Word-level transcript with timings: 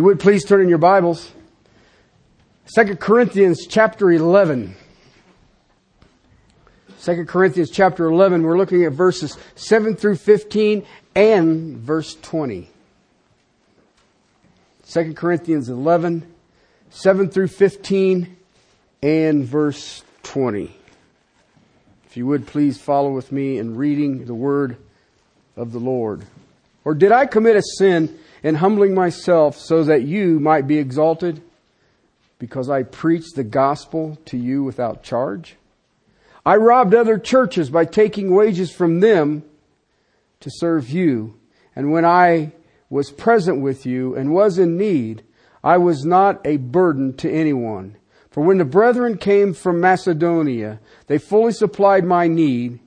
You 0.00 0.04
would 0.04 0.18
please 0.18 0.46
turn 0.46 0.62
in 0.62 0.70
your 0.70 0.78
Bibles. 0.78 1.30
2 2.74 2.96
Corinthians 2.96 3.66
chapter 3.66 4.10
11. 4.10 4.74
2 7.02 7.24
Corinthians 7.26 7.68
chapter 7.68 8.06
11, 8.06 8.42
we're 8.42 8.56
looking 8.56 8.82
at 8.84 8.92
verses 8.92 9.36
7 9.56 9.96
through 9.96 10.16
15 10.16 10.86
and 11.14 11.76
verse 11.76 12.14
20. 12.22 12.70
2 14.88 15.12
Corinthians 15.12 15.68
11, 15.68 16.34
7 16.88 17.28
through 17.28 17.48
15 17.48 18.36
and 19.02 19.44
verse 19.44 20.02
20. 20.22 20.74
If 22.06 22.16
you 22.16 22.26
would 22.26 22.46
please 22.46 22.78
follow 22.80 23.10
with 23.10 23.32
me 23.32 23.58
in 23.58 23.76
reading 23.76 24.24
the 24.24 24.34
word 24.34 24.78
of 25.58 25.72
the 25.72 25.78
Lord. 25.78 26.24
Or 26.86 26.94
did 26.94 27.12
I 27.12 27.26
commit 27.26 27.56
a 27.56 27.62
sin 27.76 28.18
in 28.42 28.56
humbling 28.56 28.94
myself 28.94 29.56
so 29.56 29.84
that 29.84 30.02
you 30.02 30.40
might 30.40 30.66
be 30.66 30.78
exalted? 30.78 31.42
Because 32.38 32.70
I 32.70 32.82
preached 32.82 33.36
the 33.36 33.44
gospel 33.44 34.18
to 34.26 34.36
you 34.36 34.64
without 34.64 35.02
charge? 35.02 35.56
I 36.44 36.56
robbed 36.56 36.94
other 36.94 37.18
churches 37.18 37.68
by 37.70 37.84
taking 37.84 38.34
wages 38.34 38.72
from 38.72 39.00
them 39.00 39.44
to 40.40 40.50
serve 40.50 40.88
you. 40.88 41.34
And 41.76 41.92
when 41.92 42.04
I 42.04 42.52
was 42.88 43.10
present 43.10 43.60
with 43.60 43.86
you 43.86 44.16
and 44.16 44.32
was 44.32 44.58
in 44.58 44.76
need, 44.76 45.22
I 45.62 45.76
was 45.76 46.04
not 46.04 46.44
a 46.46 46.56
burden 46.56 47.14
to 47.18 47.30
anyone. 47.30 47.96
For 48.30 48.42
when 48.42 48.58
the 48.58 48.64
brethren 48.64 49.18
came 49.18 49.52
from 49.52 49.80
Macedonia, 49.80 50.80
they 51.06 51.18
fully 51.18 51.52
supplied 51.52 52.04
my 52.04 52.26
need, 52.28 52.80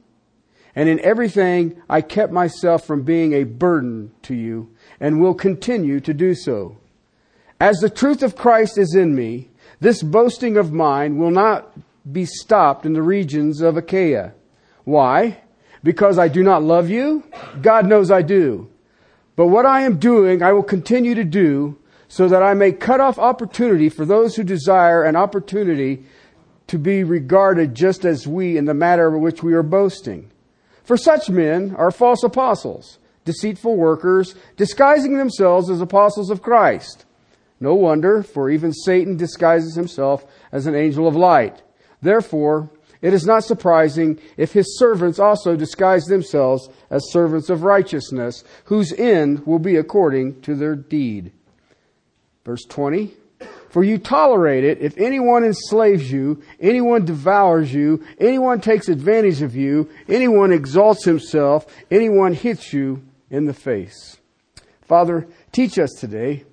and 0.75 0.89
in 0.89 0.99
everything 1.01 1.81
I 1.89 2.01
kept 2.01 2.31
myself 2.31 2.85
from 2.85 3.03
being 3.03 3.33
a 3.33 3.43
burden 3.43 4.11
to 4.23 4.33
you, 4.35 4.69
and 4.99 5.21
will 5.21 5.33
continue 5.35 5.99
to 6.01 6.13
do 6.13 6.33
so. 6.33 6.77
As 7.59 7.77
the 7.77 7.89
truth 7.89 8.23
of 8.23 8.35
Christ 8.35 8.77
is 8.77 8.95
in 8.95 9.15
me, 9.15 9.49
this 9.79 10.03
boasting 10.03 10.57
of 10.57 10.73
mine 10.73 11.17
will 11.17 11.31
not 11.31 11.71
be 12.11 12.25
stopped 12.25 12.85
in 12.85 12.93
the 12.93 13.01
regions 13.01 13.61
of 13.61 13.77
Achaia. 13.77 14.33
Why? 14.83 15.41
Because 15.83 16.17
I 16.17 16.27
do 16.27 16.43
not 16.43 16.63
love 16.63 16.89
you? 16.89 17.23
God 17.61 17.85
knows 17.85 18.11
I 18.11 18.21
do. 18.21 18.69
But 19.35 19.47
what 19.47 19.65
I 19.65 19.81
am 19.81 19.97
doing, 19.97 20.41
I 20.43 20.53
will 20.53 20.63
continue 20.63 21.15
to 21.15 21.23
do 21.23 21.77
so 22.07 22.27
that 22.27 22.43
I 22.43 22.53
may 22.53 22.71
cut 22.71 22.99
off 22.99 23.17
opportunity 23.17 23.89
for 23.89 24.05
those 24.05 24.35
who 24.35 24.43
desire 24.43 25.03
an 25.03 25.15
opportunity 25.15 26.05
to 26.67 26.77
be 26.77 27.03
regarded 27.03 27.75
just 27.75 28.05
as 28.05 28.27
we 28.27 28.57
in 28.57 28.65
the 28.65 28.73
matter 28.73 29.07
of 29.07 29.21
which 29.21 29.41
we 29.41 29.53
are 29.53 29.63
boasting. 29.63 30.29
For 30.83 30.97
such 30.97 31.29
men 31.29 31.75
are 31.77 31.91
false 31.91 32.23
apostles, 32.23 32.99
deceitful 33.25 33.75
workers, 33.75 34.35
disguising 34.57 35.17
themselves 35.17 35.69
as 35.69 35.81
apostles 35.81 36.29
of 36.29 36.41
Christ. 36.41 37.05
No 37.59 37.75
wonder, 37.75 38.23
for 38.23 38.49
even 38.49 38.73
Satan 38.73 39.15
disguises 39.15 39.75
himself 39.75 40.25
as 40.51 40.67
an 40.67 40.75
angel 40.75 41.07
of 41.07 41.15
light. 41.15 41.61
Therefore, 42.01 42.69
it 43.01 43.13
is 43.13 43.25
not 43.25 43.43
surprising 43.43 44.19
if 44.37 44.53
his 44.53 44.77
servants 44.77 45.19
also 45.19 45.55
disguise 45.55 46.05
themselves 46.05 46.69
as 46.89 47.11
servants 47.11 47.49
of 47.49 47.63
righteousness, 47.63 48.43
whose 48.65 48.93
end 48.93 49.45
will 49.45 49.59
be 49.59 49.77
according 49.77 50.41
to 50.41 50.55
their 50.55 50.75
deed. 50.75 51.31
Verse 52.45 52.65
20. 52.65 53.13
For 53.73 53.83
you 53.83 53.97
tolerate 53.97 54.63
it 54.63 54.81
if 54.81 54.99
anyone 54.99 55.43
enslaves 55.43 56.11
you, 56.11 56.43
anyone 56.59 57.05
devours 57.05 57.73
you, 57.73 58.05
anyone 58.19 58.61
takes 58.61 58.87
advantage 58.87 59.41
of 59.41 59.55
you, 59.55 59.89
anyone 60.07 60.53
exalts 60.53 61.05
himself, 61.05 61.65
anyone 61.89 62.35
hits 62.35 62.71
you 62.71 63.01
in 63.31 63.45
the 63.45 63.53
face. 63.53 64.17
Father, 64.83 65.27
teach 65.51 65.79
us 65.79 65.89
today. 65.99 66.43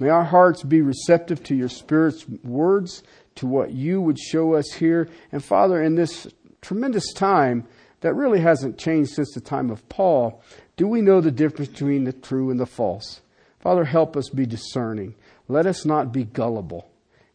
May 0.00 0.08
our 0.08 0.24
hearts 0.24 0.64
be 0.64 0.82
receptive 0.82 1.44
to 1.44 1.54
your 1.54 1.68
Spirit's 1.68 2.28
words, 2.42 3.04
to 3.36 3.46
what 3.46 3.70
you 3.70 4.00
would 4.00 4.18
show 4.18 4.54
us 4.54 4.72
here. 4.72 5.08
And 5.30 5.44
Father, 5.44 5.80
in 5.80 5.94
this 5.94 6.26
tremendous 6.60 7.12
time 7.12 7.68
that 8.00 8.14
really 8.14 8.40
hasn't 8.40 8.78
changed 8.78 9.12
since 9.12 9.32
the 9.32 9.40
time 9.40 9.70
of 9.70 9.88
Paul, 9.88 10.42
do 10.76 10.88
we 10.88 11.02
know 11.02 11.20
the 11.20 11.30
difference 11.30 11.70
between 11.70 12.02
the 12.02 12.12
true 12.12 12.50
and 12.50 12.58
the 12.58 12.66
false? 12.66 13.20
Father, 13.60 13.84
help 13.84 14.16
us 14.16 14.28
be 14.28 14.44
discerning. 14.44 15.14
Let 15.48 15.66
us 15.66 15.84
not 15.84 16.12
be 16.12 16.24
gullible. 16.24 16.90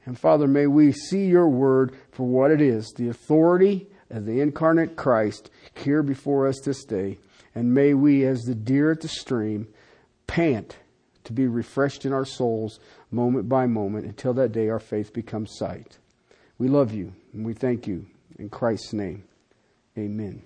And 0.06 0.18
Father, 0.18 0.48
may 0.48 0.68
we 0.68 0.92
see 0.92 1.26
your 1.28 1.48
word 1.48 1.96
for 2.12 2.26
what 2.26 2.52
it 2.52 2.62
is, 2.62 2.92
the 2.96 3.10
authority 3.10 3.88
of 4.10 4.26
the 4.26 4.42
incarnate 4.42 4.96
Christ 4.96 5.50
here 5.76 6.02
before 6.02 6.48
us 6.48 6.60
this 6.62 6.84
day. 6.84 7.20
And 7.54 7.74
may 7.74 7.94
we, 7.94 8.26
as 8.26 8.42
the 8.42 8.56
deer 8.56 8.92
at 8.92 9.02
the 9.02 9.08
stream, 9.08 9.68
pant 10.26 10.78
to 11.26 11.34
be 11.34 11.48
refreshed 11.48 12.06
in 12.06 12.14
our 12.14 12.26
souls 12.26 12.80
moment 13.12 13.48
by 13.48 13.68
moment 13.68 14.06
until 14.06 14.34
that 14.34 14.52
day 14.52 14.70
our 14.70 14.80
faith 14.80 15.14
becomes 15.14 15.56
sight. 15.56 15.98
We 16.58 16.68
love 16.68 16.94
you 16.94 17.14
and 17.34 17.46
we 17.46 17.54
thank 17.54 17.88
you. 17.88 18.08
In 18.38 18.50
Christ's 18.50 18.94
name, 18.94 19.26
amen. 19.98 20.42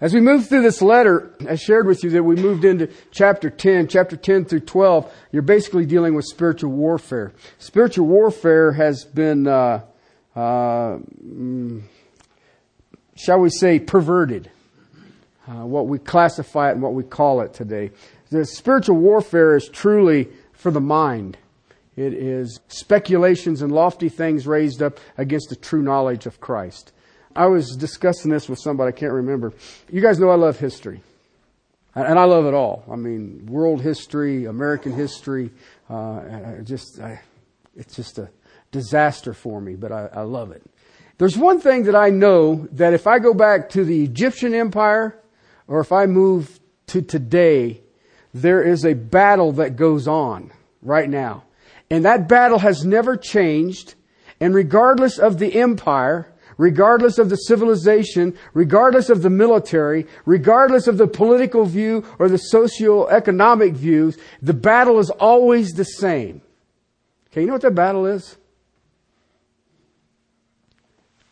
As 0.00 0.14
we 0.14 0.20
move 0.22 0.48
through 0.48 0.62
this 0.62 0.80
letter, 0.80 1.34
I 1.46 1.56
shared 1.56 1.86
with 1.86 2.02
you 2.02 2.10
that 2.10 2.22
we 2.22 2.34
moved 2.34 2.64
into 2.64 2.88
chapter 3.10 3.50
10, 3.50 3.86
chapter 3.88 4.16
10 4.16 4.46
through 4.46 4.60
12. 4.60 5.12
You're 5.30 5.42
basically 5.42 5.84
dealing 5.84 6.14
with 6.14 6.24
spiritual 6.24 6.70
warfare. 6.70 7.32
Spiritual 7.58 8.06
warfare 8.06 8.72
has 8.72 9.04
been, 9.04 9.46
uh, 9.46 9.82
uh, 10.34 10.98
mm, 11.22 11.82
shall 13.14 13.40
we 13.40 13.50
say, 13.50 13.78
perverted. 13.78 14.50
Uh, 15.46 15.66
what 15.66 15.86
we 15.86 15.98
classify 15.98 16.70
it 16.70 16.72
and 16.72 16.82
what 16.82 16.94
we 16.94 17.02
call 17.02 17.42
it 17.42 17.52
today. 17.52 17.90
The 18.30 18.46
spiritual 18.46 18.96
warfare 18.96 19.54
is 19.54 19.68
truly 19.68 20.28
for 20.52 20.70
the 20.70 20.80
mind. 20.80 21.36
It 21.96 22.14
is 22.14 22.60
speculations 22.68 23.60
and 23.60 23.70
lofty 23.70 24.08
things 24.08 24.46
raised 24.46 24.80
up 24.80 24.98
against 25.18 25.50
the 25.50 25.56
true 25.56 25.82
knowledge 25.82 26.24
of 26.24 26.40
Christ. 26.40 26.92
I 27.34 27.46
was 27.46 27.76
discussing 27.76 28.30
this 28.30 28.48
with 28.48 28.58
somebody, 28.58 28.88
I 28.88 28.98
can't 28.98 29.12
remember. 29.12 29.52
You 29.90 30.00
guys 30.00 30.18
know 30.18 30.30
I 30.30 30.34
love 30.34 30.58
history. 30.58 31.02
And 31.94 32.18
I 32.18 32.24
love 32.24 32.46
it 32.46 32.54
all. 32.54 32.84
I 32.90 32.96
mean, 32.96 33.46
world 33.46 33.80
history, 33.80 34.44
American 34.44 34.92
history, 34.92 35.50
uh, 35.88 36.60
just, 36.62 37.00
I, 37.00 37.20
it's 37.76 37.96
just 37.96 38.18
a 38.18 38.30
disaster 38.70 39.32
for 39.32 39.60
me, 39.60 39.74
but 39.74 39.90
I, 39.90 40.08
I 40.12 40.22
love 40.22 40.52
it. 40.52 40.62
There's 41.18 41.36
one 41.36 41.60
thing 41.60 41.84
that 41.84 41.96
I 41.96 42.10
know 42.10 42.68
that 42.72 42.94
if 42.94 43.06
I 43.06 43.18
go 43.18 43.34
back 43.34 43.70
to 43.70 43.84
the 43.84 44.04
Egyptian 44.04 44.54
empire, 44.54 45.20
or 45.66 45.80
if 45.80 45.92
I 45.92 46.06
move 46.06 46.60
to 46.88 47.02
today, 47.02 47.82
there 48.32 48.62
is 48.62 48.84
a 48.84 48.94
battle 48.94 49.52
that 49.52 49.76
goes 49.76 50.06
on 50.06 50.52
right 50.82 51.08
now. 51.08 51.44
And 51.90 52.04
that 52.04 52.28
battle 52.28 52.60
has 52.60 52.84
never 52.84 53.16
changed. 53.16 53.94
And 54.40 54.54
regardless 54.54 55.18
of 55.18 55.38
the 55.38 55.60
empire, 55.60 56.29
regardless 56.60 57.16
of 57.16 57.30
the 57.30 57.36
civilization, 57.36 58.36
regardless 58.52 59.08
of 59.08 59.22
the 59.22 59.30
military, 59.30 60.06
regardless 60.26 60.86
of 60.86 60.98
the 60.98 61.06
political 61.06 61.64
view 61.64 62.04
or 62.18 62.28
the 62.28 62.36
socio-economic 62.36 63.72
views, 63.72 64.18
the 64.42 64.52
battle 64.52 64.98
is 64.98 65.08
always 65.08 65.70
the 65.70 65.84
same. 65.84 66.42
Okay, 67.28 67.40
you 67.40 67.46
know 67.46 67.54
what 67.54 67.62
that 67.62 67.74
battle 67.74 68.04
is? 68.04 68.36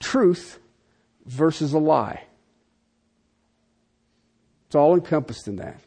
Truth 0.00 0.58
versus 1.26 1.74
a 1.74 1.78
lie. 1.78 2.24
It's 4.66 4.76
all 4.76 4.94
encompassed 4.94 5.46
in 5.46 5.56
that. 5.56 5.78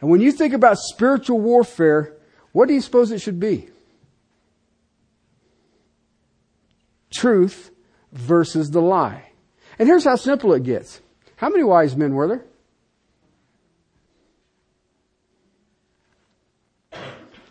And 0.00 0.08
when 0.08 0.22
you 0.22 0.32
think 0.32 0.54
about 0.54 0.78
spiritual 0.78 1.38
warfare, 1.38 2.14
what 2.52 2.66
do 2.66 2.72
you 2.72 2.80
suppose 2.80 3.10
it 3.10 3.20
should 3.20 3.38
be? 3.38 3.68
Truth 7.10 7.70
versus 8.12 8.70
the 8.70 8.80
lie. 8.80 9.30
And 9.78 9.88
here's 9.88 10.04
how 10.04 10.16
simple 10.16 10.52
it 10.54 10.62
gets. 10.62 11.00
How 11.36 11.48
many 11.48 11.64
wise 11.64 11.96
men 11.96 12.14
were 12.14 12.28
there? 12.28 12.44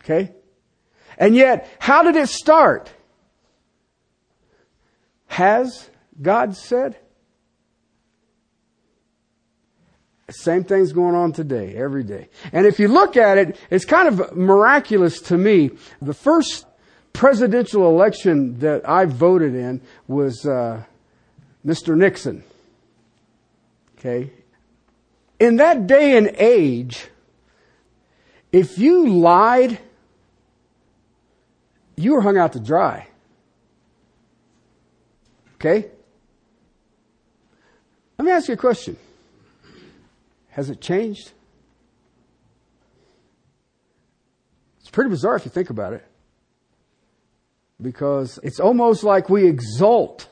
Okay? 0.04 0.34
And 1.18 1.36
yet, 1.36 1.70
how 1.80 2.04
did 2.04 2.16
it 2.16 2.30
start? 2.30 2.92
Has 5.28 5.90
God 6.22 6.56
said? 6.56 6.98
Same 10.30 10.64
thing's 10.64 10.92
going 10.92 11.16
on 11.16 11.32
today, 11.32 11.76
every 11.76 12.04
day. 12.04 12.30
And 12.52 12.66
if 12.66 12.80
you 12.80 12.90
look 12.90 13.16
at 13.16 13.38
it, 13.38 13.58
it's 13.70 13.86
kind 13.86 14.08
of 14.08 14.36
miraculous 14.36 15.22
to 15.24 15.38
me. 15.38 15.72
The 16.02 16.14
first 16.14 16.67
presidential 17.18 17.90
election 17.90 18.60
that 18.60 18.88
I 18.88 19.06
voted 19.06 19.56
in 19.56 19.82
was 20.08 20.46
uh, 20.46 20.84
Mr. 21.66 21.98
Nixon. 21.98 22.44
Okay? 23.98 24.32
In 25.40 25.56
that 25.56 25.88
day 25.88 26.16
and 26.16 26.28
age, 26.38 27.08
if 28.52 28.78
you 28.78 29.10
lied, 29.10 29.80
you 31.96 32.14
were 32.14 32.22
hung 32.22 32.38
out 32.38 32.54
to 32.54 32.60
dry. 32.60 33.08
Okay? 35.56 35.90
Let 38.20 38.26
me 38.26 38.32
ask 38.32 38.48
you 38.48 38.54
a 38.54 38.58
question. 38.58 38.96
Has 40.50 40.70
it 40.70 40.80
changed? 40.80 41.32
It's 44.82 44.92
pretty 44.92 45.10
bizarre 45.10 45.36
if 45.36 45.46
you 45.46 45.52
think 45.52 45.72
about 45.72 45.94
it. 45.94 46.07
Because 47.82 48.40
it's 48.44 48.60
almost 48.60 49.04
like 49.04 49.30
we 49.30 49.46
exalt 49.46 50.28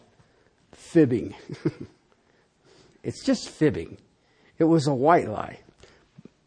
fibbing. 0.71 1.35
it's 3.03 3.23
just 3.23 3.49
fibbing. 3.49 3.97
It 4.57 4.63
was 4.63 4.87
a 4.87 4.93
white 4.93 5.29
lie. 5.29 5.59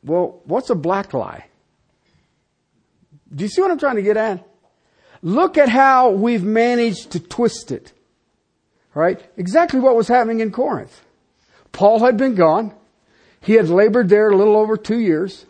Well, 0.02 0.40
what's 0.44 0.70
a 0.70 0.74
black 0.74 1.12
lie? 1.12 1.46
Do 3.34 3.44
you 3.44 3.48
see 3.48 3.60
what 3.60 3.70
I'm 3.70 3.78
trying 3.78 3.96
to 3.96 4.02
get 4.02 4.16
at? 4.16 4.46
Look 5.22 5.58
at 5.58 5.68
how 5.68 6.10
we've 6.10 6.44
managed 6.44 7.12
to 7.12 7.20
twist 7.20 7.72
it. 7.72 7.92
Right? 8.94 9.20
Exactly 9.36 9.80
what 9.80 9.96
was 9.96 10.08
happening 10.08 10.40
in 10.40 10.50
Corinth. 10.50 11.02
Paul 11.72 12.04
had 12.04 12.16
been 12.16 12.34
gone. 12.34 12.74
He 13.40 13.54
had 13.54 13.68
labored 13.68 14.08
there 14.08 14.30
a 14.30 14.36
little 14.36 14.56
over 14.56 14.76
two 14.76 14.98
years, 14.98 15.46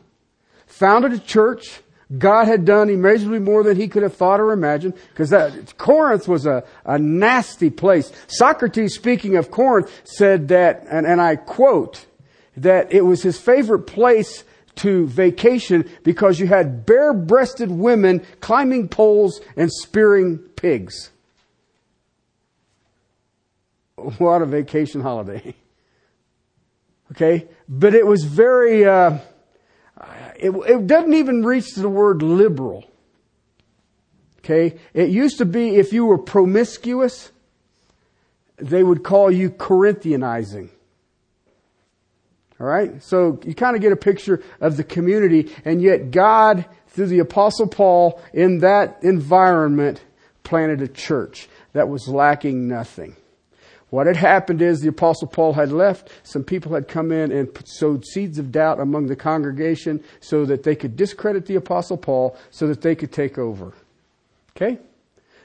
founded 0.66 1.12
a 1.12 1.18
church. 1.18 1.80
God 2.16 2.46
had 2.46 2.64
done 2.64 2.88
immeasurably 2.88 3.38
more 3.38 3.62
than 3.62 3.76
he 3.76 3.86
could 3.86 4.02
have 4.02 4.14
thought 4.14 4.40
or 4.40 4.52
imagined, 4.52 4.94
because 5.10 5.30
Corinth 5.76 6.26
was 6.26 6.46
a, 6.46 6.64
a 6.86 6.98
nasty 6.98 7.68
place. 7.68 8.10
Socrates, 8.28 8.94
speaking 8.94 9.36
of 9.36 9.50
Corinth, 9.50 9.90
said 10.04 10.48
that, 10.48 10.86
and, 10.90 11.06
and 11.06 11.20
I 11.20 11.36
quote, 11.36 12.06
that 12.56 12.92
it 12.92 13.02
was 13.02 13.22
his 13.22 13.38
favorite 13.38 13.82
place 13.82 14.44
to 14.76 15.06
vacation 15.06 15.88
because 16.02 16.40
you 16.40 16.46
had 16.46 16.86
bare-breasted 16.86 17.70
women 17.70 18.24
climbing 18.40 18.88
poles 18.88 19.40
and 19.56 19.70
spearing 19.72 20.38
pigs. 20.38 21.10
What 24.18 24.42
a 24.42 24.46
vacation 24.46 25.00
holiday. 25.00 25.54
Okay? 27.12 27.48
But 27.66 27.94
it 27.94 28.06
was 28.06 28.24
very, 28.24 28.84
uh, 28.84 29.16
it, 30.38 30.50
it 30.50 30.86
doesn't 30.86 31.14
even 31.14 31.44
reach 31.44 31.74
the 31.74 31.88
word 31.88 32.22
liberal. 32.22 32.84
Okay? 34.38 34.78
It 34.94 35.10
used 35.10 35.38
to 35.38 35.44
be 35.44 35.76
if 35.76 35.92
you 35.92 36.06
were 36.06 36.18
promiscuous, 36.18 37.30
they 38.56 38.82
would 38.82 39.02
call 39.02 39.30
you 39.30 39.50
Corinthianizing. 39.50 40.70
All 42.60 42.66
right? 42.66 43.02
So 43.02 43.38
you 43.44 43.54
kind 43.54 43.76
of 43.76 43.82
get 43.82 43.92
a 43.92 43.96
picture 43.96 44.42
of 44.60 44.76
the 44.76 44.84
community, 44.84 45.54
and 45.64 45.80
yet 45.80 46.10
God, 46.10 46.64
through 46.88 47.06
the 47.06 47.20
Apostle 47.20 47.68
Paul, 47.68 48.20
in 48.32 48.58
that 48.58 48.98
environment, 49.02 50.02
planted 50.42 50.82
a 50.82 50.88
church 50.88 51.48
that 51.72 51.88
was 51.88 52.08
lacking 52.08 52.66
nothing. 52.66 53.16
What 53.90 54.06
had 54.06 54.16
happened 54.16 54.60
is 54.60 54.80
the 54.80 54.88
Apostle 54.88 55.28
Paul 55.28 55.54
had 55.54 55.72
left. 55.72 56.10
Some 56.22 56.44
people 56.44 56.74
had 56.74 56.88
come 56.88 57.10
in 57.10 57.32
and 57.32 57.48
sowed 57.64 58.04
seeds 58.04 58.38
of 58.38 58.52
doubt 58.52 58.80
among 58.80 59.06
the 59.06 59.16
congregation 59.16 60.04
so 60.20 60.44
that 60.44 60.62
they 60.62 60.76
could 60.76 60.94
discredit 60.94 61.46
the 61.46 61.54
Apostle 61.54 61.96
Paul 61.96 62.36
so 62.50 62.66
that 62.66 62.82
they 62.82 62.94
could 62.94 63.12
take 63.12 63.38
over. 63.38 63.72
Okay? 64.56 64.78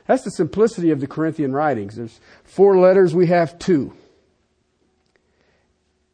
That's 0.07 0.23
the 0.23 0.31
simplicity 0.31 0.91
of 0.91 0.99
the 0.99 1.07
Corinthian 1.07 1.53
writings. 1.53 1.95
There's 1.95 2.19
four 2.43 2.77
letters, 2.77 3.15
we 3.15 3.27
have 3.27 3.57
two. 3.59 3.93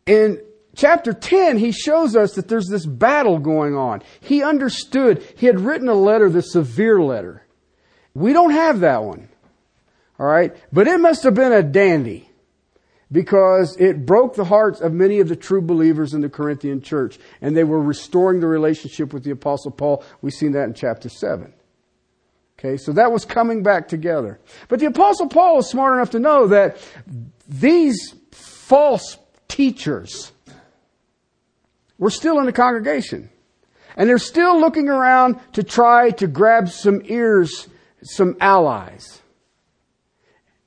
In 0.06 0.40
chapter 0.76 1.14
10, 1.14 1.58
he 1.58 1.72
shows 1.72 2.16
us 2.16 2.34
that 2.34 2.48
there's 2.48 2.68
this 2.68 2.86
battle 2.86 3.40
going 3.40 3.76
on. 3.76 4.04
He 4.20 4.44
understood. 4.44 5.24
He 5.36 5.48
had 5.48 5.60
written 5.60 5.88
a 5.88 5.96
letter, 5.96 6.30
the 6.30 6.42
severe 6.42 7.02
letter. 7.02 7.44
We 8.14 8.34
don't 8.34 8.52
have 8.52 8.82
that 8.82 9.04
one. 9.04 9.30
All 10.20 10.26
right. 10.26 10.56
But 10.74 10.88
it 10.88 11.00
must 11.00 11.24
have 11.24 11.34
been 11.34 11.54
a 11.54 11.64
dandy 11.64 12.30
because 13.12 13.76
it 13.80 14.06
broke 14.06 14.36
the 14.36 14.46
hearts 14.46 14.82
of 14.82 14.94
many 14.94 15.20
of 15.20 15.30
the 15.30 15.36
true 15.36 15.62
believers 15.62 16.14
in 16.14 16.22
the 16.22 16.30
Corinthian 16.30 16.82
church 16.82 17.18
and 17.42 17.56
they 17.56 17.64
were 17.64 17.82
restoring 17.82 18.40
the 18.40 18.48
relationship 18.48 19.14
with 19.14 19.24
the 19.24 19.32
apostle 19.32 19.72
Paul. 19.72 20.04
We've 20.22 20.34
seen 20.34 20.52
that 20.52 20.66
in 20.66 20.74
chapter 20.74 21.10
7. 21.10 21.54
Okay, 22.60 22.76
so 22.76 22.92
that 22.92 23.12
was 23.12 23.24
coming 23.24 23.64
back 23.64 23.88
together. 23.88 24.40
But 24.68 24.80
the 24.80 24.88
apostle 24.88 25.30
Paul 25.30 25.56
was 25.56 25.70
smart 25.70 25.96
enough 25.96 26.10
to 26.12 26.20
know 26.20 26.48
that 26.48 26.78
these 27.48 28.14
false 28.32 29.18
teachers 29.48 30.34
were 31.98 32.10
still 32.10 32.38
in 32.40 32.46
the 32.46 32.52
congregation. 32.52 33.30
And 33.96 34.10
they're 34.10 34.18
still 34.18 34.60
looking 34.60 34.90
around 34.90 35.40
to 35.54 35.64
try 35.64 36.12
to 36.12 36.28
grab 36.28 36.70
some 36.70 37.02
ears, 37.06 37.68
some 38.04 38.36
allies. 38.40 39.22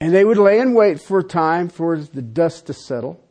And 0.02 0.12
they 0.12 0.24
would 0.24 0.36
lay 0.36 0.58
in 0.58 0.74
wait 0.74 1.00
for 1.00 1.20
a 1.20 1.22
time 1.22 1.68
for 1.68 1.96
the 1.96 2.22
dust 2.22 2.66
to 2.66 2.72
settle. 2.72 3.24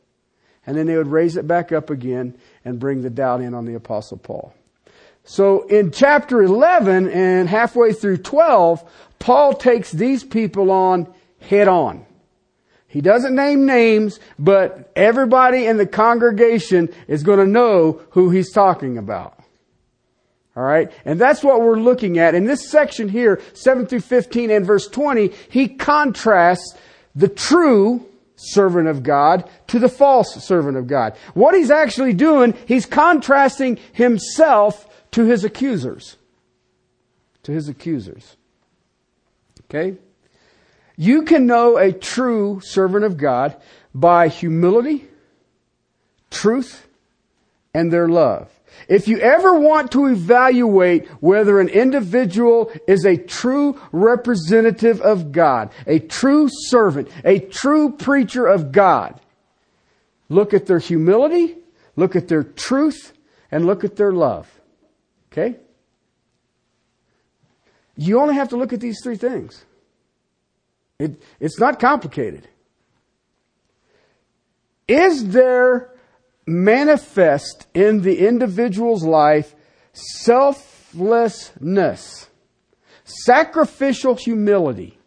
And 0.66 0.78
then 0.78 0.86
they 0.86 0.96
would 0.96 1.10
raise 1.10 1.36
it 1.36 1.46
back 1.46 1.74
up 1.74 1.90
again 1.90 2.38
and 2.64 2.80
bring 2.80 3.02
the 3.02 3.10
doubt 3.10 3.42
in 3.42 3.54
on 3.54 3.66
the 3.66 3.74
apostle 3.74 4.18
Paul. 4.18 4.54
So 5.26 5.64
in 5.64 5.92
chapter 5.92 6.42
11 6.42 7.10
and 7.10 7.50
halfway 7.50 7.92
through 7.92 8.20
12, 8.20 8.90
Paul 9.20 9.54
takes 9.54 9.92
these 9.92 10.24
people 10.24 10.72
on 10.72 11.14
head 11.42 11.68
on. 11.68 12.06
He 12.88 13.02
doesn't 13.02 13.36
name 13.36 13.66
names, 13.66 14.22
but 14.40 14.94
everybody 14.96 15.66
in 15.66 15.76
the 15.76 15.86
congregation 15.86 16.88
is 17.10 17.22
going 17.22 17.40
to 17.40 17.46
know 17.46 18.02
who 18.12 18.30
he's 18.30 18.54
talking 18.54 18.98
about. 18.98 19.41
All 20.56 20.64
right. 20.64 20.92
And 21.06 21.20
that's 21.20 21.44
what 21.44 21.62
we're 21.62 21.80
looking 21.80 22.20
at. 22.20 22.36
In 22.36 22.46
this 22.46 22.70
section 22.70 23.08
here, 23.08 23.42
7 23.54 23.86
through 23.86 24.02
15 24.02 24.52
and 24.52 24.66
verse 24.66 24.88
20, 24.88 25.32
he 25.50 25.70
contrasts 25.70 26.76
the 27.16 27.30
true 27.30 28.06
servant 28.36 28.88
of 28.88 29.04
God 29.04 29.50
to 29.68 29.80
the 29.80 29.88
false 29.88 30.34
servant 30.44 30.78
of 30.78 30.88
God. 30.88 31.16
What 31.34 31.56
he's 31.56 31.72
actually 31.72 32.14
doing, 32.14 32.54
he's 32.68 32.86
contrasting 32.86 33.78
himself 33.94 34.88
to 35.12 35.26
his 35.26 35.44
accusers. 35.44 36.18
To 37.44 37.52
his 37.52 37.70
accusers. 37.70 38.36
Okay? 39.66 39.98
You 40.98 41.22
can 41.24 41.46
know 41.46 41.78
a 41.78 41.94
true 41.94 42.60
servant 42.62 43.06
of 43.06 43.18
God 43.18 43.56
by 43.94 44.28
humility, 44.28 45.08
truth, 46.30 46.88
and 47.74 47.92
their 47.92 48.08
love. 48.08 48.50
If 48.88 49.08
you 49.08 49.20
ever 49.20 49.60
want 49.60 49.92
to 49.92 50.08
evaluate 50.08 51.08
whether 51.22 51.60
an 51.60 51.70
individual 51.70 52.72
is 52.88 53.06
a 53.06 53.18
true 53.18 53.80
representative 53.92 55.02
of 55.02 55.32
God, 55.32 55.72
a 55.88 56.00
true 56.00 56.50
servant, 56.52 57.10
a 57.24 57.40
true 57.40 57.92
preacher 57.92 58.46
of 58.46 58.72
God, 58.72 59.20
look 60.30 60.54
at 60.54 60.66
their 60.66 60.80
humility, 60.80 61.58
look 61.96 62.16
at 62.16 62.28
their 62.28 62.44
truth, 62.44 63.14
and 63.52 63.66
look 63.66 63.84
at 63.84 63.96
their 63.96 64.12
love. 64.12 64.50
Okay? 65.32 65.58
You 67.96 68.20
only 68.20 68.36
have 68.36 68.50
to 68.50 68.58
look 68.58 68.74
at 68.74 68.80
these 68.80 69.00
three 69.04 69.18
things. 69.18 69.64
It, 70.98 71.22
it's 71.40 71.60
not 71.60 71.80
complicated. 71.80 72.48
Is 74.88 75.30
there 75.30 75.91
manifest 76.46 77.68
in 77.74 78.02
the 78.02 78.28
individual's 78.28 79.04
life 79.04 79.56
selflessness, 79.94 82.30
sacrificial 83.04 84.16
humility. 84.16 84.98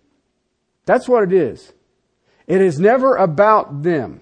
That's 0.87 1.09
what 1.09 1.25
it 1.25 1.33
is. 1.33 1.73
It 2.47 2.61
is 2.61 2.79
never 2.79 3.17
about 3.17 3.83
them. 3.83 4.21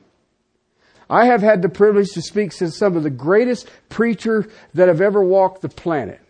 I 1.11 1.27
have 1.27 1.43
had 1.43 1.61
the 1.61 1.69
privilege 1.69 2.09
to 2.15 2.23
speak 2.23 2.53
to 2.53 2.71
some 2.71 2.97
of 2.97 3.03
the 3.03 3.11
greatest 3.11 3.69
preachers 3.89 4.47
that 4.75 4.89
have 4.89 5.01
ever 5.01 5.23
walked 5.23 5.61
the 5.61 5.69
planet. 5.69 6.21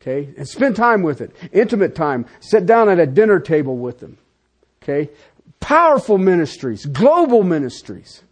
Okay? 0.00 0.34
And 0.36 0.48
spend 0.48 0.74
time 0.74 1.02
with 1.02 1.20
it. 1.20 1.36
Intimate 1.52 1.94
time. 1.94 2.26
Sit 2.40 2.66
down 2.66 2.88
at 2.88 2.98
a 2.98 3.06
dinner 3.06 3.38
table 3.38 3.76
with 3.76 4.00
them. 4.00 4.18
Okay? 4.82 5.10
Powerful 5.60 6.18
ministries. 6.18 6.86
Global 6.86 7.44
ministries. 7.44 8.22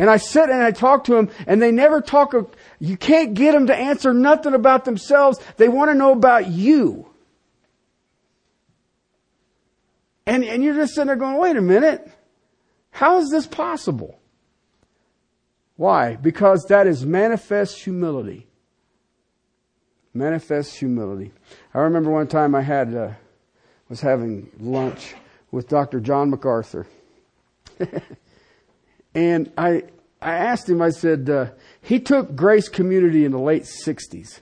And 0.00 0.08
I 0.08 0.16
sit 0.16 0.48
and 0.48 0.62
I 0.62 0.70
talk 0.70 1.04
to 1.04 1.12
them 1.12 1.30
and 1.46 1.60
they 1.60 1.70
never 1.70 2.00
talk, 2.00 2.34
you 2.78 2.96
can't 2.96 3.34
get 3.34 3.52
them 3.52 3.66
to 3.66 3.76
answer 3.76 4.14
nothing 4.14 4.54
about 4.54 4.86
themselves. 4.86 5.38
They 5.58 5.68
want 5.68 5.90
to 5.90 5.94
know 5.94 6.12
about 6.12 6.46
you. 6.46 7.10
And, 10.24 10.42
and 10.42 10.64
you're 10.64 10.74
just 10.74 10.94
sitting 10.94 11.08
there 11.08 11.16
going, 11.16 11.36
wait 11.36 11.56
a 11.56 11.60
minute. 11.60 12.10
How 12.92 13.18
is 13.18 13.28
this 13.28 13.46
possible? 13.46 14.18
Why? 15.76 16.16
Because 16.16 16.64
that 16.70 16.86
is 16.86 17.04
manifest 17.04 17.82
humility. 17.82 18.46
Manifest 20.14 20.78
humility. 20.78 21.30
I 21.74 21.80
remember 21.80 22.10
one 22.10 22.26
time 22.26 22.54
I 22.54 22.62
had, 22.62 22.94
uh, 22.94 23.10
was 23.90 24.00
having 24.00 24.50
lunch 24.58 25.14
with 25.50 25.68
Dr. 25.68 26.00
John 26.00 26.30
MacArthur. 26.30 26.86
And 29.14 29.52
I, 29.56 29.84
I 30.20 30.34
asked 30.34 30.68
him, 30.68 30.82
I 30.82 30.90
said, 30.90 31.28
uh, 31.28 31.46
he 31.82 32.00
took 32.00 32.36
Grace 32.36 32.68
Community 32.68 33.24
in 33.24 33.32
the 33.32 33.38
late 33.38 33.64
60s. 33.64 34.40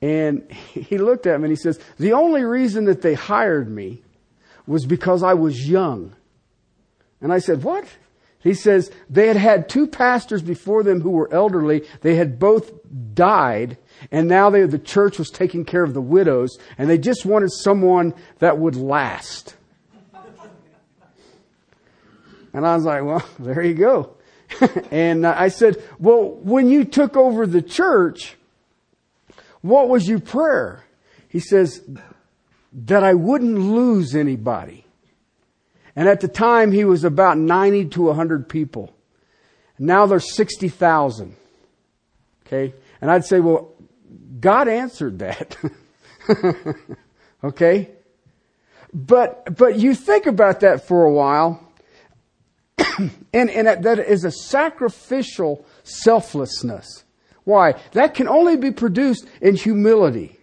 And 0.00 0.50
he 0.52 0.98
looked 0.98 1.26
at 1.26 1.40
me 1.40 1.44
and 1.44 1.52
he 1.52 1.56
says, 1.56 1.78
the 1.98 2.12
only 2.12 2.42
reason 2.42 2.84
that 2.86 3.02
they 3.02 3.14
hired 3.14 3.70
me 3.70 4.02
was 4.66 4.86
because 4.86 5.22
I 5.22 5.34
was 5.34 5.68
young. 5.68 6.14
And 7.20 7.32
I 7.32 7.38
said, 7.38 7.62
what? 7.62 7.86
He 8.40 8.54
says 8.54 8.90
they 9.10 9.26
had 9.26 9.36
had 9.36 9.68
two 9.68 9.86
pastors 9.86 10.42
before 10.42 10.82
them 10.82 11.00
who 11.00 11.10
were 11.10 11.32
elderly. 11.32 11.84
They 12.02 12.14
had 12.14 12.38
both 12.38 12.70
died, 13.14 13.76
and 14.12 14.28
now 14.28 14.48
they, 14.50 14.62
the 14.62 14.78
church 14.78 15.18
was 15.18 15.30
taking 15.30 15.64
care 15.64 15.82
of 15.82 15.92
the 15.92 16.00
widows, 16.00 16.56
and 16.76 16.88
they 16.88 16.98
just 16.98 17.26
wanted 17.26 17.50
someone 17.50 18.14
that 18.38 18.58
would 18.58 18.76
last. 18.76 19.56
And 22.52 22.66
I 22.66 22.74
was 22.74 22.84
like, 22.84 23.04
well, 23.04 23.26
there 23.38 23.62
you 23.62 23.74
go. 23.74 24.16
and 24.90 25.26
uh, 25.26 25.34
I 25.36 25.48
said, 25.48 25.82
well, 25.98 26.30
when 26.30 26.68
you 26.68 26.84
took 26.84 27.16
over 27.16 27.46
the 27.46 27.62
church, 27.62 28.36
what 29.60 29.88
was 29.88 30.08
your 30.08 30.20
prayer? 30.20 30.84
He 31.28 31.40
says, 31.40 31.82
that 32.72 33.02
I 33.02 33.14
wouldn't 33.14 33.58
lose 33.58 34.14
anybody. 34.14 34.84
And 35.96 36.08
at 36.08 36.20
the 36.20 36.28
time, 36.28 36.72
he 36.72 36.84
was 36.84 37.04
about 37.04 37.38
90 37.38 37.86
to 37.86 38.02
100 38.02 38.48
people. 38.48 38.94
Now 39.78 40.06
there's 40.06 40.34
60,000. 40.34 41.34
Okay? 42.46 42.74
And 43.00 43.10
I'd 43.10 43.24
say, 43.24 43.40
well, 43.40 43.74
God 44.40 44.68
answered 44.68 45.18
that. 45.20 45.56
okay? 47.44 47.90
But, 48.92 49.56
but 49.56 49.78
you 49.78 49.94
think 49.94 50.26
about 50.26 50.60
that 50.60 50.86
for 50.86 51.04
a 51.04 51.12
while, 51.12 51.67
and, 53.32 53.50
and 53.50 53.84
that 53.84 53.98
is 53.98 54.24
a 54.24 54.30
sacrificial 54.30 55.64
selflessness. 55.82 57.04
Why? 57.44 57.74
That 57.92 58.14
can 58.14 58.28
only 58.28 58.56
be 58.56 58.70
produced 58.70 59.26
in 59.40 59.56
humility. 59.56 60.38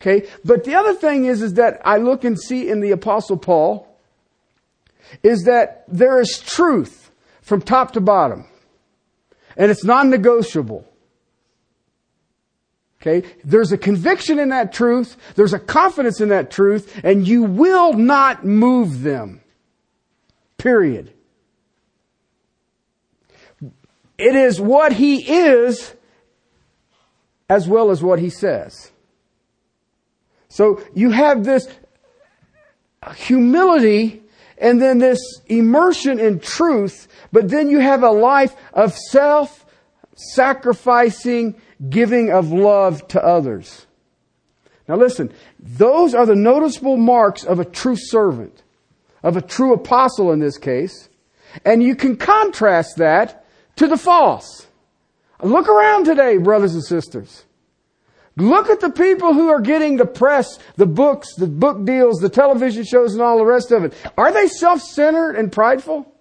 Okay? 0.00 0.28
But 0.44 0.64
the 0.64 0.74
other 0.74 0.94
thing 0.94 1.24
is, 1.24 1.42
is 1.42 1.54
that 1.54 1.80
I 1.84 1.96
look 1.98 2.24
and 2.24 2.40
see 2.40 2.68
in 2.68 2.80
the 2.80 2.92
apostle 2.92 3.36
Paul, 3.36 3.88
is 5.22 5.44
that 5.44 5.84
there 5.88 6.20
is 6.20 6.38
truth 6.40 7.10
from 7.42 7.62
top 7.62 7.92
to 7.92 8.00
bottom. 8.00 8.46
And 9.56 9.70
it's 9.70 9.84
non-negotiable. 9.84 10.86
Okay? 13.00 13.26
There's 13.44 13.72
a 13.72 13.78
conviction 13.78 14.38
in 14.38 14.50
that 14.50 14.72
truth. 14.72 15.16
There's 15.34 15.52
a 15.52 15.58
confidence 15.58 16.20
in 16.20 16.28
that 16.28 16.50
truth. 16.50 17.00
And 17.02 17.26
you 17.26 17.42
will 17.42 17.92
not 17.92 18.44
move 18.44 19.02
them. 19.02 19.40
Period. 20.58 21.12
It 24.18 24.34
is 24.34 24.60
what 24.60 24.92
he 24.92 25.16
is 25.18 25.94
as 27.48 27.68
well 27.68 27.90
as 27.90 28.02
what 28.02 28.18
he 28.18 28.30
says. 28.30 28.90
So 30.48 30.82
you 30.94 31.10
have 31.10 31.44
this 31.44 31.68
humility 33.14 34.22
and 34.58 34.80
then 34.80 34.98
this 34.98 35.18
immersion 35.46 36.18
in 36.18 36.40
truth, 36.40 37.08
but 37.30 37.48
then 37.50 37.68
you 37.68 37.78
have 37.78 38.02
a 38.02 38.10
life 38.10 38.54
of 38.72 38.96
self 38.96 39.66
sacrificing 40.14 41.60
giving 41.90 42.32
of 42.32 42.52
love 42.52 43.06
to 43.08 43.22
others. 43.22 43.86
Now 44.88 44.96
listen, 44.96 45.32
those 45.58 46.14
are 46.14 46.24
the 46.24 46.34
noticeable 46.34 46.96
marks 46.96 47.44
of 47.44 47.60
a 47.60 47.64
true 47.64 47.96
servant, 47.96 48.62
of 49.22 49.36
a 49.36 49.42
true 49.42 49.74
apostle 49.74 50.32
in 50.32 50.38
this 50.38 50.56
case, 50.56 51.10
and 51.64 51.82
you 51.82 51.94
can 51.94 52.16
contrast 52.16 52.96
that 52.96 53.45
to 53.76 53.86
the 53.86 53.96
false. 53.96 54.66
Look 55.42 55.68
around 55.68 56.04
today, 56.04 56.38
brothers 56.38 56.74
and 56.74 56.84
sisters. 56.84 57.44
Look 58.36 58.68
at 58.68 58.80
the 58.80 58.90
people 58.90 59.32
who 59.32 59.48
are 59.48 59.60
getting 59.60 59.96
the 59.96 60.06
press, 60.06 60.58
the 60.76 60.86
books, 60.86 61.34
the 61.36 61.46
book 61.46 61.84
deals, 61.84 62.18
the 62.18 62.28
television 62.28 62.84
shows, 62.84 63.14
and 63.14 63.22
all 63.22 63.38
the 63.38 63.46
rest 63.46 63.72
of 63.72 63.84
it. 63.84 63.94
Are 64.18 64.32
they 64.32 64.46
self 64.46 64.82
centered 64.82 65.36
and 65.36 65.50
prideful? 65.50 66.12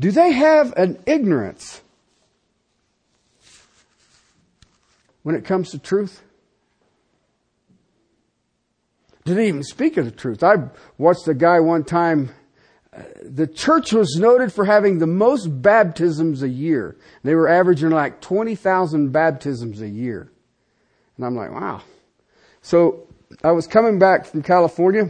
Do 0.00 0.10
they 0.10 0.32
have 0.32 0.72
an 0.76 0.98
ignorance 1.06 1.82
when 5.22 5.34
it 5.34 5.44
comes 5.44 5.70
to 5.72 5.78
truth? 5.78 6.22
Do 9.24 9.34
they 9.34 9.48
even 9.48 9.62
speak 9.62 9.98
of 9.98 10.06
the 10.06 10.10
truth? 10.10 10.42
I 10.42 10.54
watched 10.96 11.28
a 11.28 11.34
guy 11.34 11.60
one 11.60 11.84
time 11.84 12.30
the 13.22 13.46
church 13.46 13.92
was 13.92 14.16
noted 14.18 14.52
for 14.52 14.64
having 14.64 14.98
the 14.98 15.06
most 15.06 15.46
baptisms 15.46 16.42
a 16.42 16.48
year. 16.48 16.96
They 17.22 17.34
were 17.34 17.48
averaging 17.48 17.90
like 17.90 18.20
20,000 18.20 19.10
baptisms 19.10 19.80
a 19.80 19.88
year. 19.88 20.30
And 21.16 21.26
I'm 21.26 21.36
like, 21.36 21.52
wow. 21.52 21.82
So 22.62 23.06
I 23.42 23.52
was 23.52 23.66
coming 23.66 23.98
back 23.98 24.26
from 24.26 24.42
California 24.42 25.08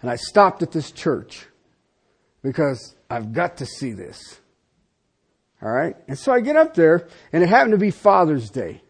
and 0.00 0.10
I 0.10 0.16
stopped 0.16 0.62
at 0.62 0.72
this 0.72 0.90
church 0.90 1.46
because 2.42 2.94
I've 3.08 3.32
got 3.32 3.56
to 3.58 3.66
see 3.66 3.92
this. 3.92 4.40
All 5.62 5.70
right. 5.70 5.96
And 6.08 6.18
so 6.18 6.32
I 6.32 6.40
get 6.40 6.56
up 6.56 6.74
there 6.74 7.08
and 7.32 7.42
it 7.42 7.48
happened 7.48 7.72
to 7.72 7.78
be 7.78 7.90
Father's 7.90 8.50
Day. 8.50 8.82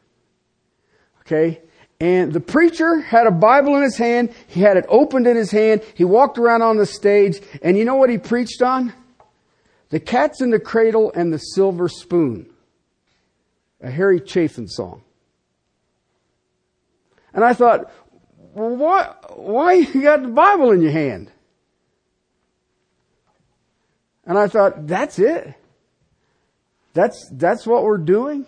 Okay. 1.20 1.62
And 2.00 2.32
the 2.32 2.40
preacher 2.40 3.00
had 3.00 3.26
a 3.26 3.30
Bible 3.30 3.76
in 3.76 3.82
his 3.82 3.96
hand. 3.96 4.34
He 4.46 4.60
had 4.60 4.76
it 4.76 4.84
opened 4.88 5.26
in 5.26 5.36
his 5.36 5.50
hand. 5.50 5.82
He 5.94 6.04
walked 6.04 6.38
around 6.38 6.62
on 6.62 6.76
the 6.76 6.86
stage. 6.86 7.40
And 7.62 7.78
you 7.78 7.84
know 7.84 7.94
what 7.94 8.10
he 8.10 8.18
preached 8.18 8.62
on? 8.62 8.92
The 9.90 10.00
Cat's 10.00 10.40
in 10.40 10.50
the 10.50 10.58
Cradle 10.58 11.12
and 11.14 11.32
the 11.32 11.38
Silver 11.38 11.88
Spoon. 11.88 12.50
A 13.80 13.90
Harry 13.90 14.20
Chapin 14.24 14.66
song. 14.66 15.02
And 17.32 17.44
I 17.44 17.52
thought, 17.52 17.92
well, 18.54 18.76
why, 18.76 19.14
why 19.34 19.72
you 19.74 20.02
got 20.02 20.22
the 20.22 20.28
Bible 20.28 20.70
in 20.70 20.80
your 20.80 20.92
hand? 20.92 21.30
And 24.26 24.38
I 24.38 24.48
thought, 24.48 24.86
that's 24.86 25.18
it? 25.18 25.54
That's, 26.94 27.28
that's 27.32 27.66
what 27.66 27.82
we're 27.82 27.98
doing? 27.98 28.46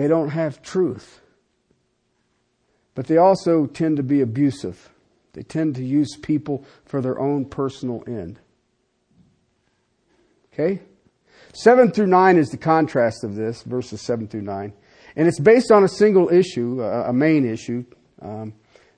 They 0.00 0.08
don't 0.08 0.30
have 0.30 0.62
truth. 0.62 1.20
But 2.94 3.06
they 3.06 3.18
also 3.18 3.66
tend 3.66 3.98
to 3.98 4.02
be 4.02 4.22
abusive. 4.22 4.88
They 5.34 5.42
tend 5.42 5.74
to 5.74 5.84
use 5.84 6.16
people 6.16 6.64
for 6.86 7.02
their 7.02 7.20
own 7.20 7.44
personal 7.44 8.02
end. 8.06 8.40
Okay? 10.54 10.80
7 11.52 11.90
through 11.92 12.06
9 12.06 12.38
is 12.38 12.48
the 12.48 12.56
contrast 12.56 13.24
of 13.24 13.34
this, 13.34 13.62
verses 13.64 14.00
7 14.00 14.26
through 14.26 14.40
9. 14.40 14.72
And 15.16 15.28
it's 15.28 15.38
based 15.38 15.70
on 15.70 15.84
a 15.84 15.88
single 15.88 16.30
issue, 16.30 16.82
a 16.82 17.12
main 17.12 17.44
issue, 17.44 17.84
um, 18.22 18.54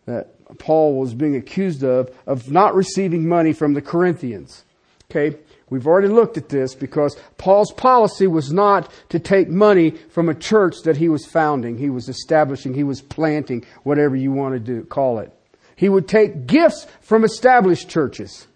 that 0.06 0.36
Paul 0.58 1.00
was 1.00 1.14
being 1.14 1.34
accused 1.34 1.82
of, 1.82 2.16
of 2.28 2.48
not 2.48 2.76
receiving 2.76 3.26
money 3.26 3.52
from 3.52 3.74
the 3.74 3.82
Corinthians. 3.82 4.64
Okay? 5.10 5.36
We've 5.72 5.86
already 5.86 6.08
looked 6.08 6.36
at 6.36 6.50
this 6.50 6.74
because 6.74 7.16
Paul's 7.38 7.72
policy 7.72 8.26
was 8.26 8.52
not 8.52 8.92
to 9.08 9.18
take 9.18 9.48
money 9.48 9.92
from 10.10 10.28
a 10.28 10.34
church 10.34 10.74
that 10.84 10.98
he 10.98 11.08
was 11.08 11.24
founding, 11.24 11.78
he 11.78 11.88
was 11.88 12.10
establishing, 12.10 12.74
he 12.74 12.84
was 12.84 13.00
planting, 13.00 13.64
whatever 13.82 14.14
you 14.14 14.32
want 14.32 14.52
to 14.52 14.60
do, 14.60 14.84
call 14.84 15.18
it. 15.18 15.32
He 15.74 15.88
would 15.88 16.06
take 16.06 16.46
gifts 16.46 16.86
from 17.00 17.24
established 17.24 17.88
churches 17.88 18.46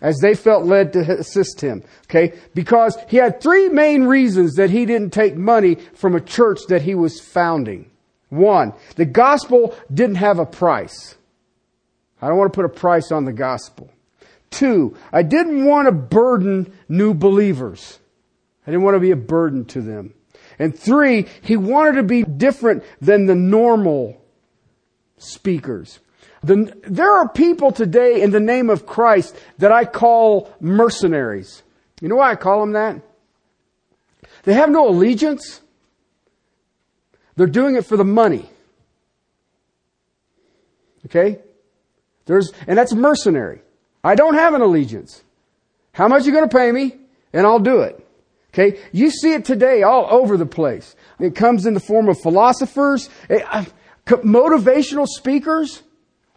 as 0.00 0.20
they 0.20 0.34
felt 0.34 0.64
led 0.64 0.94
to 0.94 1.00
assist 1.00 1.60
him. 1.60 1.82
Okay? 2.04 2.32
Because 2.54 2.96
he 3.08 3.18
had 3.18 3.42
three 3.42 3.68
main 3.68 4.04
reasons 4.04 4.54
that 4.54 4.70
he 4.70 4.86
didn't 4.86 5.12
take 5.12 5.36
money 5.36 5.74
from 5.92 6.14
a 6.14 6.20
church 6.20 6.60
that 6.70 6.80
he 6.80 6.94
was 6.94 7.20
founding. 7.20 7.90
One, 8.30 8.72
the 8.96 9.04
gospel 9.04 9.76
didn't 9.92 10.16
have 10.16 10.38
a 10.38 10.46
price. 10.46 11.14
I 12.22 12.28
don't 12.28 12.38
want 12.38 12.54
to 12.54 12.56
put 12.56 12.64
a 12.64 12.70
price 12.70 13.12
on 13.12 13.26
the 13.26 13.34
gospel. 13.34 13.90
Two, 14.54 14.96
I 15.12 15.24
didn't 15.24 15.64
want 15.64 15.86
to 15.86 15.92
burden 15.92 16.72
new 16.88 17.12
believers. 17.12 17.98
I 18.64 18.70
didn't 18.70 18.84
want 18.84 18.94
to 18.94 19.00
be 19.00 19.10
a 19.10 19.16
burden 19.16 19.64
to 19.66 19.80
them. 19.80 20.14
And 20.60 20.78
three, 20.78 21.26
he 21.42 21.56
wanted 21.56 21.96
to 21.96 22.04
be 22.04 22.22
different 22.22 22.84
than 23.00 23.26
the 23.26 23.34
normal 23.34 24.22
speakers. 25.18 25.98
The, 26.44 26.72
there 26.86 27.10
are 27.10 27.28
people 27.28 27.72
today 27.72 28.22
in 28.22 28.30
the 28.30 28.38
name 28.38 28.70
of 28.70 28.86
Christ 28.86 29.34
that 29.58 29.72
I 29.72 29.86
call 29.86 30.54
mercenaries. 30.60 31.64
You 32.00 32.08
know 32.08 32.16
why 32.16 32.30
I 32.30 32.36
call 32.36 32.60
them 32.60 32.74
that? 32.74 33.00
They 34.44 34.54
have 34.54 34.70
no 34.70 34.88
allegiance. 34.88 35.62
They're 37.34 37.48
doing 37.48 37.74
it 37.74 37.86
for 37.86 37.96
the 37.96 38.04
money. 38.04 38.48
Okay? 41.06 41.40
There's, 42.26 42.52
and 42.68 42.78
that's 42.78 42.94
mercenary. 42.94 43.62
I 44.04 44.14
don't 44.14 44.34
have 44.34 44.52
an 44.52 44.60
allegiance. 44.60 45.24
How 45.92 46.06
much 46.06 46.22
are 46.22 46.26
you 46.26 46.32
going 46.32 46.48
to 46.48 46.56
pay 46.56 46.70
me? 46.70 46.96
And 47.32 47.46
I'll 47.46 47.58
do 47.58 47.80
it. 47.80 48.06
Okay? 48.52 48.78
You 48.92 49.10
see 49.10 49.32
it 49.32 49.44
today 49.44 49.82
all 49.82 50.06
over 50.10 50.36
the 50.36 50.46
place. 50.46 50.94
It 51.18 51.34
comes 51.34 51.66
in 51.66 51.74
the 51.74 51.80
form 51.80 52.08
of 52.08 52.20
philosophers, 52.20 53.08
eh, 53.30 53.40
uh, 53.50 53.64
motivational 54.06 55.08
speakers. 55.08 55.82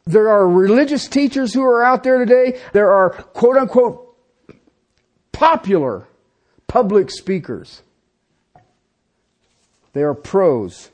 There 0.05 0.29
are 0.29 0.47
religious 0.47 1.07
teachers 1.07 1.53
who 1.53 1.63
are 1.63 1.83
out 1.83 2.03
there 2.03 2.17
today. 2.17 2.59
There 2.71 2.91
are 2.91 3.09
quote 3.09 3.57
unquote 3.57 4.15
popular 5.33 6.07
public 6.67 7.11
speakers. 7.11 7.83
They 9.93 10.01
are 10.01 10.13
pros. 10.13 10.91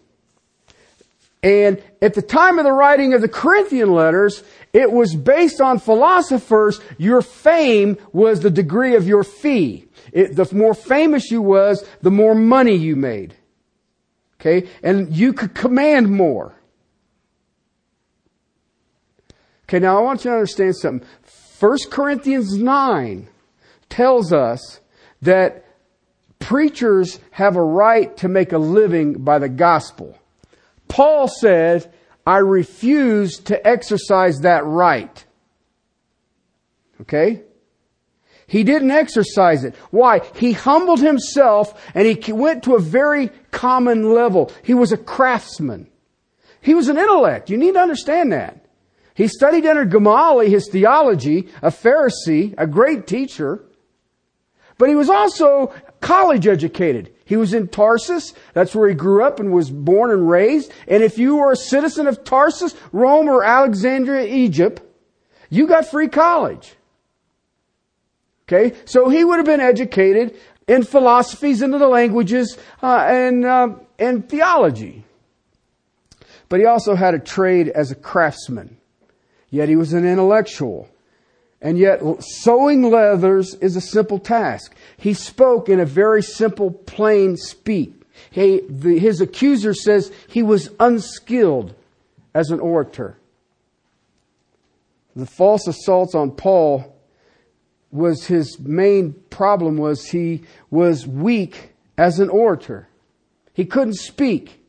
And 1.44 1.84
at 2.02 2.14
the 2.14 2.22
time 2.22 2.58
of 2.58 2.64
the 2.64 2.72
writing 2.72 3.14
of 3.14 3.20
the 3.20 3.28
Corinthian 3.28 3.92
letters, 3.92 4.42
it 4.72 4.90
was 4.90 5.14
based 5.14 5.60
on 5.60 5.78
philosophers. 5.78 6.80
Your 6.98 7.22
fame 7.22 7.98
was 8.14 8.40
the 8.40 8.50
degree 8.50 8.96
of 8.96 9.06
your 9.06 9.26
fee. 9.26 9.86
It, 10.14 10.38
the 10.38 10.48
more 10.56 10.74
famous 10.74 11.30
you 11.30 11.42
was, 11.42 11.86
the 12.02 12.12
more 12.12 12.34
money 12.34 12.76
you 12.76 12.96
made. 12.96 13.36
Okay? 14.40 14.70
And 14.82 15.14
you 15.14 15.34
could 15.34 15.54
command 15.54 16.10
more. 16.10 16.56
Okay, 19.64 19.80
now 19.80 19.98
I 19.98 20.02
want 20.02 20.24
you 20.24 20.32
to 20.32 20.36
understand 20.36 20.78
something. 20.78 21.08
1 21.60 21.78
Corinthians 21.90 22.56
9 22.58 23.28
tells 23.90 24.32
us 24.32 24.80
that 25.22 25.66
preachers 26.40 27.20
have 27.32 27.58
a 27.58 27.64
right 27.64 28.16
to 28.18 28.28
make 28.28 28.54
a 28.54 28.58
living 28.58 29.24
by 29.24 29.40
the 29.40 29.50
gospel. 29.50 30.18
Paul 30.94 31.28
said, 31.28 31.92
I 32.24 32.38
refuse 32.38 33.40
to 33.46 33.68
exercise 33.68 34.42
that 34.42 34.64
right. 34.64 35.26
Okay? 37.02 37.42
He 38.46 38.64
didn't 38.64 38.92
exercise 38.92 39.64
it. 39.64 39.74
Why? 39.90 40.22
He 40.36 40.52
humbled 40.52 41.00
himself 41.00 41.84
and 41.96 42.06
he 42.06 42.32
went 42.32 42.66
to 42.66 42.76
a 42.76 42.80
very 42.80 43.32
common 43.50 44.14
level. 44.14 44.52
He 44.62 44.76
was 44.76 44.92
a 44.92 44.98
craftsman. 44.98 45.88
He 46.62 46.76
was 46.76 46.90
an 46.90 47.00
intellect. 47.00 47.50
You 47.50 47.58
need 47.58 47.74
to 47.74 47.80
understand 47.80 48.32
that. 48.32 48.64
He 49.16 49.28
studied 49.28 49.66
under 49.66 49.86
Gamaliel, 49.86 50.48
his 50.48 50.70
theology, 50.70 51.50
a 51.64 51.72
Pharisee, 51.72 52.54
a 52.56 52.68
great 52.68 53.08
teacher. 53.08 53.64
But 54.78 54.90
he 54.90 54.96
was 54.96 55.10
also 55.10 55.74
college 56.04 56.46
educated. 56.46 57.12
He 57.26 57.38
was 57.38 57.54
in 57.54 57.70
Tarsus. 57.70 58.34
That's 58.54 58.76
where 58.76 58.90
he 58.90 58.94
grew 58.94 59.24
up 59.24 59.40
and 59.40 59.52
was 59.52 59.72
born 59.72 60.12
and 60.12 60.30
raised. 60.30 60.72
And 60.88 61.02
if 61.02 61.18
you 61.18 61.38
were 61.38 61.54
a 61.54 61.56
citizen 61.56 62.08
of 62.08 62.24
Tarsus, 62.24 62.76
Rome, 62.92 63.28
or 63.28 63.44
Alexandria, 63.44 64.26
Egypt, 64.26 64.84
you 65.50 65.66
got 65.66 65.90
free 65.90 66.10
college. 66.10 66.76
Okay? 68.48 68.76
So 68.86 69.10
he 69.10 69.24
would 69.24 69.38
have 69.38 69.46
been 69.46 69.62
educated 69.62 70.38
in 70.68 70.84
philosophies, 70.84 71.62
into 71.62 71.78
the 71.78 71.88
languages, 71.88 72.58
uh, 72.82 73.06
and, 73.08 73.46
uh, 73.46 73.70
and 73.98 74.28
theology. 74.28 75.06
But 76.50 76.60
he 76.60 76.66
also 76.66 76.96
had 76.96 77.14
a 77.14 77.20
trade 77.20 77.70
as 77.70 77.92
a 77.92 77.96
craftsman. 77.96 78.78
Yet 79.50 79.70
he 79.70 79.76
was 79.76 79.94
an 79.94 80.06
intellectual. 80.06 80.90
And 81.64 81.78
yet 81.78 82.02
sewing 82.20 82.84
leathers 82.84 83.56
is 83.56 83.78
a 83.78 83.82
simple 83.82 84.20
task. 84.20 84.76
He 84.98 85.14
spoke 85.14 85.70
in 85.70 85.80
a 85.80 85.86
very 85.86 86.22
simple, 86.22 86.72
plain 86.72 87.38
speak. 87.38 87.94
He, 88.30 88.62
the, 88.68 89.00
his 89.00 89.22
accuser 89.22 89.74
says 89.74 90.12
he 90.28 90.44
was 90.44 90.70
unskilled 90.78 91.74
as 92.34 92.52
an 92.52 92.60
orator. 92.60 93.18
The 95.16 95.26
false 95.26 95.66
assaults 95.66 96.14
on 96.14 96.32
Paul 96.32 96.94
was 97.92 98.26
his 98.26 98.60
main 98.60 99.14
problem 99.30 99.78
was 99.78 100.08
he 100.08 100.44
was 100.70 101.08
weak 101.08 101.72
as 101.98 102.20
an 102.20 102.28
orator. 102.28 102.90
He 103.54 103.66
couldn't 103.66 103.96
speak. 103.96 104.60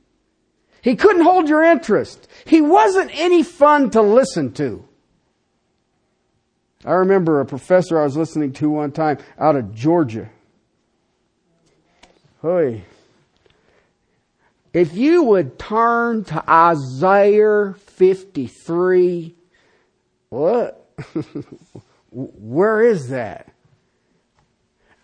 He 0.80 0.94
couldn't 0.94 1.24
hold 1.24 1.48
your 1.48 1.64
interest. 1.64 2.28
He 2.44 2.60
wasn't 2.60 3.10
any 3.14 3.42
fun 3.42 3.90
to 3.90 4.02
listen 4.02 4.52
to. 4.52 4.83
I 6.84 6.92
remember 6.92 7.40
a 7.40 7.46
professor 7.46 7.98
I 7.98 8.04
was 8.04 8.16
listening 8.16 8.52
to 8.54 8.70
one 8.70 8.92
time 8.92 9.18
out 9.38 9.56
of 9.56 9.74
Georgia. 9.74 10.28
Hey, 12.42 12.84
if 14.74 14.94
you 14.94 15.22
would 15.22 15.58
turn 15.58 16.24
to 16.24 16.50
Isaiah 16.50 17.74
53, 17.74 19.34
what? 20.28 20.90
Where 22.10 22.82
is 22.82 23.08
that? 23.08 23.50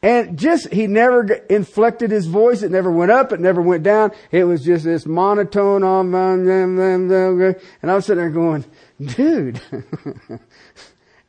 And 0.02 0.38
just, 0.38 0.72
he 0.72 0.86
never 0.86 1.24
inflected 1.48 2.10
his 2.10 2.26
voice. 2.26 2.62
It 2.62 2.70
never 2.70 2.90
went 2.90 3.10
up. 3.10 3.32
It 3.32 3.40
never 3.40 3.60
went 3.62 3.82
down. 3.82 4.12
It 4.30 4.44
was 4.44 4.64
just 4.64 4.84
this 4.84 5.06
monotone 5.06 5.82
on, 5.82 6.14
and 6.14 7.90
I 7.90 7.94
was 7.94 8.06
sitting 8.06 8.22
there 8.22 8.30
going, 8.30 8.64
dude. 8.98 9.60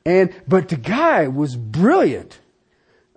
and, 0.06 0.34
but 0.48 0.70
the 0.70 0.78
guy 0.78 1.28
was 1.28 1.56
brilliant. 1.56 2.40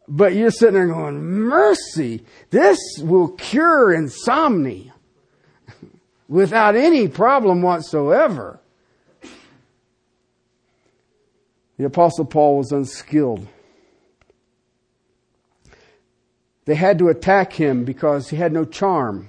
But 0.07 0.35
you're 0.35 0.51
sitting 0.51 0.75
there 0.75 0.89
going, 0.89 1.23
mercy, 1.23 2.25
this 2.51 2.79
will 3.01 3.29
cure 3.29 3.93
insomnia 3.93 4.93
without 6.29 6.77
any 6.77 7.09
problem 7.09 7.63
whatsoever. 7.63 8.61
The 11.79 11.87
apostle 11.87 12.27
Paul 12.27 12.59
was 12.59 12.71
unskilled. 12.71 13.47
They 16.67 16.75
had 16.75 16.99
to 16.99 17.09
attack 17.09 17.53
him 17.53 17.85
because 17.85 18.29
he 18.29 18.37
had 18.37 18.53
no 18.53 18.65
charm. 18.65 19.29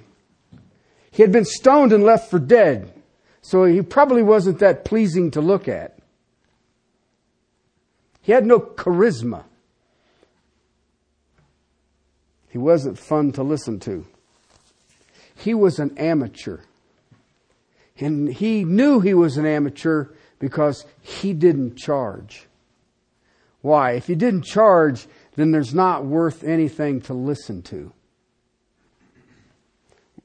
He 1.10 1.22
had 1.22 1.32
been 1.32 1.44
stoned 1.44 1.92
and 1.92 2.04
left 2.04 2.30
for 2.30 2.38
dead, 2.38 2.92
so 3.40 3.64
he 3.64 3.82
probably 3.82 4.22
wasn't 4.22 4.58
that 4.60 4.84
pleasing 4.84 5.30
to 5.32 5.40
look 5.40 5.68
at. 5.68 5.95
He 8.26 8.32
had 8.32 8.44
no 8.44 8.58
charisma. 8.58 9.44
He 12.48 12.58
wasn't 12.58 12.98
fun 12.98 13.30
to 13.34 13.44
listen 13.44 13.78
to. 13.80 14.04
He 15.36 15.54
was 15.54 15.78
an 15.78 15.96
amateur. 15.96 16.62
And 18.00 18.28
he 18.28 18.64
knew 18.64 18.98
he 18.98 19.14
was 19.14 19.36
an 19.36 19.46
amateur 19.46 20.06
because 20.40 20.84
he 21.02 21.34
didn't 21.34 21.76
charge. 21.76 22.48
Why? 23.60 23.92
If 23.92 24.08
he 24.08 24.16
didn't 24.16 24.42
charge, 24.42 25.06
then 25.36 25.52
there's 25.52 25.72
not 25.72 26.04
worth 26.04 26.42
anything 26.42 27.02
to 27.02 27.14
listen 27.14 27.62
to. 27.62 27.92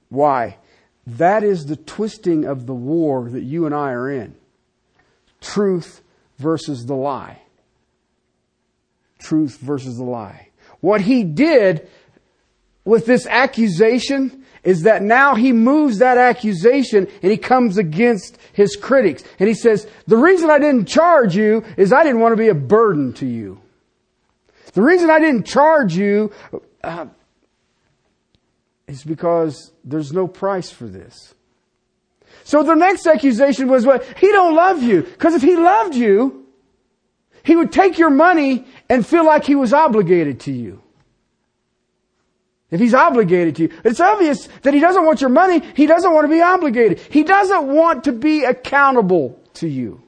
Why? 0.10 0.58
That 1.06 1.44
is 1.44 1.66
the 1.66 1.76
twisting 1.76 2.46
of 2.46 2.66
the 2.66 2.74
war 2.74 3.30
that 3.30 3.44
you 3.44 3.68
and 3.68 3.76
I 3.76 3.92
are 3.92 4.10
in. 4.10 4.34
Truth 5.40 6.02
versus 6.40 6.88
the 6.88 6.96
lie. 6.96 7.42
Truth 9.22 9.60
versus 9.60 9.98
the 9.98 10.04
lie. 10.04 10.50
What 10.80 11.02
he 11.02 11.24
did 11.24 11.88
with 12.84 13.06
this 13.06 13.28
accusation 13.28 14.44
is 14.64 14.84
that 14.84 15.02
now 15.02 15.36
he 15.36 15.52
moves 15.52 16.00
that 16.00 16.18
accusation 16.18 17.08
and 17.22 17.32
he 17.32 17.38
comes 17.38 17.78
against 17.78 18.38
his 18.54 18.76
critics. 18.76 19.24
And 19.40 19.48
he 19.48 19.56
says, 19.56 19.88
the 20.08 20.18
reason 20.18 20.50
I 20.50 20.60
didn't 20.60 20.88
charge 20.88 21.36
you 21.36 21.64
is 21.78 21.94
I 21.94 22.04
didn't 22.04 22.20
want 22.20 22.34
to 22.34 22.38
be 22.38 22.50
a 22.50 22.56
burden 22.56 23.14
to 23.14 23.26
you. 23.26 23.62
The 24.74 24.82
reason 24.82 25.10
I 25.10 25.20
didn't 25.20 25.46
charge 25.46 25.96
you 25.96 26.32
uh, 26.84 27.08
is 28.88 29.04
because 29.04 29.72
there's 29.84 30.12
no 30.12 30.28
price 30.28 30.72
for 30.72 30.86
this. 30.86 31.34
So 32.44 32.64
the 32.64 32.76
next 32.76 33.06
accusation 33.08 33.68
was, 33.68 33.86
well, 33.86 34.02
he 34.18 34.32
don't 34.32 34.56
love 34.56 34.82
you. 34.82 35.04
Because 35.04 35.36
if 35.36 35.42
he 35.42 35.56
loved 35.56 35.96
you, 35.96 36.41
he 37.44 37.56
would 37.56 37.72
take 37.72 37.98
your 37.98 38.10
money 38.10 38.66
and 38.90 39.06
feel 39.06 39.26
like 39.26 39.46
he 39.46 39.56
was 39.56 39.74
obligated 39.74 40.42
to 40.42 40.52
you. 40.52 40.82
If 42.70 42.80
he's 42.80 42.94
obligated 42.94 43.58
to 43.58 43.64
you. 43.64 43.70
It's 43.84 44.00
obvious 44.00 44.48
that 44.62 44.74
he 44.74 44.80
doesn't 44.80 45.06
want 45.06 45.20
your 45.20 45.30
money. 45.30 45.62
He 45.76 45.86
doesn't 45.86 46.14
want 46.14 46.26
to 46.26 46.32
be 46.32 46.42
obligated. 46.42 47.00
He 47.00 47.24
doesn't 47.24 47.68
want 47.68 48.06
to 48.06 48.14
be 48.14 48.46
accountable 48.46 49.38
to 49.56 49.68
you. 49.68 50.02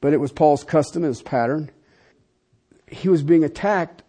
But 0.00 0.14
it 0.14 0.20
was 0.20 0.32
Paul's 0.32 0.64
custom, 0.64 1.04
and 1.04 1.10
his 1.10 1.20
pattern. 1.20 1.70
He 2.86 3.10
was 3.10 3.22
being 3.22 3.44
attacked 3.44 4.02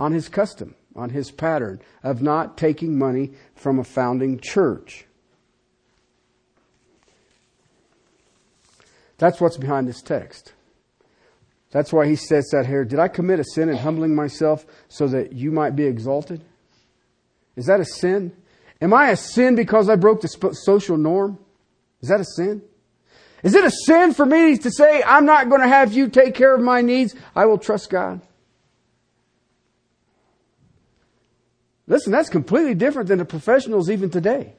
on 0.00 0.12
his 0.12 0.30
custom, 0.30 0.74
on 0.94 1.10
his 1.10 1.30
pattern 1.30 1.80
of 2.02 2.22
not 2.22 2.56
taking 2.56 2.98
money 2.98 3.32
from 3.54 3.78
a 3.78 3.84
founding 3.84 4.40
church. 4.40 5.06
That's 9.18 9.40
what's 9.40 9.56
behind 9.56 9.88
this 9.88 10.02
text. 10.02 10.52
That's 11.70 11.92
why 11.92 12.06
he 12.06 12.16
says 12.16 12.48
that 12.52 12.66
here. 12.66 12.84
Did 12.84 12.98
I 12.98 13.08
commit 13.08 13.40
a 13.40 13.44
sin 13.44 13.68
in 13.68 13.76
humbling 13.76 14.14
myself 14.14 14.64
so 14.88 15.08
that 15.08 15.32
you 15.32 15.50
might 15.50 15.76
be 15.76 15.84
exalted? 15.84 16.42
Is 17.56 17.66
that 17.66 17.80
a 17.80 17.84
sin? 17.84 18.32
Am 18.80 18.92
I 18.92 19.10
a 19.10 19.16
sin 19.16 19.54
because 19.54 19.88
I 19.88 19.96
broke 19.96 20.20
the 20.20 20.28
social 20.52 20.96
norm? 20.96 21.38
Is 22.02 22.08
that 22.08 22.20
a 22.20 22.24
sin? 22.24 22.62
Is 23.42 23.54
it 23.54 23.64
a 23.64 23.70
sin 23.70 24.12
for 24.12 24.26
me 24.26 24.56
to 24.58 24.70
say, 24.70 25.02
I'm 25.02 25.24
not 25.24 25.48
going 25.48 25.60
to 25.60 25.68
have 25.68 25.92
you 25.92 26.08
take 26.08 26.34
care 26.34 26.54
of 26.54 26.60
my 26.60 26.82
needs? 26.82 27.14
I 27.34 27.46
will 27.46 27.58
trust 27.58 27.90
God. 27.90 28.20
Listen, 31.86 32.12
that's 32.12 32.28
completely 32.28 32.74
different 32.74 33.08
than 33.08 33.18
the 33.18 33.24
professionals 33.24 33.88
even 33.88 34.10
today. 34.10 34.54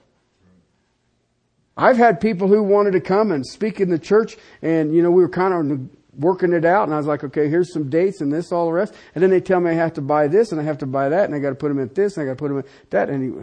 I've 1.78 1.98
had 1.98 2.20
people 2.20 2.48
who 2.48 2.64
wanted 2.64 2.92
to 2.92 3.02
come 3.02 3.32
and 3.32 3.46
speak 3.46 3.80
in 3.80 3.90
the 3.90 4.00
church, 4.00 4.36
and 4.62 4.96
you 4.96 5.04
know 5.04 5.12
we 5.12 5.22
were 5.22 5.30
kind 5.30 5.54
of 5.54 5.90
working 6.18 6.52
it 6.54 6.66
out, 6.66 6.84
and 6.86 6.94
I 6.94 6.98
was 6.98 7.06
like, 7.06 7.24
okay, 7.24 7.48
here's 7.48 7.72
some 7.72 7.90
dates 7.90 8.22
and 8.22 8.34
this, 8.34 8.52
all 8.52 8.66
the 8.66 8.72
rest. 8.72 8.94
And 9.14 9.24
then 9.24 9.30
they 9.30 9.40
tell 9.40 9.60
me 9.60 9.72
I 9.72 9.74
have 9.76 9.94
to 9.94 10.02
buy 10.02 10.28
this 10.28 10.52
and 10.52 10.60
I 10.60 10.64
have 10.64 10.80
to 10.80 10.88
buy 10.88 11.10
that, 11.10 11.26
and 11.26 11.36
I 11.36 11.40
got 11.40 11.50
to 11.50 11.56
put 11.56 11.70
them 11.70 11.80
in 11.80 11.90
this 11.94 12.18
and 12.18 12.24
I 12.24 12.26
got 12.26 12.38
to 12.38 12.38
put 12.38 12.48
them 12.50 12.58
in 12.58 12.66
that. 12.90 13.10
And, 13.10 13.24
he, 13.24 13.42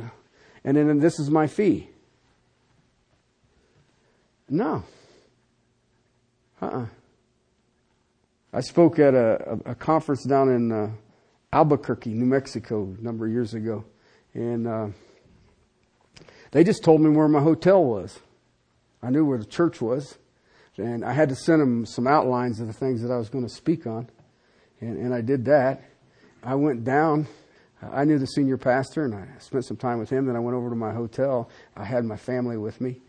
and 0.64 0.76
then 0.76 0.98
this 0.98 1.18
is 1.18 1.30
my 1.30 1.46
fee. 1.46 1.88
No. 4.48 4.82
Uh-uh. 6.60 6.86
I 8.52 8.60
spoke 8.60 8.98
at 8.98 9.14
a, 9.14 9.58
a, 9.66 9.70
a 9.70 9.74
conference 9.74 10.24
down 10.24 10.48
in 10.48 10.72
uh, 10.72 10.90
Albuquerque, 11.52 12.10
New 12.10 12.26
Mexico, 12.26 12.94
a 12.98 13.02
number 13.02 13.26
of 13.26 13.32
years 13.32 13.54
ago, 13.54 13.84
and 14.34 14.66
uh, 14.66 14.88
they 16.54 16.62
just 16.62 16.84
told 16.84 17.00
me 17.00 17.10
where 17.10 17.26
my 17.26 17.40
hotel 17.40 17.84
was. 17.84 18.20
I 19.02 19.10
knew 19.10 19.24
where 19.24 19.38
the 19.38 19.44
church 19.44 19.80
was, 19.80 20.18
and 20.76 21.04
I 21.04 21.12
had 21.12 21.28
to 21.30 21.34
send 21.34 21.60
them 21.60 21.84
some 21.84 22.06
outlines 22.06 22.60
of 22.60 22.68
the 22.68 22.72
things 22.72 23.02
that 23.02 23.10
I 23.10 23.16
was 23.16 23.28
going 23.28 23.44
to 23.44 23.52
speak 23.52 23.88
on, 23.88 24.08
and, 24.80 24.96
and 24.96 25.12
I 25.12 25.20
did 25.20 25.44
that. 25.46 25.82
I 26.44 26.54
went 26.54 26.84
down. 26.84 27.26
I 27.82 28.04
knew 28.04 28.20
the 28.20 28.26
senior 28.26 28.56
pastor, 28.56 29.04
and 29.04 29.16
I 29.16 29.26
spent 29.40 29.64
some 29.64 29.76
time 29.76 29.98
with 29.98 30.10
him. 30.10 30.26
Then 30.26 30.36
I 30.36 30.38
went 30.38 30.56
over 30.56 30.70
to 30.70 30.76
my 30.76 30.92
hotel. 30.92 31.50
I 31.76 31.84
had 31.84 32.04
my 32.04 32.16
family 32.16 32.56
with 32.56 32.80
me, 32.80 33.00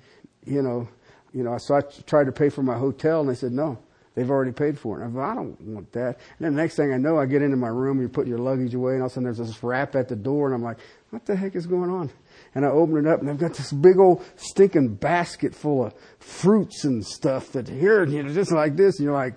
you 0.43 0.63
know, 0.63 0.89
you 1.31 1.43
know. 1.43 1.55
So 1.59 1.75
I 1.75 1.81
tried 2.07 2.25
to 2.25 2.31
pay 2.31 2.49
for 2.49 2.63
my 2.63 2.79
hotel, 2.79 3.21
and 3.21 3.29
they 3.29 3.35
said 3.35 3.51
no. 3.51 3.77
They've 4.15 4.29
already 4.29 4.53
paid 4.53 4.79
for 4.79 5.01
it. 5.01 5.05
I, 5.05 5.11
thought, 5.11 5.31
I 5.31 5.35
don't 5.35 5.59
want 5.61 5.91
that. 5.91 6.15
And 6.37 6.39
then 6.39 6.55
the 6.55 6.61
next 6.61 6.77
thing 6.77 6.93
I 6.93 6.97
know, 6.97 7.19
I 7.19 7.25
get 7.25 7.41
into 7.41 7.57
my 7.57 7.67
room, 7.67 8.01
you 8.01 8.07
put 8.07 8.27
your 8.27 8.37
luggage 8.37 8.73
away, 8.73 8.93
and 8.93 9.01
all 9.01 9.07
of 9.07 9.11
a 9.11 9.13
sudden 9.13 9.25
there's 9.25 9.37
this 9.37 9.61
rap 9.61 9.93
at 9.95 10.07
the 10.07 10.15
door, 10.15 10.47
and 10.47 10.55
I'm 10.55 10.63
like, 10.63 10.77
what 11.09 11.25
the 11.25 11.35
heck 11.35 11.53
is 11.55 11.67
going 11.67 11.89
on? 11.89 12.09
And 12.55 12.65
I 12.65 12.69
open 12.69 13.05
it 13.05 13.07
up, 13.07 13.19
and 13.19 13.27
they've 13.27 13.37
got 13.37 13.53
this 13.53 13.73
big 13.73 13.99
old 13.99 14.23
stinking 14.37 14.95
basket 14.95 15.53
full 15.53 15.87
of 15.87 15.93
fruits 16.19 16.85
and 16.85 17.05
stuff 17.05 17.51
that 17.51 17.67
here, 17.67 18.05
you 18.05 18.23
know, 18.23 18.33
just 18.33 18.53
like 18.53 18.77
this, 18.77 18.99
and 18.99 19.05
you're 19.05 19.13
like, 19.13 19.35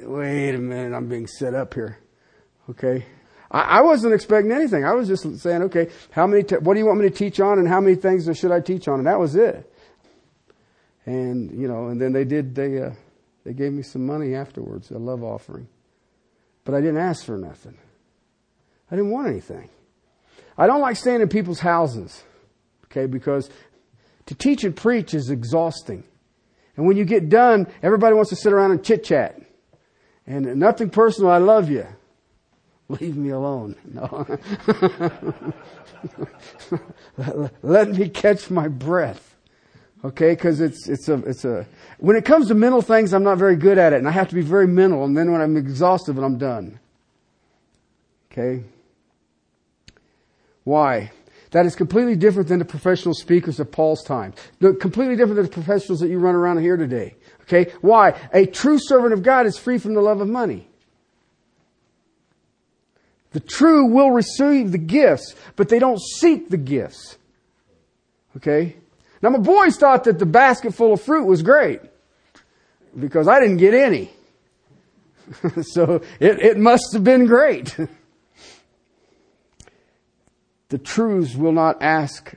wait 0.00 0.54
a 0.54 0.58
minute, 0.58 0.96
I'm 0.96 1.08
being 1.08 1.26
set 1.26 1.54
up 1.54 1.74
here. 1.74 1.98
Okay? 2.70 3.04
I, 3.50 3.60
I 3.60 3.80
wasn't 3.80 4.14
expecting 4.14 4.52
anything. 4.52 4.84
I 4.84 4.92
was 4.92 5.08
just 5.08 5.40
saying, 5.40 5.62
okay, 5.62 5.90
how 6.12 6.28
many, 6.28 6.44
te- 6.44 6.56
what 6.56 6.74
do 6.74 6.80
you 6.80 6.86
want 6.86 7.00
me 7.00 7.08
to 7.08 7.14
teach 7.14 7.40
on, 7.40 7.58
and 7.58 7.66
how 7.66 7.80
many 7.80 7.96
things 7.96 8.28
should 8.38 8.52
I 8.52 8.60
teach 8.60 8.86
on? 8.86 9.00
And 9.00 9.08
that 9.08 9.18
was 9.18 9.34
it. 9.34 9.72
And, 11.04 11.50
you 11.60 11.66
know, 11.66 11.88
and 11.88 12.00
then 12.00 12.12
they 12.12 12.24
did, 12.24 12.54
they, 12.54 12.80
uh, 12.80 12.90
they 13.44 13.52
gave 13.52 13.72
me 13.72 13.82
some 13.82 14.06
money 14.06 14.34
afterwards, 14.34 14.90
a 14.90 14.98
love 14.98 15.22
offering. 15.22 15.68
But 16.64 16.74
I 16.74 16.80
didn't 16.80 16.98
ask 16.98 17.24
for 17.24 17.36
nothing. 17.36 17.76
I 18.90 18.96
didn't 18.96 19.10
want 19.10 19.28
anything. 19.28 19.68
I 20.56 20.66
don't 20.66 20.80
like 20.80 20.96
staying 20.96 21.20
in 21.20 21.28
people's 21.28 21.60
houses, 21.60 22.22
okay, 22.86 23.06
because 23.06 23.50
to 24.26 24.34
teach 24.34 24.64
and 24.64 24.74
preach 24.74 25.12
is 25.12 25.30
exhausting. 25.30 26.04
And 26.76 26.86
when 26.86 26.96
you 26.96 27.04
get 27.04 27.28
done, 27.28 27.66
everybody 27.82 28.14
wants 28.14 28.30
to 28.30 28.36
sit 28.36 28.52
around 28.52 28.70
and 28.72 28.82
chit 28.82 29.04
chat. 29.04 29.40
And 30.26 30.56
nothing 30.56 30.90
personal, 30.90 31.30
I 31.30 31.38
love 31.38 31.70
you. 31.70 31.86
Leave 32.88 33.16
me 33.16 33.30
alone. 33.30 33.76
No. 33.86 34.26
Let 37.62 37.88
me 37.90 38.10
catch 38.10 38.50
my 38.50 38.68
breath. 38.68 39.33
Okay, 40.04 40.32
because 40.32 40.60
it's 40.60 40.86
it's 40.86 41.08
a 41.08 41.14
it's 41.24 41.46
a 41.46 41.66
when 41.98 42.14
it 42.14 42.26
comes 42.26 42.48
to 42.48 42.54
mental 42.54 42.82
things, 42.82 43.14
I'm 43.14 43.22
not 43.22 43.38
very 43.38 43.56
good 43.56 43.78
at 43.78 43.94
it, 43.94 43.96
and 43.96 44.06
I 44.06 44.10
have 44.10 44.28
to 44.28 44.34
be 44.34 44.42
very 44.42 44.66
mental. 44.66 45.04
And 45.04 45.16
then 45.16 45.32
when 45.32 45.40
I'm 45.40 45.56
exhausted, 45.56 46.18
I'm 46.18 46.36
done. 46.36 46.78
Okay. 48.30 48.64
Why? 50.64 51.10
That 51.52 51.66
is 51.66 51.76
completely 51.76 52.16
different 52.16 52.48
than 52.48 52.58
the 52.58 52.64
professional 52.64 53.14
speakers 53.14 53.60
of 53.60 53.70
Paul's 53.70 54.02
time. 54.02 54.34
The, 54.58 54.74
completely 54.74 55.14
different 55.14 55.36
than 55.36 55.44
the 55.44 55.52
professionals 55.52 56.00
that 56.00 56.08
you 56.08 56.18
run 56.18 56.34
around 56.34 56.58
here 56.58 56.76
today. 56.76 57.14
Okay? 57.42 57.72
Why? 57.80 58.18
A 58.32 58.46
true 58.46 58.78
servant 58.80 59.12
of 59.12 59.22
God 59.22 59.46
is 59.46 59.56
free 59.56 59.78
from 59.78 59.94
the 59.94 60.00
love 60.00 60.20
of 60.20 60.28
money. 60.28 60.66
The 63.30 63.40
true 63.40 63.86
will 63.86 64.10
receive 64.10 64.72
the 64.72 64.78
gifts, 64.78 65.34
but 65.54 65.68
they 65.68 65.78
don't 65.78 66.00
seek 66.00 66.48
the 66.48 66.56
gifts. 66.56 67.18
Okay? 68.36 68.76
Now 69.24 69.30
my 69.30 69.38
boys 69.38 69.78
thought 69.78 70.04
that 70.04 70.18
the 70.18 70.26
basket 70.26 70.74
full 70.74 70.92
of 70.92 71.00
fruit 71.00 71.24
was 71.24 71.40
great 71.40 71.80
because 72.98 73.26
I 73.26 73.40
didn't 73.40 73.56
get 73.56 73.72
any. 73.72 74.10
so 75.62 76.02
it, 76.20 76.40
it 76.40 76.58
must 76.58 76.92
have 76.92 77.04
been 77.04 77.24
great. 77.24 77.74
the 80.68 80.76
truths 80.76 81.34
will 81.34 81.52
not 81.52 81.82
ask. 81.82 82.34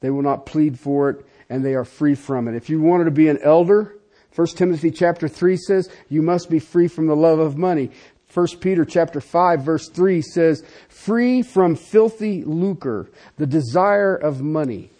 They 0.00 0.10
will 0.10 0.20
not 0.20 0.44
plead 0.44 0.78
for 0.78 1.08
it 1.08 1.24
and 1.48 1.64
they 1.64 1.74
are 1.74 1.86
free 1.86 2.14
from 2.14 2.46
it. 2.46 2.54
If 2.54 2.68
you 2.68 2.82
wanted 2.82 3.04
to 3.04 3.10
be 3.10 3.28
an 3.28 3.38
elder, 3.42 3.96
1 4.34 4.48
Timothy 4.48 4.90
chapter 4.90 5.28
3 5.28 5.56
says 5.56 5.88
you 6.10 6.20
must 6.20 6.50
be 6.50 6.58
free 6.58 6.88
from 6.88 7.06
the 7.06 7.16
love 7.16 7.38
of 7.38 7.56
money. 7.56 7.90
1 8.32 8.46
Peter 8.60 8.84
chapter 8.84 9.20
5 9.20 9.62
verse 9.62 9.88
3 9.88 10.20
says, 10.20 10.62
free 10.88 11.42
from 11.42 11.76
filthy 11.76 12.44
lucre, 12.44 13.08
the 13.36 13.46
desire 13.46 14.14
of 14.14 14.42
money. 14.42 14.90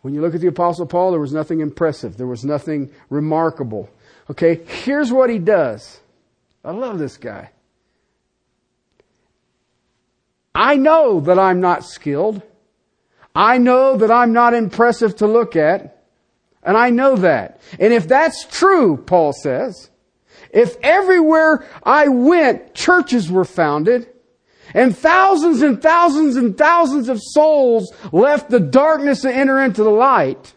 When 0.00 0.14
you 0.14 0.20
look 0.20 0.34
at 0.34 0.40
the 0.40 0.46
apostle 0.46 0.86
Paul, 0.86 1.10
there 1.10 1.20
was 1.20 1.32
nothing 1.32 1.60
impressive. 1.60 2.16
There 2.16 2.28
was 2.28 2.44
nothing 2.44 2.90
remarkable. 3.10 3.90
Okay, 4.30 4.60
here's 4.84 5.12
what 5.12 5.30
he 5.30 5.38
does. 5.38 5.98
I 6.64 6.70
love 6.70 6.98
this 6.98 7.16
guy. 7.16 7.50
I 10.54 10.76
know 10.76 11.20
that 11.20 11.38
I'm 11.38 11.60
not 11.60 11.84
skilled. 11.84 12.40
I 13.34 13.58
know 13.58 13.96
that 13.98 14.10
I'm 14.10 14.32
not 14.32 14.54
impressive 14.54 15.16
to 15.16 15.26
look 15.26 15.56
at. 15.56 15.95
And 16.66 16.76
I 16.76 16.90
know 16.90 17.14
that. 17.16 17.60
And 17.78 17.92
if 17.92 18.08
that's 18.08 18.44
true, 18.44 18.96
Paul 18.96 19.32
says, 19.32 19.88
if 20.50 20.76
everywhere 20.82 21.64
I 21.84 22.08
went, 22.08 22.74
churches 22.74 23.30
were 23.30 23.44
founded, 23.44 24.08
and 24.74 24.96
thousands 24.96 25.62
and 25.62 25.80
thousands 25.80 26.34
and 26.34 26.58
thousands 26.58 27.08
of 27.08 27.20
souls 27.22 27.94
left 28.12 28.50
the 28.50 28.58
darkness 28.58 29.22
to 29.22 29.32
enter 29.32 29.62
into 29.62 29.84
the 29.84 29.90
light, 29.90 30.54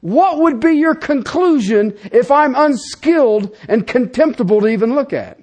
what 0.00 0.40
would 0.40 0.60
be 0.60 0.72
your 0.72 0.94
conclusion 0.94 1.96
if 2.12 2.30
I'm 2.30 2.54
unskilled 2.54 3.56
and 3.66 3.86
contemptible 3.86 4.60
to 4.60 4.68
even 4.68 4.94
look 4.94 5.14
at? 5.14 5.40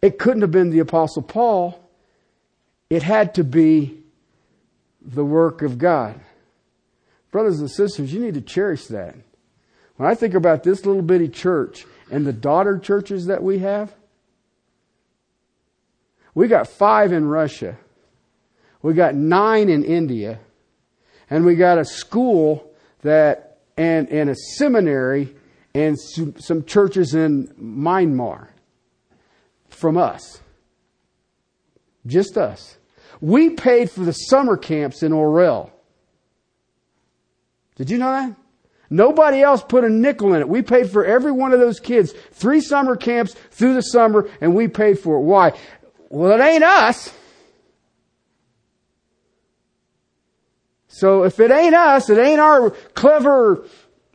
It 0.00 0.20
couldn't 0.20 0.42
have 0.42 0.52
been 0.52 0.70
the 0.70 0.78
apostle 0.78 1.22
Paul. 1.22 1.90
It 2.88 3.02
had 3.02 3.34
to 3.34 3.44
be 3.44 3.99
the 5.02 5.24
work 5.24 5.62
of 5.62 5.78
God. 5.78 6.20
Brothers 7.30 7.60
and 7.60 7.70
sisters, 7.70 8.12
you 8.12 8.20
need 8.20 8.34
to 8.34 8.40
cherish 8.40 8.86
that. 8.86 9.14
When 9.96 10.10
I 10.10 10.14
think 10.14 10.34
about 10.34 10.62
this 10.62 10.84
little 10.84 11.02
bitty 11.02 11.28
church 11.28 11.86
and 12.10 12.26
the 12.26 12.32
daughter 12.32 12.78
churches 12.78 13.26
that 13.26 13.42
we 13.42 13.58
have, 13.60 13.94
we 16.34 16.48
got 16.48 16.68
five 16.68 17.12
in 17.12 17.26
Russia. 17.26 17.76
We 18.82 18.94
got 18.94 19.14
nine 19.14 19.68
in 19.68 19.84
India. 19.84 20.40
And 21.28 21.44
we 21.44 21.54
got 21.54 21.78
a 21.78 21.84
school 21.84 22.72
that, 23.02 23.58
and, 23.76 24.08
and 24.08 24.30
a 24.30 24.34
seminary 24.34 25.34
and 25.74 25.98
some, 25.98 26.34
some 26.38 26.64
churches 26.64 27.14
in 27.14 27.48
Myanmar 27.60 28.48
from 29.68 29.96
us. 29.96 30.40
Just 32.06 32.36
us. 32.36 32.78
We 33.20 33.50
paid 33.50 33.90
for 33.90 34.00
the 34.00 34.12
summer 34.12 34.56
camps 34.56 35.02
in 35.02 35.12
Orel. 35.12 35.70
Did 37.76 37.90
you 37.90 37.98
know 37.98 38.10
that? 38.10 38.36
Nobody 38.90 39.40
else 39.40 39.62
put 39.62 39.84
a 39.84 39.88
nickel 39.88 40.34
in 40.34 40.40
it. 40.40 40.48
We 40.48 40.62
paid 40.62 40.90
for 40.90 41.04
every 41.04 41.30
one 41.30 41.52
of 41.52 41.60
those 41.60 41.78
kids. 41.78 42.12
Three 42.32 42.60
summer 42.60 42.96
camps 42.96 43.34
through 43.52 43.74
the 43.74 43.82
summer, 43.82 44.28
and 44.40 44.54
we 44.54 44.66
paid 44.68 44.98
for 44.98 45.16
it. 45.16 45.20
Why? 45.20 45.52
Well, 46.08 46.38
it 46.38 46.42
ain't 46.42 46.64
us. 46.64 47.12
So 50.88 51.22
if 51.22 51.38
it 51.38 51.50
ain't 51.50 51.74
us, 51.74 52.10
it 52.10 52.18
ain't 52.18 52.40
our 52.40 52.70
clever 52.70 53.64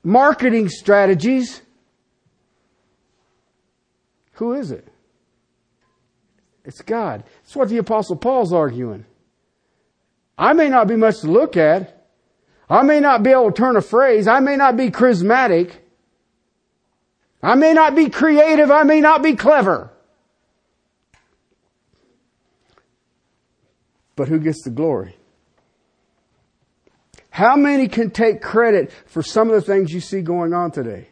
marketing 0.03 0.69
strategies, 0.69 1.62
who 4.34 4.53
is 4.53 4.71
it? 4.71 4.88
It's 6.65 6.82
God. 6.82 7.23
It's 7.43 7.56
what 7.56 7.69
the 7.69 7.78
Apostle 7.78 8.15
Paul's 8.15 8.51
arguing. 8.51 9.06
I 10.38 10.54
may 10.54 10.69
not 10.69 10.88
be 10.88 10.95
much 10.95 11.21
to 11.21 11.28
look 11.28 11.56
at. 11.56 12.08
I 12.69 12.82
may 12.82 12.99
not 12.99 13.23
be 13.23 13.32
able 13.32 13.51
to 13.51 13.58
turn 13.58 13.78
a 13.78 13.82
phrase. 13.82 14.28
I 14.28 14.39
may 14.39 14.56
not 14.56 14.75
be 14.75 14.89
charismatic. 14.89 15.71
I 17.41 17.56
may 17.56 17.73
not 17.73 17.95
be 17.95 18.10
creative. 18.10 18.71
I 18.71 18.84
may 18.84 19.01
not 19.01 19.21
be 19.21 19.36
clever. 19.36 19.91
But 24.15 24.28
who 24.28 24.39
gets 24.39 24.63
the 24.63 24.71
glory? 24.71 25.15
How 27.30 27.56
many 27.56 27.88
can 27.88 28.12
take 28.12 28.41
credit 28.41 28.91
for 29.06 29.21
some 29.21 29.49
of 29.49 29.56
the 29.56 29.62
things 29.62 29.93
you 29.93 29.99
see 29.99 30.21
going 30.21 30.54
on 30.54 30.71
today? 30.71 31.10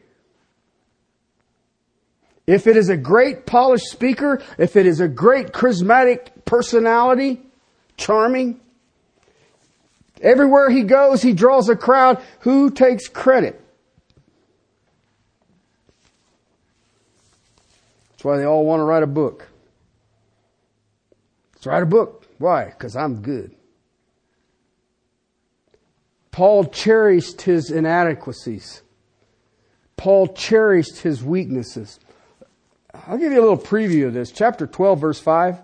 If 2.45 2.67
it 2.67 2.75
is 2.75 2.89
a 2.89 2.97
great 2.97 3.45
polished 3.45 3.85
speaker, 3.85 4.41
if 4.57 4.75
it 4.75 4.85
is 4.85 4.99
a 4.99 5.07
great 5.07 5.53
charismatic 5.53 6.27
personality, 6.45 7.41
charming, 7.95 8.59
everywhere 10.21 10.69
he 10.69 10.83
goes, 10.83 11.21
he 11.21 11.33
draws 11.33 11.69
a 11.69 11.75
crowd. 11.75 12.21
Who 12.41 12.69
takes 12.69 13.07
credit? 13.07 13.61
That's 18.11 18.25
why 18.25 18.37
they 18.37 18.45
all 18.45 18.65
want 18.65 18.81
to 18.81 18.83
write 18.83 19.03
a 19.03 19.07
book. 19.07 19.47
Let's 21.55 21.65
write 21.65 21.83
a 21.83 21.85
book. 21.85 22.27
Why? 22.39 22.65
Because 22.65 22.95
I'm 22.95 23.21
good. 23.21 23.55
Paul 26.31 26.65
cherished 26.65 27.43
his 27.43 27.69
inadequacies. 27.69 28.81
Paul 29.95 30.27
cherished 30.27 30.99
his 30.99 31.23
weaknesses. 31.23 31.99
I'll 32.93 33.17
give 33.17 33.31
you 33.31 33.39
a 33.39 33.41
little 33.41 33.57
preview 33.57 34.07
of 34.07 34.13
this. 34.13 34.31
Chapter 34.31 34.67
12, 34.67 34.99
verse 34.99 35.19
5. 35.19 35.59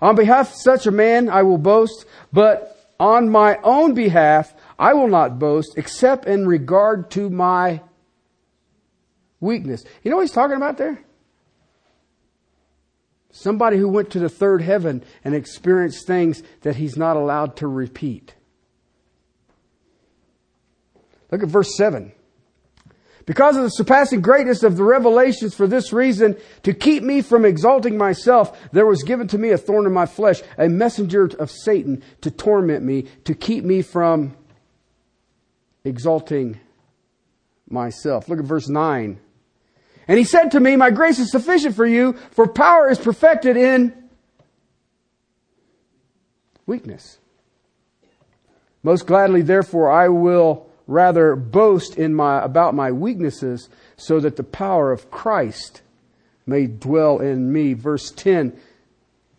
On 0.00 0.14
behalf 0.14 0.50
of 0.50 0.56
such 0.56 0.86
a 0.86 0.90
man, 0.90 1.28
I 1.28 1.42
will 1.42 1.58
boast, 1.58 2.04
but 2.32 2.90
on 3.00 3.30
my 3.30 3.58
own 3.62 3.94
behalf, 3.94 4.54
I 4.78 4.94
will 4.94 5.08
not 5.08 5.38
boast 5.38 5.74
except 5.76 6.26
in 6.26 6.46
regard 6.46 7.10
to 7.12 7.30
my 7.30 7.80
weakness. 9.40 9.84
You 10.02 10.10
know 10.10 10.18
what 10.18 10.22
he's 10.22 10.32
talking 10.32 10.56
about 10.56 10.76
there? 10.76 11.02
Somebody 13.32 13.78
who 13.78 13.88
went 13.88 14.10
to 14.10 14.18
the 14.18 14.28
third 14.28 14.62
heaven 14.62 15.02
and 15.24 15.34
experienced 15.34 16.06
things 16.06 16.42
that 16.60 16.76
he's 16.76 16.96
not 16.96 17.16
allowed 17.16 17.56
to 17.56 17.66
repeat. 17.66 18.34
Look 21.30 21.42
at 21.42 21.48
verse 21.48 21.74
7. 21.76 22.12
Because 23.24 23.56
of 23.56 23.62
the 23.62 23.68
surpassing 23.68 24.20
greatness 24.20 24.62
of 24.62 24.76
the 24.76 24.84
revelations 24.84 25.54
for 25.54 25.66
this 25.66 25.92
reason, 25.92 26.36
to 26.64 26.74
keep 26.74 27.02
me 27.02 27.22
from 27.22 27.44
exalting 27.44 27.96
myself, 27.96 28.58
there 28.72 28.86
was 28.86 29.02
given 29.02 29.28
to 29.28 29.38
me 29.38 29.50
a 29.50 29.58
thorn 29.58 29.86
in 29.86 29.92
my 29.92 30.06
flesh, 30.06 30.42
a 30.58 30.68
messenger 30.68 31.30
of 31.38 31.50
Satan 31.50 32.02
to 32.22 32.30
torment 32.30 32.84
me, 32.84 33.02
to 33.24 33.34
keep 33.34 33.64
me 33.64 33.82
from 33.82 34.36
exalting 35.84 36.58
myself. 37.68 38.28
Look 38.28 38.40
at 38.40 38.44
verse 38.44 38.68
9. 38.68 39.20
And 40.08 40.18
he 40.18 40.24
said 40.24 40.50
to 40.50 40.60
me, 40.60 40.74
My 40.74 40.90
grace 40.90 41.18
is 41.18 41.30
sufficient 41.30 41.76
for 41.76 41.86
you, 41.86 42.14
for 42.32 42.48
power 42.48 42.90
is 42.90 42.98
perfected 42.98 43.56
in 43.56 43.94
weakness. 46.66 47.18
Most 48.82 49.06
gladly, 49.06 49.42
therefore, 49.42 49.92
I 49.92 50.08
will 50.08 50.71
rather 50.92 51.34
boast 51.34 51.96
in 51.96 52.14
my, 52.14 52.42
about 52.42 52.74
my 52.74 52.92
weaknesses 52.92 53.68
so 53.96 54.20
that 54.20 54.36
the 54.36 54.44
power 54.44 54.92
of 54.92 55.10
Christ 55.10 55.82
may 56.46 56.66
dwell 56.66 57.18
in 57.18 57.52
me. 57.52 57.72
Verse 57.72 58.10
10 58.10 58.56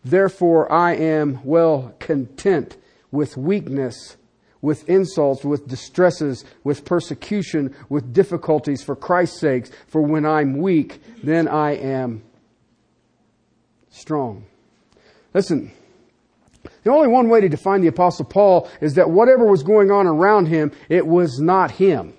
Therefore, 0.06 0.70
I 0.72 0.96
am 0.96 1.40
well 1.44 1.96
content 2.00 2.76
with 3.12 3.38
weakness 3.38 4.18
with 4.64 4.88
insults, 4.88 5.44
with 5.44 5.68
distresses, 5.68 6.46
with 6.64 6.86
persecution, 6.86 7.76
with 7.90 8.14
difficulties 8.14 8.82
for 8.82 8.96
Christ's 8.96 9.42
sakes. 9.42 9.70
For 9.88 10.02
when 10.02 10.26
I'm 10.26 10.58
weak, 10.58 11.02
then 11.22 11.50
I 11.50 11.72
am 11.72 12.24
strong. 13.92 14.46
Listen, 15.34 15.74
the 16.84 16.92
only 16.92 17.08
one 17.08 17.30
way 17.30 17.42
to 17.42 17.50
define 17.50 17.82
the 17.82 17.88
apostle 17.88 18.26
Paul 18.26 18.70
is 18.82 18.96
that 18.96 19.10
whatever 19.10 19.46
was 19.46 19.64
going 19.64 19.92
on 19.92 20.08
around 20.08 20.48
him, 20.48 20.72
it 20.90 21.06
was 21.06 21.40
not 21.40 21.72
him. 21.72 22.14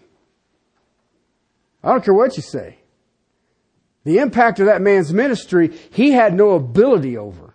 I 1.82 1.90
don't 1.90 2.04
care 2.04 2.14
what 2.14 2.36
you 2.36 2.42
say. 2.42 2.78
The 4.04 4.18
impact 4.18 4.60
of 4.60 4.66
that 4.66 4.82
man's 4.82 5.12
ministry, 5.12 5.68
he 5.90 6.12
had 6.12 6.34
no 6.34 6.52
ability 6.52 7.16
over. 7.16 7.54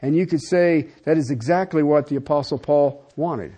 And 0.00 0.16
you 0.16 0.26
could 0.26 0.42
say 0.42 0.88
that 1.04 1.16
is 1.16 1.30
exactly 1.30 1.82
what 1.82 2.06
the 2.06 2.16
Apostle 2.16 2.58
Paul 2.58 3.04
wanted. 3.16 3.54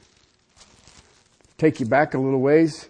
Take 1.56 1.80
you 1.80 1.86
back 1.86 2.14
a 2.14 2.18
little 2.18 2.40
ways. 2.40 2.88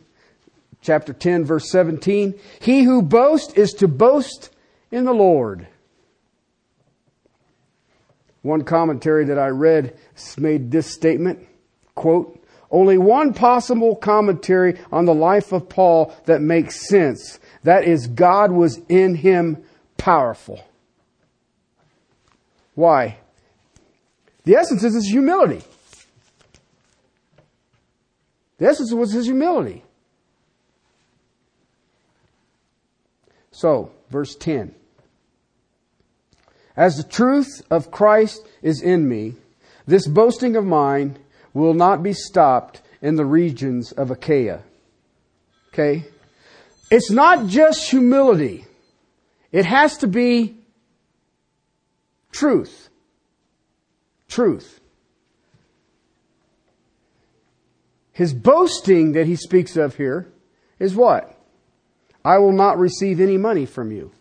Chapter 0.80 1.12
10, 1.12 1.44
verse 1.44 1.70
17. 1.70 2.38
He 2.60 2.82
who 2.82 3.02
boasts 3.02 3.54
is 3.54 3.72
to 3.74 3.88
boast 3.88 4.50
in 4.90 5.04
the 5.04 5.14
Lord. 5.14 5.66
One 8.48 8.64
commentary 8.64 9.26
that 9.26 9.38
I 9.38 9.48
read 9.48 9.94
made 10.38 10.70
this 10.70 10.90
statement, 10.90 11.46
quote, 11.94 12.42
only 12.70 12.96
one 12.96 13.34
possible 13.34 13.94
commentary 13.94 14.80
on 14.90 15.04
the 15.04 15.12
life 15.12 15.52
of 15.52 15.68
Paul 15.68 16.16
that 16.24 16.40
makes 16.40 16.88
sense. 16.88 17.40
That 17.64 17.84
is, 17.84 18.06
God 18.06 18.50
was 18.50 18.80
in 18.88 19.16
him 19.16 19.62
powerful. 19.98 20.66
Why? 22.74 23.18
The 24.44 24.54
essence 24.54 24.82
is 24.82 24.94
his 24.94 25.10
humility. 25.10 25.62
The 28.56 28.68
essence 28.68 28.94
was 28.94 29.12
his 29.12 29.26
humility. 29.26 29.84
So, 33.50 33.90
verse 34.08 34.34
10. 34.36 34.74
As 36.78 36.96
the 36.96 37.02
truth 37.02 37.60
of 37.70 37.90
Christ 37.90 38.46
is 38.62 38.80
in 38.80 39.06
me, 39.06 39.34
this 39.86 40.06
boasting 40.06 40.56
of 40.56 40.64
mine 40.64 41.18
will 41.52 41.74
not 41.74 42.02
be 42.02 42.14
stopped 42.14 42.80
in 43.02 43.16
the 43.16 43.26
regions 43.26 43.92
of 43.92 44.10
Achaia. 44.10 44.62
Okay? 45.74 46.04
It's 46.90 47.10
not 47.10 47.48
just 47.48 47.90
humility. 47.90 48.64
It 49.52 49.66
has 49.66 49.98
to 49.98 50.06
be 50.06 50.56
truth 52.32 52.88
truth. 54.28 54.80
His 58.12 58.34
boasting 58.34 59.12
that 59.12 59.26
he 59.26 59.36
speaks 59.36 59.76
of 59.76 59.96
here 59.96 60.30
is 60.78 60.94
what? 60.94 61.34
I 62.24 62.38
will 62.38 62.52
not 62.52 62.78
receive 62.78 63.20
any 63.20 63.36
money 63.36 63.64
from 63.64 63.90
you. 63.90 64.12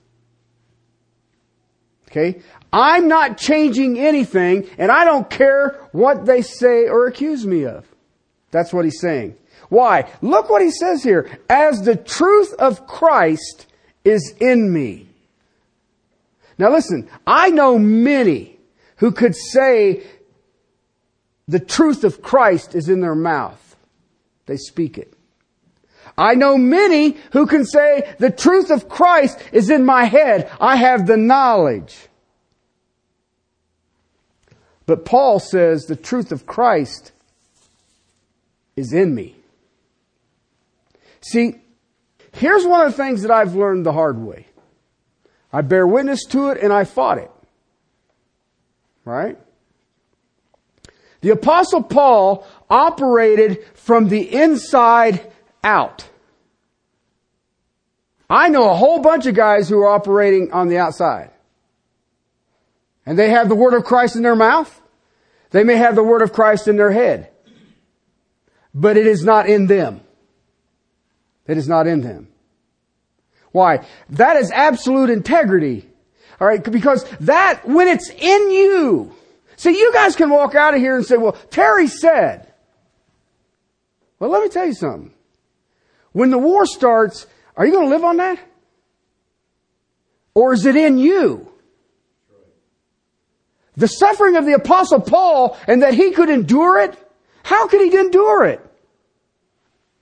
Okay? 2.10 2.42
I'm 2.72 3.08
not 3.08 3.38
changing 3.38 4.00
anything 4.00 4.68
and 4.78 4.92
I 4.92 5.06
don't 5.06 5.30
care 5.30 5.80
what 5.92 6.26
they 6.26 6.42
say 6.42 6.88
or 6.88 7.08
accuse 7.08 7.46
me 7.46 7.66
of. 7.66 7.86
That's 8.52 8.74
what 8.74 8.86
he's 8.86 9.00
saying. 9.00 9.36
Why? 9.70 10.10
Look 10.22 10.50
what 10.50 10.62
he 10.62 10.72
says 10.72 11.04
here. 11.04 11.40
As 11.50 11.82
the 11.82 11.96
truth 11.96 12.54
of 12.54 12.88
Christ 12.88 13.66
is 14.06 14.34
in 14.40 14.72
me. 14.72 15.10
Now 16.58 16.72
listen, 16.72 17.10
I 17.26 17.50
know 17.50 17.78
many 17.78 18.58
who 18.98 19.12
could 19.12 19.36
say 19.36 20.04
the 21.48 21.60
truth 21.60 22.04
of 22.04 22.22
Christ 22.22 22.76
is 22.76 22.90
in 22.90 23.02
their 23.02 23.16
mouth. 23.16 23.76
They 24.46 24.58
speak 24.58 24.98
it. 24.98 25.14
I 26.18 26.34
know 26.34 26.58
many 26.58 27.18
who 27.32 27.46
can 27.46 27.66
say 27.66 28.16
the 28.18 28.32
truth 28.32 28.72
of 28.72 28.90
Christ 28.90 29.40
is 29.52 29.70
in 29.70 29.86
my 29.86 30.06
head. 30.06 30.52
I 30.60 30.76
have 30.78 31.06
the 31.06 31.18
knowledge. 31.18 31.96
But 34.88 35.06
Paul 35.06 35.40
says 35.40 35.86
the 35.86 35.96
truth 35.96 36.32
of 36.32 36.48
Christ 36.48 37.12
is 38.76 38.94
in 38.94 39.14
me. 39.14 39.36
See, 41.22 41.56
here's 42.32 42.66
one 42.66 42.86
of 42.86 42.96
the 42.96 43.04
things 43.04 43.22
that 43.22 43.32
I've 43.32 43.54
learned 43.54 43.86
the 43.86 43.94
hard 43.94 44.18
way. 44.18 44.48
I 45.52 45.62
bear 45.62 45.86
witness 45.86 46.24
to 46.30 46.50
it 46.50 46.62
and 46.62 46.74
I 46.74 46.86
fought 46.86 47.18
it. 47.18 47.32
Right? 49.06 49.38
The 51.22 51.30
apostle 51.32 51.84
Paul 51.84 52.48
operated 52.70 53.66
from 53.74 54.08
the 54.08 54.34
inside 54.34 55.32
out. 55.64 56.08
I 58.30 58.50
know 58.50 58.70
a 58.70 58.76
whole 58.76 59.00
bunch 59.00 59.26
of 59.26 59.36
guys 59.36 59.70
who 59.70 59.80
are 59.80 59.88
operating 59.88 60.52
on 60.52 60.68
the 60.68 60.78
outside. 60.78 61.32
And 63.06 63.18
they 63.18 63.30
have 63.30 63.48
the 63.48 63.56
word 63.56 63.74
of 63.74 63.86
Christ 63.86 64.16
in 64.16 64.22
their 64.22 64.36
mouth. 64.36 64.82
They 65.52 65.64
may 65.64 65.78
have 65.78 65.96
the 65.96 66.04
word 66.04 66.22
of 66.22 66.34
Christ 66.34 66.68
in 66.68 66.76
their 66.76 66.92
head. 66.92 67.30
But 68.74 68.98
it 68.98 69.08
is 69.08 69.24
not 69.24 69.48
in 69.48 69.68
them. 69.68 70.02
It 71.48 71.58
is 71.58 71.70
not 71.70 71.88
in 71.88 72.02
them. 72.02 72.28
Why? 73.54 73.86
That 74.10 74.36
is 74.36 74.52
absolute 74.52 75.10
integrity 75.10 75.88
all 76.40 76.48
right, 76.48 76.64
because 76.64 77.04
that, 77.22 77.68
when 77.68 77.88
it's 77.88 78.10
in 78.10 78.52
you, 78.52 79.16
see, 79.56 79.72
you 79.72 79.92
guys 79.92 80.16
can 80.16 80.30
walk 80.30 80.54
out 80.54 80.76
of 80.76 80.80
here 80.80 80.96
and 80.96 81.06
say, 81.06 81.18
well, 81.18 81.34
Terry 81.50 81.88
said. 81.88 82.52
Well, 84.20 84.30
let 84.30 84.44
me 84.44 84.50
tell 84.50 84.66
you 84.66 84.74
something. 84.74 85.14
When 86.12 86.32
the 86.32 86.38
war 86.38 86.66
starts, 86.66 87.28
are 87.56 87.66
you 87.66 87.72
going 87.72 87.90
to 87.90 87.96
live 87.96 88.04
on 88.04 88.18
that? 88.18 88.40
Or 90.34 90.54
is 90.54 90.66
it 90.66 90.76
in 90.76 90.98
you? 90.98 91.52
The 93.76 93.88
suffering 93.88 94.36
of 94.36 94.46
the 94.46 94.54
apostle 94.54 95.02
Paul 95.02 95.58
and 95.68 95.84
that 95.84 95.94
he 95.94 96.12
could 96.12 96.30
endure 96.30 96.80
it, 96.80 96.98
how 97.44 97.68
could 97.68 97.82
he 97.82 97.98
endure 97.98 98.46
it? 98.46 98.62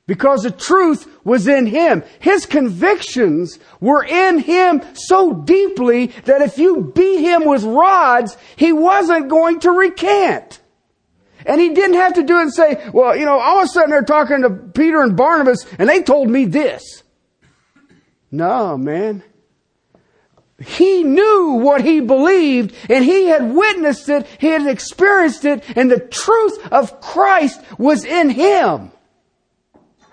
Because 0.07 0.43
the 0.43 0.51
truth 0.51 1.07
was 1.23 1.47
in 1.47 1.65
him. 1.65 2.03
His 2.19 2.45
convictions 2.45 3.59
were 3.79 4.03
in 4.03 4.39
him 4.39 4.81
so 4.93 5.33
deeply 5.33 6.07
that 6.25 6.41
if 6.41 6.57
you 6.57 6.91
beat 6.95 7.21
him 7.21 7.45
with 7.45 7.63
rods, 7.63 8.37
he 8.55 8.71
wasn't 8.71 9.29
going 9.29 9.59
to 9.61 9.71
recant. 9.71 10.59
And 11.45 11.61
he 11.61 11.69
didn't 11.69 11.95
have 11.95 12.13
to 12.15 12.23
do 12.23 12.39
it 12.39 12.43
and 12.43 12.53
say, 12.53 12.89
well, 12.91 13.15
you 13.15 13.25
know, 13.25 13.37
I 13.37 13.55
was 13.55 13.73
sitting 13.73 13.91
there 13.91 14.01
talking 14.01 14.41
to 14.41 14.49
Peter 14.49 15.01
and 15.01 15.15
Barnabas 15.15 15.65
and 15.77 15.87
they 15.87 16.01
told 16.01 16.29
me 16.29 16.45
this. 16.45 17.03
No, 18.31 18.77
man. 18.77 19.23
He 20.59 21.03
knew 21.03 21.59
what 21.61 21.81
he 21.81 21.99
believed 21.99 22.73
and 22.89 23.03
he 23.03 23.25
had 23.25 23.53
witnessed 23.53 24.09
it, 24.09 24.25
he 24.39 24.47
had 24.47 24.65
experienced 24.67 25.45
it, 25.45 25.63
and 25.75 25.91
the 25.91 25.99
truth 25.99 26.71
of 26.71 27.01
Christ 27.01 27.61
was 27.77 28.05
in 28.05 28.29
him. 28.29 28.91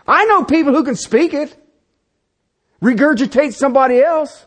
I 0.06 0.24
know 0.24 0.44
people 0.44 0.74
who 0.74 0.84
can 0.84 0.96
speak 0.96 1.32
it, 1.32 1.56
regurgitate 2.82 3.54
somebody 3.54 4.00
else. 4.02 4.46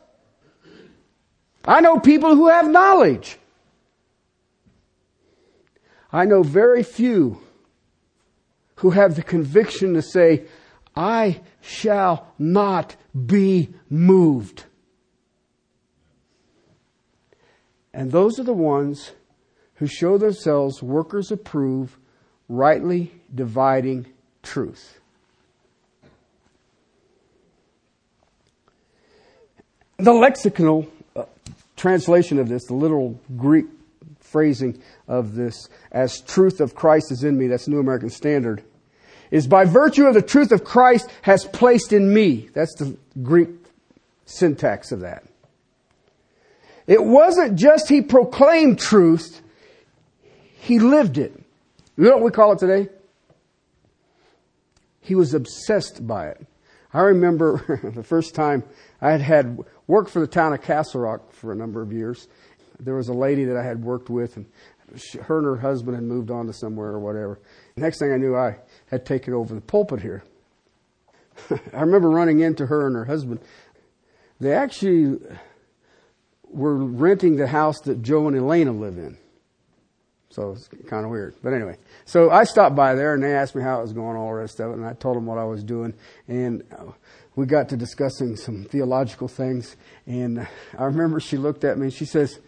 I 1.63 1.81
know 1.81 1.99
people 1.99 2.35
who 2.35 2.49
have 2.49 2.69
knowledge. 2.69 3.39
I 6.15 6.23
know 6.23 6.43
very 6.43 6.82
few 6.82 7.41
who 8.75 8.91
have 8.91 9.17
the 9.17 9.21
conviction 9.21 9.95
to 9.95 10.01
say, 10.01 10.45
I 10.95 11.41
shall 11.60 12.34
not 12.39 12.95
be 13.25 13.73
moved. 13.89 14.63
And 17.93 18.13
those 18.13 18.39
are 18.39 18.43
the 18.43 18.54
ones 18.54 19.12
who 19.73 19.88
show 19.88 20.17
themselves 20.17 20.82
workers 20.82 21.32
approve, 21.32 21.97
rightly 22.47 23.12
dividing 23.34 24.06
truth. 24.41 25.01
The 29.97 30.13
lexical 30.13 30.88
uh, 31.13 31.25
translation 31.75 32.39
of 32.39 32.47
this, 32.47 32.67
the 32.67 32.73
literal 32.73 33.19
Greek 33.36 33.65
phrasing 34.19 34.82
of 35.07 35.35
this, 35.35 35.69
as 35.91 36.21
truth 36.21 36.61
of 36.61 36.75
Christ 36.75 37.11
is 37.11 37.23
in 37.23 37.37
me, 37.37 37.47
that's 37.47 37.67
New 37.67 37.79
American 37.79 38.09
Standard, 38.09 38.63
is 39.31 39.47
by 39.47 39.65
virtue 39.65 40.05
of 40.05 40.13
the 40.13 40.21
truth 40.21 40.51
of 40.51 40.63
Christ 40.63 41.09
has 41.23 41.45
placed 41.45 41.93
in 41.93 42.13
me. 42.13 42.49
That's 42.53 42.75
the 42.75 42.97
Greek 43.21 43.49
syntax 44.25 44.91
of 44.91 45.01
that. 45.01 45.23
It 46.87 47.03
wasn't 47.03 47.57
just 47.57 47.89
he 47.89 48.01
proclaimed 48.01 48.79
truth, 48.79 49.41
he 50.59 50.79
lived 50.79 51.17
it. 51.17 51.33
You 51.97 52.05
know 52.05 52.17
what 52.17 52.23
we 52.23 52.31
call 52.31 52.51
it 52.51 52.59
today? 52.59 52.89
He 55.01 55.15
was 55.15 55.33
obsessed 55.33 56.05
by 56.05 56.29
it. 56.29 56.45
I 56.93 57.01
remember 57.01 57.81
the 57.95 58.03
first 58.03 58.35
time 58.35 58.63
I 59.01 59.11
had 59.11 59.21
had 59.21 59.59
worked 59.87 60.09
for 60.09 60.19
the 60.19 60.27
town 60.27 60.53
of 60.53 60.61
Castle 60.61 61.01
Rock 61.01 61.31
for 61.31 61.51
a 61.51 61.55
number 61.55 61.81
of 61.81 61.91
years. 61.91 62.27
There 62.79 62.95
was 62.95 63.07
a 63.07 63.13
lady 63.13 63.45
that 63.45 63.57
I 63.57 63.63
had 63.63 63.83
worked 63.83 64.09
with, 64.09 64.35
and 64.37 64.45
she, 64.95 65.17
her 65.17 65.37
and 65.37 65.45
her 65.45 65.57
husband 65.57 65.95
had 65.95 66.03
moved 66.03 66.31
on 66.31 66.47
to 66.47 66.53
somewhere 66.53 66.89
or 66.89 66.99
whatever. 66.99 67.39
Next 67.75 67.99
thing 67.99 68.11
I 68.13 68.17
knew, 68.17 68.35
I 68.35 68.57
had 68.87 69.05
taken 69.05 69.33
over 69.33 69.53
the 69.53 69.61
pulpit 69.61 70.01
here. 70.01 70.23
I 71.73 71.81
remember 71.81 72.09
running 72.09 72.39
into 72.39 72.65
her 72.65 72.87
and 72.87 72.95
her 72.95 73.05
husband. 73.05 73.39
They 74.39 74.53
actually 74.53 75.19
were 76.49 76.75
renting 76.75 77.35
the 77.35 77.47
house 77.47 77.79
that 77.81 78.01
Joe 78.01 78.27
and 78.27 78.37
Elena 78.37 78.71
live 78.71 78.97
in. 78.97 79.17
So 80.29 80.51
it's 80.51 80.67
kind 80.87 81.05
of 81.05 81.11
weird. 81.11 81.35
But 81.41 81.53
anyway, 81.53 81.77
so 82.03 82.29
I 82.29 82.43
stopped 82.43 82.75
by 82.75 82.93
there 82.95 83.13
and 83.13 83.23
they 83.23 83.33
asked 83.33 83.55
me 83.55 83.63
how 83.63 83.79
it 83.79 83.83
was 83.83 83.93
going, 83.93 84.17
all 84.17 84.27
the 84.27 84.35
rest 84.35 84.59
of 84.59 84.71
it, 84.71 84.73
and 84.75 84.85
I 84.85 84.93
told 84.93 85.15
them 85.15 85.25
what 85.25 85.37
I 85.37 85.45
was 85.45 85.63
doing. 85.63 85.93
And 86.27 86.63
uh, 86.77 86.91
we 87.37 87.45
got 87.45 87.69
to 87.69 87.77
discussing 87.77 88.35
some 88.35 88.65
theological 88.65 89.29
things. 89.29 89.77
And 90.05 90.39
uh, 90.39 90.45
I 90.77 90.83
remember 90.85 91.21
she 91.21 91.37
looked 91.37 91.63
at 91.63 91.77
me 91.77 91.85
and 91.85 91.93
she 91.93 92.03
says, 92.03 92.39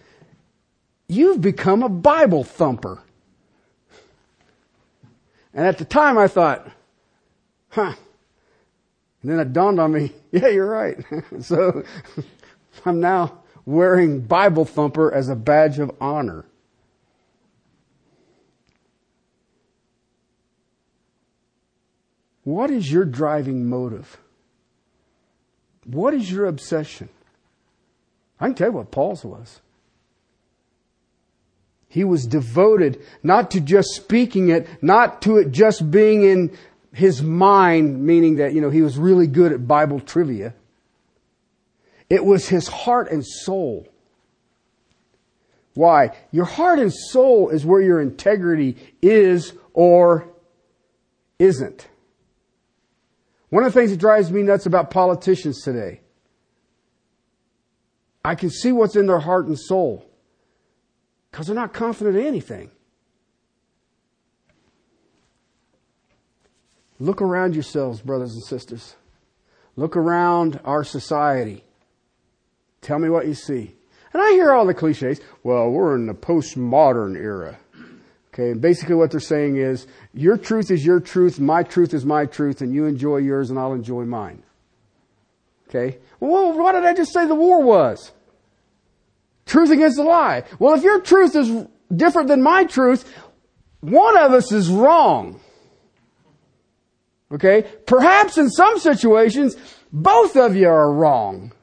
You've 1.08 1.41
become 1.41 1.84
a 1.84 1.89
Bible 1.89 2.43
thumper. 2.43 3.02
And 5.54 5.65
at 5.65 5.78
the 5.78 5.86
time 5.86 6.17
I 6.17 6.28
thought, 6.28 6.70
huh. 7.70 7.93
And 9.22 9.32
then 9.32 9.39
it 9.39 9.54
dawned 9.54 9.80
on 9.80 9.93
me, 9.93 10.12
yeah, 10.32 10.48
you're 10.48 10.70
right. 10.70 10.98
so 11.39 11.84
I'm 12.86 13.00
now 13.00 13.39
wearing 13.65 14.22
Bible 14.22 14.65
thumper 14.65 15.13
as 15.13 15.30
a 15.30 15.36
badge 15.36 15.80
of 15.80 15.91
honor. 16.00 16.46
What 22.43 22.72
is 22.72 22.89
your 22.89 23.04
driving 23.04 23.67
motive? 23.67 24.17
What 25.84 26.13
is 26.13 26.32
your 26.32 26.46
obsession? 26.46 27.10
I 28.39 28.46
can 28.46 28.56
tell 28.56 28.67
you 28.70 28.74
what 28.74 28.91
Paul's 28.91 29.26
was. 29.26 29.60
He 31.88 32.04
was 32.04 32.26
devoted 32.26 33.02
not 33.23 33.52
to 33.52 33.62
just 33.62 33.89
speaking 33.89 34.50
it, 34.50 34.67
not 34.82 35.21
to 35.23 35.38
it 35.38 35.52
just 35.52 35.89
being 35.89 36.23
in 36.23 36.58
his 36.93 37.21
mind, 37.21 38.04
meaning 38.04 38.38
that, 38.38 38.54
you 38.54 38.62
know, 38.62 38.69
he 38.69 38.82
was 38.82 38.97
really 38.97 39.28
good 39.28 39.52
at 39.52 39.67
Bible 39.67 40.00
trivia. 40.00 40.54
It 42.10 42.23
was 42.23 42.50
his 42.50 42.67
heart 42.67 43.12
and 43.12 43.26
soul. 43.26 43.88
Why? 45.76 46.15
Your 46.32 46.45
heart 46.45 46.80
and 46.80 46.91
soul 46.93 47.50
is 47.50 47.65
where 47.65 47.82
your 47.82 48.02
integrity 48.02 48.78
is 49.02 49.54
or 49.73 50.28
isn't. 51.38 51.88
One 53.50 53.63
of 53.63 53.73
the 53.73 53.80
things 53.80 53.91
that 53.91 54.00
drives 54.00 54.32
me 54.32 54.41
nuts 54.41 54.65
about 54.65 54.89
politicians 54.89 55.62
today, 55.62 56.02
I 58.26 58.36
can 58.36 58.50
see 58.50 58.71
what's 58.71 58.95
in 58.95 59.06
their 59.06 59.19
heart 59.19 59.45
and 59.45 59.58
soul 59.58 60.07
because 61.32 61.48
they're 61.48 61.56
not 61.56 61.74
confident 61.74 62.18
in 62.18 62.26
anything. 62.26 62.72
Look 67.00 67.22
around 67.22 67.54
yourselves, 67.54 68.02
brothers 68.02 68.34
and 68.34 68.44
sisters. 68.44 68.96
Look 69.76 69.96
around 69.96 70.60
our 70.66 70.84
society. 70.84 71.63
Tell 72.82 72.98
me 72.98 73.10
what 73.10 73.28
you 73.28 73.36
see. 73.36 73.76
And 74.13 74.22
I 74.22 74.32
hear 74.32 74.52
all 74.52 74.66
the 74.66 74.74
cliches. 74.74 75.20
Well, 75.44 75.70
we're 75.70 75.96
in 75.96 76.08
the 76.08 76.13
postmodern 76.16 77.16
era. 77.16 77.58
Okay, 78.34 78.52
and 78.52 78.62
basically 78.62 78.96
what 78.96 79.12
they're 79.12 79.20
saying 79.20 79.58
is, 79.58 79.88
your 80.13 80.38
truth 80.38 80.70
is 80.70 80.86
your 80.86 81.00
truth, 81.00 81.40
my 81.40 81.63
truth 81.63 81.94
is 81.94 82.06
my 82.06 82.26
truth, 82.26 82.62
and 82.62 82.74
you 82.74 82.86
enjoy 82.86 83.18
yours 83.18 83.50
and 83.50 83.58
I'll 83.58 83.74
enjoy 83.74 84.06
mine. 84.06 84.44
Okay? 85.70 85.98
Well, 86.20 86.58
what 86.58 86.74
did 86.74 86.86
I 86.86 86.94
just 86.94 87.13
say 87.13 87.26
the 87.28 87.36
war 87.36 87.62
was? 87.62 88.12
Truth 89.48 89.72
against 89.72 89.98
a 89.98 90.04
lie. 90.04 90.44
Well, 90.60 90.76
if 90.76 90.84
your 90.84 91.02
truth 91.02 91.36
is 91.36 91.66
different 91.94 92.28
than 92.28 92.44
my 92.44 92.66
truth, 92.66 93.12
one 93.80 94.18
of 94.18 94.34
us 94.34 94.52
is 94.52 94.70
wrong. 94.70 95.40
Okay? 97.32 97.64
Perhaps 97.86 98.38
in 98.38 98.50
some 98.50 98.78
situations, 98.78 99.56
both 99.92 100.36
of 100.36 100.56
you 100.56 100.68
are 100.68 100.92
wrong. 100.92 101.54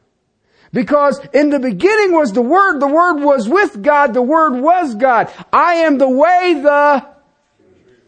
Because 0.73 1.21
in 1.33 1.51
the 1.51 1.61
beginning 1.61 2.13
was 2.13 2.33
the 2.33 2.43
Word, 2.43 2.81
the 2.81 2.89
Word 2.89 3.23
was 3.23 3.49
with 3.49 3.81
God, 3.81 4.13
the 4.13 4.23
Word 4.23 4.61
was 4.61 4.95
God. 4.97 5.31
I 5.53 5.75
am 5.75 5.99
the 5.99 6.09
way, 6.09 6.61
the 6.61 7.07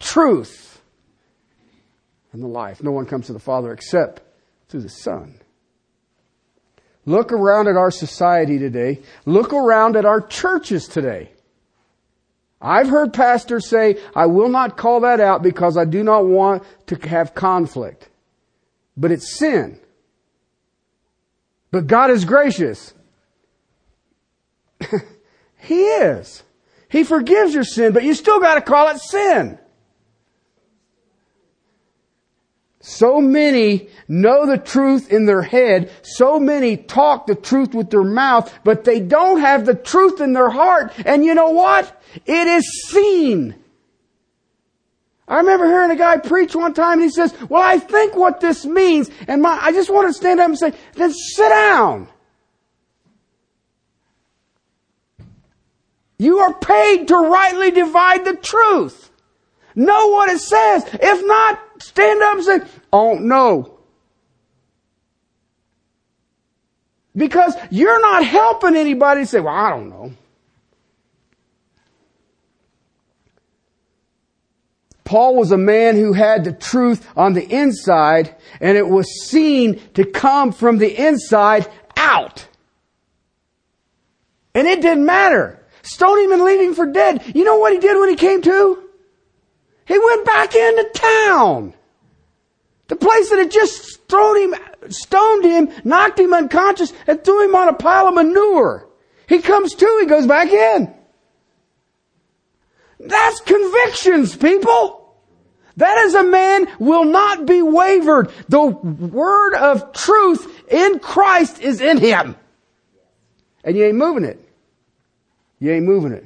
truth, 0.00 0.80
and 2.32 2.42
the 2.42 2.48
life. 2.48 2.82
No 2.82 2.90
one 2.90 3.06
comes 3.06 3.26
to 3.26 3.32
the 3.32 3.38
Father 3.38 3.72
except 3.72 4.22
through 4.68 4.80
the 4.80 4.88
Son. 4.88 5.38
Look 7.06 7.32
around 7.32 7.68
at 7.68 7.76
our 7.76 7.92
society 7.92 8.58
today. 8.58 9.00
Look 9.24 9.52
around 9.52 9.96
at 9.96 10.04
our 10.04 10.20
churches 10.20 10.88
today. 10.88 11.30
I've 12.60 12.88
heard 12.88 13.12
pastors 13.12 13.68
say, 13.68 13.98
I 14.14 14.26
will 14.26 14.48
not 14.48 14.76
call 14.76 15.00
that 15.00 15.20
out 15.20 15.42
because 15.42 15.76
I 15.76 15.84
do 15.84 16.02
not 16.02 16.26
want 16.26 16.64
to 16.88 16.96
have 17.08 17.34
conflict. 17.34 18.08
But 18.96 19.12
it's 19.12 19.38
sin. 19.38 19.78
But 21.70 21.86
God 21.86 22.10
is 22.10 22.24
gracious. 22.24 22.92
he 25.58 25.80
is. 25.80 26.42
He 26.88 27.04
forgives 27.04 27.54
your 27.54 27.64
sin, 27.64 27.92
but 27.92 28.02
you 28.02 28.14
still 28.14 28.40
got 28.40 28.54
to 28.54 28.60
call 28.60 28.88
it 28.88 28.98
sin. 28.98 29.58
So 32.88 33.20
many 33.20 33.88
know 34.06 34.46
the 34.46 34.58
truth 34.58 35.10
in 35.10 35.26
their 35.26 35.42
head. 35.42 35.90
So 36.02 36.38
many 36.38 36.76
talk 36.76 37.26
the 37.26 37.34
truth 37.34 37.74
with 37.74 37.90
their 37.90 38.04
mouth, 38.04 38.56
but 38.62 38.84
they 38.84 39.00
don't 39.00 39.40
have 39.40 39.66
the 39.66 39.74
truth 39.74 40.20
in 40.20 40.34
their 40.34 40.50
heart. 40.50 40.92
And 41.04 41.24
you 41.24 41.34
know 41.34 41.50
what? 41.50 42.00
It 42.26 42.46
is 42.46 42.86
seen. 42.86 43.56
I 45.26 45.38
remember 45.38 45.66
hearing 45.66 45.90
a 45.90 45.96
guy 45.96 46.18
preach 46.18 46.54
one 46.54 46.74
time 46.74 47.00
and 47.00 47.02
he 47.02 47.10
says, 47.10 47.34
well, 47.48 47.60
I 47.60 47.80
think 47.80 48.14
what 48.14 48.38
this 48.38 48.64
means, 48.64 49.10
and 49.26 49.42
my, 49.42 49.58
I 49.60 49.72
just 49.72 49.90
want 49.90 50.06
to 50.06 50.14
stand 50.14 50.38
up 50.38 50.46
and 50.46 50.56
say, 50.56 50.72
then 50.94 51.12
sit 51.12 51.48
down. 51.48 52.06
You 56.18 56.38
are 56.38 56.54
paid 56.54 57.08
to 57.08 57.16
rightly 57.16 57.72
divide 57.72 58.24
the 58.24 58.36
truth. 58.36 59.10
Know 59.74 60.06
what 60.10 60.30
it 60.30 60.38
says. 60.38 60.84
If 60.92 61.26
not, 61.26 61.65
stand 61.78 62.22
up 62.22 62.36
and 62.36 62.44
say, 62.44 62.60
oh 62.92 63.14
no. 63.14 63.78
Because 67.16 67.54
you're 67.70 68.00
not 68.00 68.24
helping 68.24 68.76
anybody 68.76 69.24
say, 69.24 69.40
well, 69.40 69.54
I 69.54 69.70
don't 69.70 69.88
know. 69.88 70.12
Paul 75.04 75.36
was 75.36 75.52
a 75.52 75.56
man 75.56 75.94
who 75.94 76.12
had 76.12 76.44
the 76.44 76.52
truth 76.52 77.08
on 77.16 77.32
the 77.32 77.44
inside 77.44 78.34
and 78.60 78.76
it 78.76 78.88
was 78.88 79.06
seen 79.28 79.80
to 79.94 80.04
come 80.04 80.52
from 80.52 80.78
the 80.78 81.06
inside 81.06 81.70
out. 81.96 82.46
And 84.54 84.66
it 84.66 84.82
didn't 84.82 85.06
matter. 85.06 85.64
Stone 85.82 86.24
him 86.24 86.32
and 86.32 86.42
leave 86.42 86.60
him 86.60 86.74
for 86.74 86.86
dead. 86.86 87.22
You 87.36 87.44
know 87.44 87.58
what 87.58 87.72
he 87.72 87.78
did 87.78 87.98
when 87.98 88.08
he 88.08 88.16
came 88.16 88.42
to? 88.42 88.85
He 89.86 89.98
went 89.98 90.26
back 90.26 90.54
into 90.54 90.90
town. 90.94 91.74
The 92.88 92.96
place 92.96 93.30
that 93.30 93.38
had 93.38 93.50
just 93.50 94.08
thrown 94.08 94.36
him, 94.36 94.54
stoned 94.88 95.44
him, 95.44 95.70
knocked 95.84 96.20
him 96.20 96.34
unconscious, 96.34 96.92
and 97.06 97.22
threw 97.22 97.44
him 97.44 97.54
on 97.54 97.68
a 97.68 97.72
pile 97.72 98.08
of 98.08 98.14
manure. 98.14 98.88
He 99.28 99.40
comes 99.40 99.74
to, 99.74 99.98
he 100.00 100.06
goes 100.06 100.26
back 100.26 100.48
in. 100.48 100.92
That's 103.00 103.40
convictions, 103.40 104.36
people. 104.36 105.14
That 105.76 105.98
is 105.98 106.14
a 106.14 106.22
man 106.24 106.68
will 106.78 107.04
not 107.04 107.46
be 107.46 107.60
wavered. 107.60 108.30
The 108.48 108.62
word 108.62 109.54
of 109.54 109.92
truth 109.92 110.64
in 110.68 111.00
Christ 111.00 111.60
is 111.60 111.80
in 111.80 111.98
him. 111.98 112.36
And 113.62 113.76
you 113.76 113.84
ain't 113.84 113.96
moving 113.96 114.24
it. 114.24 114.40
You 115.58 115.72
ain't 115.72 115.84
moving 115.84 116.12
it. 116.12 116.24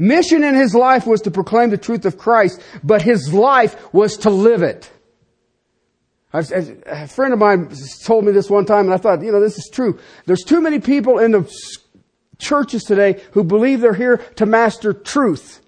Mission 0.00 0.42
in 0.44 0.54
his 0.54 0.74
life 0.74 1.06
was 1.06 1.20
to 1.20 1.30
proclaim 1.30 1.68
the 1.68 1.76
truth 1.76 2.06
of 2.06 2.16
Christ, 2.16 2.62
but 2.82 3.02
his 3.02 3.34
life 3.34 3.92
was 3.92 4.16
to 4.16 4.30
live 4.30 4.62
it. 4.62 4.90
A 6.32 7.06
friend 7.06 7.34
of 7.34 7.38
mine 7.38 7.70
told 8.06 8.24
me 8.24 8.32
this 8.32 8.48
one 8.48 8.64
time, 8.64 8.86
and 8.86 8.94
I 8.94 8.96
thought, 8.96 9.22
you 9.22 9.30
know, 9.30 9.40
this 9.40 9.58
is 9.58 9.68
true. 9.70 9.98
There's 10.24 10.42
too 10.42 10.62
many 10.62 10.78
people 10.80 11.18
in 11.18 11.32
the 11.32 11.52
churches 12.38 12.82
today 12.84 13.20
who 13.32 13.44
believe 13.44 13.82
they're 13.82 13.92
here 13.92 14.16
to 14.36 14.46
master 14.46 14.94
truth, 14.94 15.60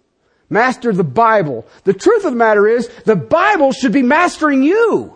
master 0.48 0.94
the 0.94 1.04
Bible. 1.04 1.66
The 1.84 1.92
truth 1.92 2.24
of 2.24 2.32
the 2.32 2.38
matter 2.38 2.66
is, 2.66 2.88
the 3.04 3.16
Bible 3.16 3.72
should 3.72 3.92
be 3.92 4.02
mastering 4.02 4.62
you. 4.62 5.14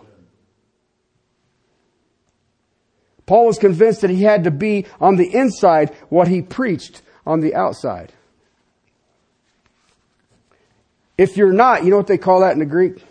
Paul 3.25 3.47
was 3.47 3.57
convinced 3.57 4.01
that 4.01 4.11
he 4.11 4.21
had 4.21 4.43
to 4.43 4.51
be 4.51 4.85
on 5.01 5.15
the 5.15 5.33
inside 5.33 5.95
what 6.09 6.27
he 6.27 6.43
preached 6.43 7.01
on 7.25 7.39
the 7.39 7.55
outside. 7.55 8.13
If 11.17 11.35
you're 11.35 11.51
not, 11.51 11.83
you 11.83 11.89
know 11.89 11.97
what 11.97 12.07
they 12.07 12.17
call 12.17 12.41
that 12.41 12.53
in 12.53 12.59
the 12.59 12.65
Greek? 12.65 13.03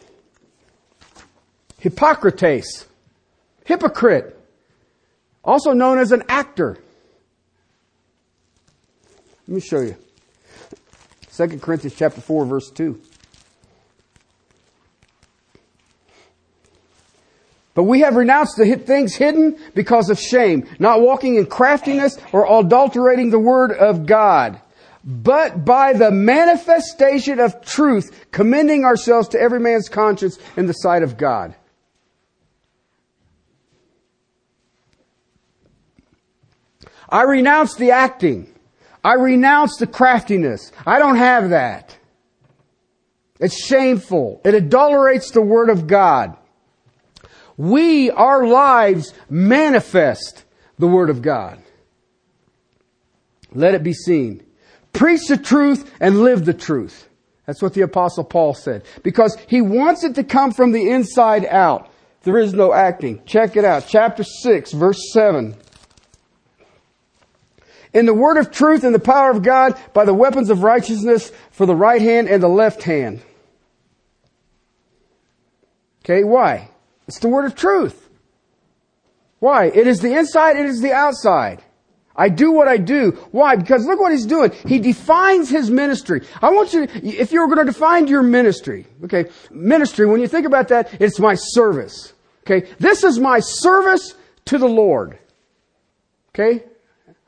Hippocrates. 1.78 2.86
Hypocrite. 3.64 4.32
Also 5.44 5.72
known 5.72 5.98
as 5.98 6.12
an 6.12 6.22
actor. 6.28 6.78
Let 9.48 9.54
me 9.54 9.60
show 9.60 9.80
you. 9.80 9.96
2 11.36 11.58
Corinthians 11.58 11.94
chapter 11.96 12.20
4 12.20 12.46
verse 12.46 12.70
2. 12.70 13.00
But 17.74 17.82
we 17.82 18.00
have 18.00 18.16
renounced 18.16 18.56
the 18.56 18.74
things 18.76 19.14
hidden 19.14 19.58
because 19.74 20.08
of 20.08 20.18
shame, 20.18 20.66
not 20.78 21.02
walking 21.02 21.34
in 21.34 21.44
craftiness 21.44 22.16
or 22.32 22.46
adulterating 22.46 23.30
the 23.30 23.38
word 23.38 23.70
of 23.70 24.06
God 24.06 24.60
but 25.06 25.64
by 25.64 25.92
the 25.92 26.10
manifestation 26.10 27.38
of 27.38 27.64
truth, 27.64 28.26
commending 28.32 28.84
ourselves 28.84 29.28
to 29.28 29.40
every 29.40 29.60
man's 29.60 29.88
conscience 29.88 30.36
in 30.56 30.66
the 30.66 30.72
sight 30.72 31.04
of 31.04 31.16
God. 31.16 31.54
I 37.08 37.22
renounce 37.22 37.76
the 37.76 37.92
acting. 37.92 38.52
I 39.04 39.14
renounce 39.14 39.76
the 39.76 39.86
craftiness. 39.86 40.72
I 40.84 40.98
don't 40.98 41.16
have 41.16 41.50
that. 41.50 41.96
It's 43.38 43.56
shameful. 43.56 44.40
It 44.44 44.54
adulterates 44.54 45.30
the 45.30 45.42
Word 45.42 45.70
of 45.70 45.86
God. 45.86 46.36
We, 47.56 48.10
our 48.10 48.44
lives, 48.44 49.14
manifest 49.30 50.44
the 50.80 50.88
Word 50.88 51.10
of 51.10 51.22
God. 51.22 51.62
Let 53.52 53.74
it 53.74 53.84
be 53.84 53.92
seen. 53.92 54.45
Preach 54.96 55.28
the 55.28 55.36
truth 55.36 55.90
and 56.00 56.22
live 56.22 56.44
the 56.44 56.54
truth. 56.54 57.08
That's 57.44 57.62
what 57.62 57.74
the 57.74 57.82
apostle 57.82 58.24
Paul 58.24 58.54
said. 58.54 58.84
Because 59.02 59.36
he 59.46 59.60
wants 59.60 60.02
it 60.02 60.14
to 60.16 60.24
come 60.24 60.52
from 60.52 60.72
the 60.72 60.90
inside 60.90 61.46
out. 61.46 61.90
There 62.22 62.38
is 62.38 62.54
no 62.54 62.72
acting. 62.72 63.22
Check 63.24 63.56
it 63.56 63.64
out. 63.64 63.86
Chapter 63.88 64.24
6, 64.24 64.72
verse 64.72 65.12
7. 65.12 65.54
In 67.92 68.06
the 68.06 68.14
word 68.14 68.36
of 68.36 68.50
truth 68.50 68.84
and 68.84 68.94
the 68.94 68.98
power 68.98 69.30
of 69.30 69.42
God 69.42 69.78
by 69.92 70.04
the 70.04 70.14
weapons 70.14 70.50
of 70.50 70.62
righteousness 70.62 71.30
for 71.50 71.66
the 71.66 71.76
right 71.76 72.02
hand 72.02 72.28
and 72.28 72.42
the 72.42 72.48
left 72.48 72.82
hand. 72.82 73.22
Okay, 76.04 76.24
why? 76.24 76.70
It's 77.06 77.20
the 77.20 77.28
word 77.28 77.44
of 77.44 77.54
truth. 77.54 78.08
Why? 79.38 79.66
It 79.66 79.86
is 79.86 80.00
the 80.00 80.16
inside, 80.16 80.56
it 80.56 80.66
is 80.66 80.80
the 80.80 80.92
outside. 80.92 81.62
I 82.16 82.30
do 82.30 82.50
what 82.50 82.66
I 82.66 82.78
do. 82.78 83.10
Why? 83.30 83.56
Because 83.56 83.84
look 83.84 84.00
what 84.00 84.12
he's 84.12 84.26
doing. 84.26 84.50
He 84.66 84.78
defines 84.78 85.50
his 85.50 85.70
ministry. 85.70 86.22
I 86.40 86.50
want 86.50 86.72
you, 86.72 86.86
to, 86.86 87.06
if 87.06 87.30
you're 87.30 87.46
going 87.46 87.58
to 87.58 87.72
define 87.72 88.06
your 88.06 88.22
ministry, 88.22 88.86
okay, 89.04 89.26
ministry, 89.50 90.06
when 90.06 90.20
you 90.20 90.28
think 90.28 90.46
about 90.46 90.68
that, 90.68 91.00
it's 91.00 91.18
my 91.18 91.34
service. 91.34 92.14
Okay, 92.46 92.68
this 92.78 93.04
is 93.04 93.18
my 93.18 93.40
service 93.40 94.14
to 94.46 94.56
the 94.56 94.68
Lord. 94.68 95.18
Okay, 96.30 96.64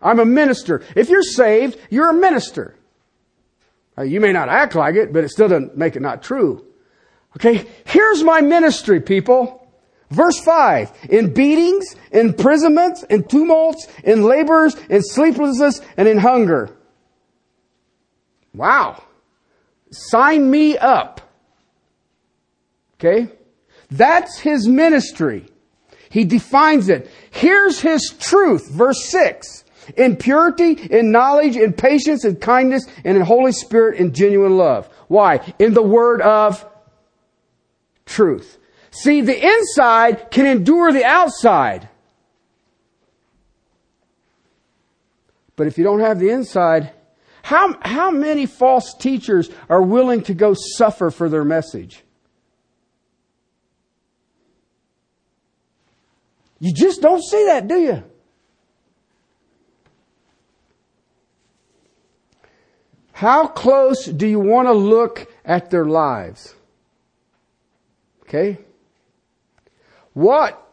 I'm 0.00 0.20
a 0.20 0.24
minister. 0.24 0.82
If 0.96 1.08
you're 1.08 1.22
saved, 1.22 1.78
you're 1.90 2.10
a 2.10 2.14
minister. 2.14 2.76
Uh, 3.96 4.02
you 4.02 4.20
may 4.20 4.32
not 4.32 4.48
act 4.48 4.74
like 4.74 4.94
it, 4.94 5.12
but 5.12 5.24
it 5.24 5.30
still 5.30 5.48
doesn't 5.48 5.76
make 5.76 5.96
it 5.96 6.02
not 6.02 6.22
true. 6.22 6.64
Okay, 7.36 7.66
here's 7.84 8.22
my 8.22 8.40
ministry, 8.40 9.00
people. 9.00 9.67
Verse 10.10 10.40
5, 10.40 10.90
in 11.10 11.34
beatings, 11.34 11.94
in 12.12 12.28
imprisonments, 12.28 13.02
in 13.04 13.24
tumults, 13.24 13.86
in 14.04 14.22
labors, 14.22 14.74
in 14.88 15.02
sleeplessness, 15.02 15.82
and 15.98 16.08
in 16.08 16.18
hunger. 16.18 16.70
Wow. 18.54 19.02
Sign 19.90 20.50
me 20.50 20.78
up. 20.78 21.20
Okay? 22.94 23.30
That's 23.90 24.38
his 24.38 24.66
ministry. 24.66 25.46
He 26.10 26.24
defines 26.24 26.88
it. 26.88 27.10
Here's 27.30 27.80
his 27.80 28.14
truth. 28.18 28.70
Verse 28.70 29.04
6. 29.10 29.64
In 29.96 30.16
purity, 30.16 30.72
in 30.72 31.10
knowledge, 31.10 31.56
in 31.56 31.72
patience, 31.72 32.24
in 32.24 32.36
kindness, 32.36 32.84
and 33.04 33.16
in 33.16 33.22
Holy 33.22 33.52
Spirit, 33.52 33.98
in 33.98 34.12
genuine 34.12 34.56
love. 34.56 34.88
Why? 35.08 35.54
In 35.58 35.74
the 35.74 35.82
word 35.82 36.20
of 36.22 36.66
truth. 38.04 38.58
See, 39.02 39.20
the 39.20 39.46
inside 39.46 40.32
can 40.32 40.44
endure 40.44 40.90
the 40.90 41.04
outside. 41.04 41.88
But 45.54 45.68
if 45.68 45.78
you 45.78 45.84
don't 45.84 46.00
have 46.00 46.18
the 46.18 46.30
inside, 46.30 46.92
how, 47.42 47.78
how 47.82 48.10
many 48.10 48.46
false 48.46 48.94
teachers 48.94 49.50
are 49.68 49.82
willing 49.82 50.22
to 50.22 50.34
go 50.34 50.52
suffer 50.54 51.10
for 51.10 51.28
their 51.28 51.44
message? 51.44 52.02
You 56.58 56.74
just 56.74 57.00
don't 57.00 57.22
see 57.22 57.46
that, 57.46 57.68
do 57.68 57.76
you? 57.76 58.02
How 63.12 63.46
close 63.46 64.06
do 64.06 64.26
you 64.26 64.40
want 64.40 64.66
to 64.66 64.72
look 64.72 65.32
at 65.44 65.70
their 65.70 65.84
lives? 65.84 66.54
Okay? 68.22 68.58
What 70.18 70.68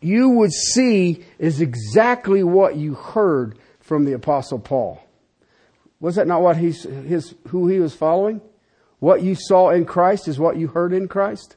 you 0.00 0.28
would 0.30 0.52
see 0.52 1.24
is 1.38 1.60
exactly 1.60 2.42
what 2.42 2.74
you 2.74 2.94
heard 2.94 3.56
from 3.78 4.04
the 4.04 4.12
apostle 4.12 4.58
Paul. 4.58 5.00
Was 6.00 6.16
that 6.16 6.26
not 6.26 6.42
what 6.42 6.56
he's, 6.56 6.82
his, 6.82 7.32
who 7.46 7.68
he 7.68 7.78
was 7.78 7.94
following? 7.94 8.40
What 8.98 9.22
you 9.22 9.36
saw 9.36 9.70
in 9.70 9.84
Christ 9.84 10.26
is 10.26 10.40
what 10.40 10.56
you 10.56 10.66
heard 10.66 10.92
in 10.92 11.06
Christ? 11.06 11.54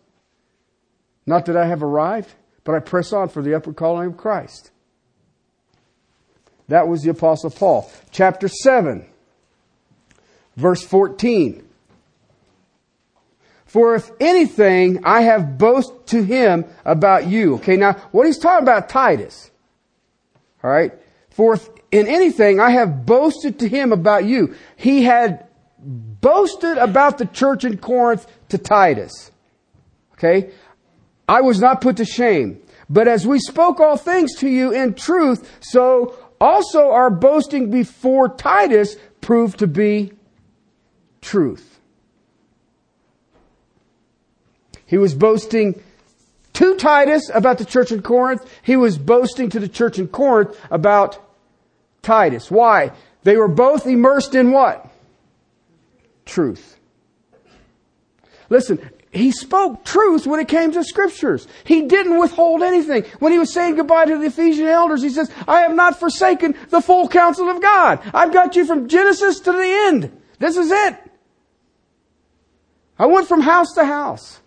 Not 1.25 1.47
that 1.47 1.57
I 1.57 1.65
have 1.65 1.81
arrived, 1.81 2.31
but 2.63 2.75
I 2.75 2.79
press 2.79 3.11
on 3.11 3.27
for 3.27 3.41
the 3.41 3.55
upward 3.55 3.75
calling 3.75 4.09
of 4.09 4.17
Christ. 4.17 4.69
That 6.67 6.87
was 6.87 7.01
the 7.01 7.09
apostle 7.09 7.49
Paul. 7.49 7.91
Chapter 8.11 8.49
7, 8.49 9.03
verse 10.57 10.83
14. 10.83 11.67
For 13.72 13.95
if 13.95 14.11
anything, 14.19 15.05
I 15.05 15.22
have 15.22 15.57
boast 15.57 15.93
to 16.07 16.22
him 16.22 16.65
about 16.84 17.28
you. 17.28 17.55
Okay, 17.55 17.78
now 17.78 17.93
what 18.11 18.28
he's 18.28 18.38
talking 18.38 18.63
about 18.63 18.89
Titus. 18.89 19.49
Alright? 20.61 20.91
For 21.30 21.53
if 21.53 21.69
in 21.89 22.05
anything 22.05 22.59
I 22.59 22.72
have 22.72 23.05
boasted 23.05 23.59
to 23.59 23.69
him 23.69 23.93
about 23.93 24.26
you. 24.26 24.55
He 24.76 25.03
had 25.03 25.47
boasted 25.80 26.80
about 26.80 27.17
the 27.17 27.26
church 27.26 27.63
in 27.63 27.78
Corinth 27.78 28.28
to 28.49 28.57
Titus. 28.57 29.32
Okay? 30.15 30.51
I 31.30 31.39
was 31.39 31.61
not 31.61 31.80
put 31.80 31.95
to 31.95 32.05
shame. 32.05 32.61
But 32.89 33.07
as 33.07 33.26
we 33.26 33.39
spoke 33.39 33.80
all 33.80 33.95
things 33.95 34.36
to 34.39 34.49
you 34.49 34.74
in 34.74 34.95
truth, 34.95 35.49
so 35.61 36.17
also 36.41 36.91
our 36.91 37.09
boasting 37.09 37.72
before 37.72 38.28
Titus 38.28 38.97
proved 39.22 39.59
to 39.59 39.67
be 39.67 40.11
truth. 41.22 41.70
He 44.91 44.97
was 44.97 45.15
boasting 45.15 45.81
to 46.51 46.75
Titus 46.75 47.31
about 47.33 47.59
the 47.59 47.63
church 47.63 47.93
in 47.93 48.01
Corinth. 48.01 48.45
He 48.61 48.75
was 48.75 48.97
boasting 48.97 49.49
to 49.51 49.59
the 49.61 49.69
church 49.69 49.97
in 49.97 50.09
Corinth 50.09 50.59
about 50.69 51.17
Titus. 52.01 52.51
Why? 52.51 52.91
They 53.23 53.37
were 53.37 53.47
both 53.47 53.87
immersed 53.87 54.35
in 54.35 54.51
what? 54.51 54.85
Truth. 56.25 56.77
Listen, 58.49 58.89
he 59.11 59.31
spoke 59.31 59.85
truth 59.85 60.27
when 60.27 60.41
it 60.41 60.49
came 60.49 60.73
to 60.73 60.83
scriptures. 60.83 61.47
He 61.63 61.83
didn't 61.83 62.19
withhold 62.19 62.61
anything. 62.61 63.05
When 63.19 63.31
he 63.31 63.39
was 63.39 63.53
saying 63.53 63.75
goodbye 63.75 64.07
to 64.07 64.17
the 64.17 64.25
Ephesian 64.25 64.67
elders, 64.67 65.01
he 65.01 65.09
says, 65.09 65.31
I 65.47 65.61
have 65.61 65.73
not 65.73 66.01
forsaken 66.01 66.53
the 66.67 66.81
full 66.81 67.07
counsel 67.07 67.47
of 67.47 67.61
God. 67.61 68.01
I've 68.13 68.33
got 68.33 68.57
you 68.57 68.65
from 68.65 68.89
Genesis 68.89 69.39
to 69.39 69.53
the 69.53 69.83
end. 69.87 70.21
This 70.39 70.57
is 70.57 70.69
it. 70.69 70.97
I 72.99 73.05
went 73.05 73.29
from 73.29 73.39
house 73.39 73.71
to 73.75 73.85
house. 73.85 74.40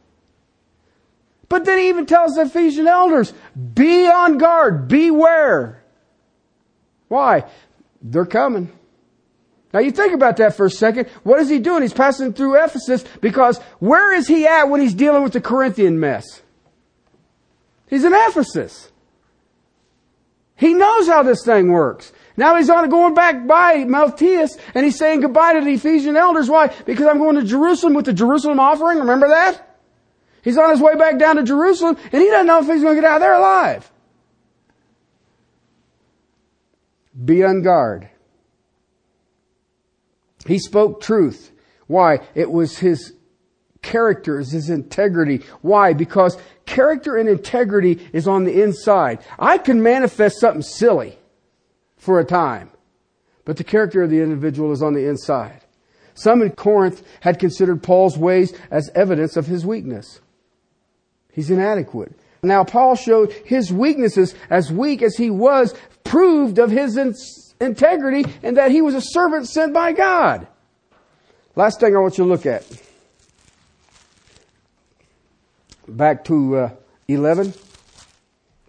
But 1.49 1.65
then 1.65 1.79
he 1.79 1.89
even 1.89 2.07
tells 2.07 2.35
the 2.35 2.43
Ephesian 2.43 2.87
elders, 2.87 3.33
be 3.75 4.07
on 4.07 4.39
guard, 4.39 4.89
beware. 4.89 5.83
Why? 7.09 7.45
They're 8.03 8.27
coming. 8.27 8.73
Now 9.73 9.81
you 9.81 9.91
think 9.91 10.13
about 10.13 10.37
that 10.37 10.57
for 10.57 10.67
a 10.67 10.71
second. 10.71 11.09
What 11.25 11.41
is 11.41 11.49
he 11.49 11.59
doing? 11.59 11.83
He's 11.83 11.93
passing 11.93 12.33
through 12.33 12.63
Ephesus 12.63 13.05
because 13.21 13.59
where 13.81 14.15
is 14.15 14.29
he 14.29 14.47
at 14.47 14.69
when 14.69 14.81
he's 14.81 14.95
dealing 14.95 15.25
with 15.25 15.33
the 15.33 15.41
Corinthian 15.41 15.99
mess? 15.99 16.43
He's 17.89 18.05
in 18.05 18.13
Ephesus. 18.15 18.93
He 20.57 20.75
knows 20.75 21.09
how 21.09 21.25
this 21.25 21.45
thing 21.45 21.73
works. 21.73 22.13
Now 22.37 22.57
he's 22.57 22.71
on 22.71 22.89
going 22.89 23.15
back 23.15 23.47
by 23.47 23.85
Miletus 23.85 24.57
and 24.75 24.85
he's 24.85 24.97
saying 24.97 25.21
goodbye 25.21 25.55
to 25.55 25.61
the 25.61 25.73
Ephesian 25.73 26.17
elders. 26.17 26.49
Why? 26.49 26.69
Because 26.87 27.07
I'm 27.07 27.19
going 27.19 27.37
to 27.37 27.45
Jerusalem 27.45 27.95
with 27.95 28.05
the 28.07 28.13
Jerusalem 28.13 28.61
offering. 28.61 28.99
Remember 28.99 29.29
that? 29.29 29.74
He's 30.45 30.59
on 30.59 30.71
his 30.71 30.81
way 30.81 30.95
back 30.95 31.19
down 31.19 31.37
to 31.37 31.43
Jerusalem 31.43 31.97
and 32.13 32.23
he 32.23 32.29
doesn't 32.29 32.47
know 32.47 32.61
if 32.61 32.67
he's 32.67 32.83
going 32.83 32.95
to 32.95 33.01
get 33.01 33.11
out 33.11 33.17
of 33.17 33.23
there 33.23 33.35
alive. 33.35 33.91
Be 37.25 37.43
on 37.43 37.63
guard. 37.63 38.11
He 40.47 40.59
spoke 40.59 41.01
truth. 41.01 41.51
Why? 41.87 42.21
It 42.35 42.51
was 42.51 42.79
his 42.79 43.15
character, 43.81 44.39
is 44.39 44.53
his 44.53 44.69
integrity. 44.69 45.43
Why? 45.63 45.95
Because 45.95 46.37
character 46.67 47.17
and 47.17 47.29
integrity 47.29 48.07
is 48.13 48.29
on 48.29 48.45
the 48.45 48.63
inside. 48.63 49.21
I 49.39 49.57
can 49.57 49.83
manifest 49.83 50.41
something 50.41 50.63
silly 50.63 51.19
for 51.97 52.19
a 52.19 52.25
time, 52.25 52.71
but 53.47 53.57
the 53.57 53.65
character 53.65 54.03
of 54.03 54.11
the 54.11 54.21
individual 54.21 54.73
is 54.73 54.83
on 54.83 54.93
the 54.93 55.09
inside. 55.09 55.65
Some 56.15 56.43
in 56.43 56.51
Corinth 56.51 57.03
had 57.21 57.39
considered 57.39 57.83
Paul's 57.83 58.19
ways 58.19 58.55
as 58.71 58.91
evidence 58.95 59.37
of 59.37 59.47
his 59.47 59.65
weakness. 59.65 60.21
He's 61.35 61.51
inadequate. 61.51 62.13
Now 62.43 62.65
Paul 62.65 62.95
showed 62.95 63.33
his 63.33 63.73
weaknesses 63.73 64.35
as 64.51 64.71
weak 64.71 65.03
as 65.03 65.17
he 65.17 65.31
was 65.31 65.75
proved 66.05 66.59
of 66.59 66.71
his 66.71 66.97
integrity 67.61 68.25
and 68.43 68.57
that 68.57 68.71
he 68.71 68.83
was 68.83 68.95
a 68.95 69.01
servant 69.01 69.49
sent 69.49 69.73
by 69.73 69.93
God. 69.93 70.47
Last 71.57 71.81
thing 71.81 71.97
I 71.97 72.01
want 72.01 72.19
you 72.19 72.25
to 72.25 72.31
look 72.31 72.47
at. 72.47 72.65
Back 75.87 76.25
to 76.25 76.57
uh, 76.57 76.71
11, 77.09 77.55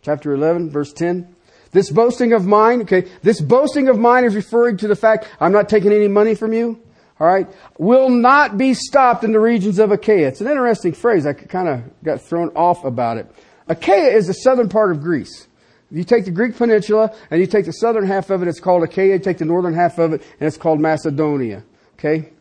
chapter 0.02 0.34
11, 0.34 0.70
verse 0.70 0.94
10. 0.94 1.36
This 1.72 1.90
boasting 1.90 2.34
of 2.34 2.46
mine, 2.46 2.82
okay, 2.84 3.10
this 3.22 3.42
boasting 3.42 3.90
of 3.90 3.98
mine 3.98 4.24
is 4.24 4.36
referring 4.36 4.78
to 4.78 4.88
the 4.88 4.96
fact 4.96 5.28
I'm 5.40 5.52
not 5.52 5.68
taking 5.68 5.92
any 5.92 6.08
money 6.08 6.36
from 6.36 6.54
you, 6.54 6.82
all 7.20 7.28
right, 7.28 7.48
will 7.78 8.10
not 8.10 8.58
be 8.58 8.74
stopped 8.74 9.24
in 9.24 9.32
the 9.32 9.40
regions 9.40 9.80
of 9.80 9.92
Achaia. 9.92 10.28
It's 10.28 10.42
an 10.42 10.48
interesting 10.48 10.94
phrase. 10.94 11.26
I 11.26 11.34
kind 11.34 11.70
of 11.70 12.04
got 12.04 12.22
thrown 12.22 12.50
off 12.56 12.84
about 12.84 13.18
it. 13.18 13.32
Achaia 13.68 14.10
is 14.10 14.28
the 14.28 14.34
southern 14.34 14.68
part 14.68 14.92
of 14.92 15.02
Greece. 15.02 15.48
You 15.92 16.04
take 16.04 16.26
the 16.26 16.32
Greek 16.32 16.58
peninsula 16.58 17.16
and 17.32 17.40
you 17.40 17.48
take 17.48 17.66
the 17.66 17.72
southern 17.72 18.06
half 18.06 18.30
of 18.30 18.42
it, 18.42 18.48
it's 18.50 18.60
called 18.60 18.84
Achaia. 18.84 19.14
You 19.14 19.20
take 19.20 19.38
the 19.38 19.46
northern 19.46 19.74
half 19.74 19.98
of 19.98 20.14
it 20.14 20.22
and 20.40 20.48
it's 20.48 20.58
called 20.58 20.82
Macedonia. 20.82 21.64
Okay? 21.94 22.34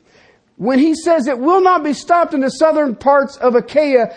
When 0.56 0.78
he 0.78 0.94
says 0.94 1.28
it 1.28 1.38
will 1.38 1.60
not 1.60 1.84
be 1.84 1.92
stopped 1.92 2.34
in 2.34 2.40
the 2.40 2.48
southern 2.48 2.96
parts 2.96 3.36
of 3.36 3.54
Achaia, 3.54 4.14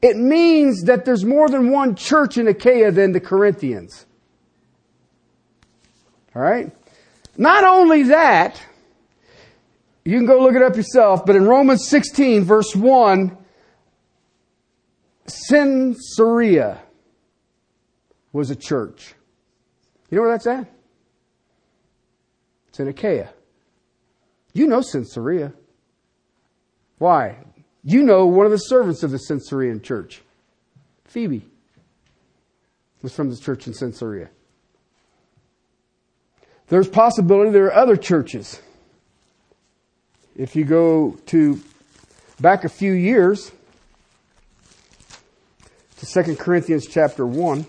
it 0.00 0.16
means 0.16 0.84
that 0.84 1.04
there's 1.04 1.24
more 1.24 1.48
than 1.48 1.70
one 1.70 1.94
church 1.94 2.38
in 2.38 2.48
Achaia 2.48 2.90
than 2.90 3.12
the 3.12 3.20
Corinthians. 3.20 4.06
Alright? 6.34 6.72
Not 7.36 7.64
only 7.64 8.04
that, 8.04 8.60
you 10.04 10.16
can 10.16 10.26
go 10.26 10.40
look 10.40 10.54
it 10.54 10.62
up 10.62 10.76
yourself, 10.76 11.26
but 11.26 11.36
in 11.36 11.44
Romans 11.46 11.88
16 11.88 12.44
verse 12.44 12.74
1, 12.74 13.36
Cenchrea 15.26 16.78
was 18.32 18.50
a 18.50 18.56
church. 18.56 19.14
You 20.10 20.16
know 20.16 20.22
where 20.22 20.32
that's 20.32 20.46
at? 20.46 20.70
It's 22.68 22.80
in 22.80 22.88
Achaia. 22.88 23.30
You 24.52 24.66
know 24.66 24.80
Cenchrea. 24.80 25.52
Why? 26.98 27.36
You 27.82 28.02
know 28.02 28.26
one 28.26 28.46
of 28.46 28.52
the 28.52 28.58
servants 28.58 29.02
of 29.02 29.10
the 29.10 29.18
Cenchrean 29.18 29.82
church. 29.82 30.22
Phoebe 31.04 31.44
was 33.02 33.14
from 33.14 33.30
the 33.30 33.36
church 33.36 33.66
in 33.66 33.72
Cenchrea. 33.72 34.28
There's 36.68 36.88
possibility 36.88 37.50
there 37.50 37.66
are 37.66 37.74
other 37.74 37.96
churches. 37.96 38.60
If 40.36 40.56
you 40.56 40.64
go 40.64 41.18
to 41.26 41.60
back 42.40 42.64
a 42.64 42.68
few 42.68 42.92
years 42.92 43.52
to 45.98 46.24
2 46.24 46.36
Corinthians 46.36 46.86
chapter 46.86 47.26
1, 47.26 47.66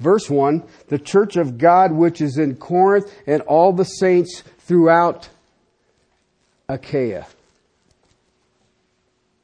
Verse 0.00 0.30
1, 0.30 0.62
the 0.88 0.98
church 0.98 1.36
of 1.36 1.58
God 1.58 1.92
which 1.92 2.20
is 2.20 2.38
in 2.38 2.54
Corinth 2.56 3.12
and 3.26 3.42
all 3.42 3.72
the 3.72 3.84
saints 3.84 4.44
throughout 4.60 5.28
Achaia. 6.68 7.26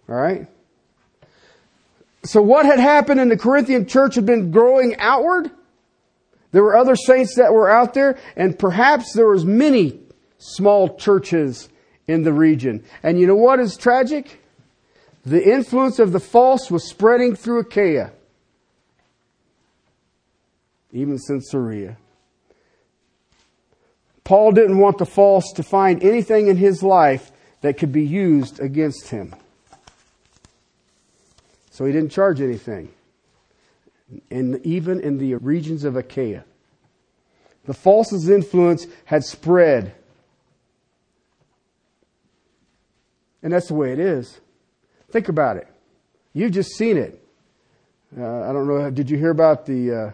All 0.08 0.14
right? 0.14 0.46
So 2.22 2.40
what 2.40 2.66
had 2.66 2.78
happened 2.78 3.20
in 3.20 3.28
the 3.28 3.36
Corinthian 3.36 3.86
church 3.86 4.14
had 4.14 4.26
been 4.26 4.50
growing 4.50 4.96
outward. 4.98 5.50
There 6.52 6.62
were 6.62 6.76
other 6.76 6.94
saints 6.94 7.34
that 7.34 7.52
were 7.52 7.68
out 7.68 7.94
there 7.94 8.16
and 8.36 8.56
perhaps 8.56 9.12
there 9.12 9.28
was 9.28 9.44
many 9.44 9.98
small 10.38 10.96
churches 10.96 11.68
in 12.06 12.22
the 12.22 12.32
region. 12.32 12.84
And 13.02 13.18
you 13.18 13.26
know 13.26 13.34
what 13.34 13.60
is 13.60 13.76
tragic? 13.76 14.42
The 15.24 15.42
influence 15.42 15.98
of 15.98 16.12
the 16.12 16.20
false 16.20 16.70
was 16.70 16.88
spreading 16.88 17.34
through 17.34 17.60
Achaia 17.60 18.12
even 20.94 21.18
Cenchrea. 21.18 21.96
Paul 24.22 24.52
didn't 24.52 24.78
want 24.78 24.96
the 24.96 25.06
false 25.06 25.52
to 25.56 25.62
find 25.62 26.02
anything 26.02 26.46
in 26.46 26.56
his 26.56 26.82
life 26.82 27.30
that 27.60 27.76
could 27.76 27.92
be 27.92 28.04
used 28.04 28.60
against 28.60 29.08
him. 29.08 29.34
So 31.70 31.84
he 31.84 31.92
didn't 31.92 32.12
charge 32.12 32.40
anything. 32.40 32.90
And 34.30 34.64
even 34.64 35.00
in 35.00 35.18
the 35.18 35.34
regions 35.34 35.84
of 35.84 35.96
Achaia. 35.96 36.44
The 37.66 37.74
false's 37.74 38.28
influence 38.28 38.86
had 39.06 39.24
spread. 39.24 39.94
And 43.44 43.52
that's 43.52 43.68
the 43.68 43.74
way 43.74 43.92
it 43.92 44.00
is. 44.00 44.40
Think 45.10 45.28
about 45.28 45.58
it. 45.58 45.68
You've 46.32 46.52
just 46.52 46.70
seen 46.70 46.96
it. 46.96 47.22
Uh, 48.18 48.40
I 48.48 48.52
don't 48.52 48.66
know. 48.66 48.90
Did 48.90 49.10
you 49.10 49.18
hear 49.18 49.30
about 49.30 49.66
the 49.66 49.92
uh, 49.92 50.10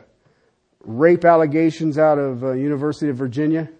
rape 0.84 1.24
allegations 1.24 1.96
out 1.96 2.18
of 2.18 2.42
uh, 2.42 2.52
University 2.52 3.08
of 3.08 3.16
Virginia, 3.16 3.70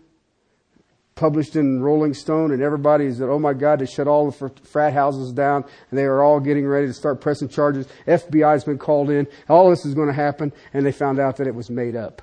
published 1.17 1.57
in 1.57 1.83
Rolling 1.83 2.15
Stone, 2.15 2.53
and 2.53 2.63
everybody 2.63 3.13
said, 3.13 3.29
"Oh 3.29 3.39
my 3.41 3.53
God!" 3.53 3.81
They 3.81 3.87
shut 3.87 4.07
all 4.07 4.31
the 4.31 4.51
frat 4.63 4.93
houses 4.93 5.33
down, 5.33 5.65
and 5.91 5.99
they 5.99 6.05
are 6.05 6.23
all 6.23 6.39
getting 6.39 6.67
ready 6.67 6.87
to 6.87 6.95
start 6.95 7.21
pressing 7.21 7.49
charges. 7.49 7.89
FBI 8.07 8.53
has 8.53 8.65
been 8.65 8.79
called 8.79 9.11
in. 9.11 9.27
All 9.49 9.69
this 9.69 9.85
is 9.85 9.95
going 9.95 10.09
to 10.09 10.15
happen, 10.15 10.53
and 10.73 10.87
they 10.87 10.93
found 10.93 11.19
out 11.19 11.37
that 11.39 11.49
it 11.49 11.55
was 11.55 11.71
made 11.71 11.97
up. 11.97 12.23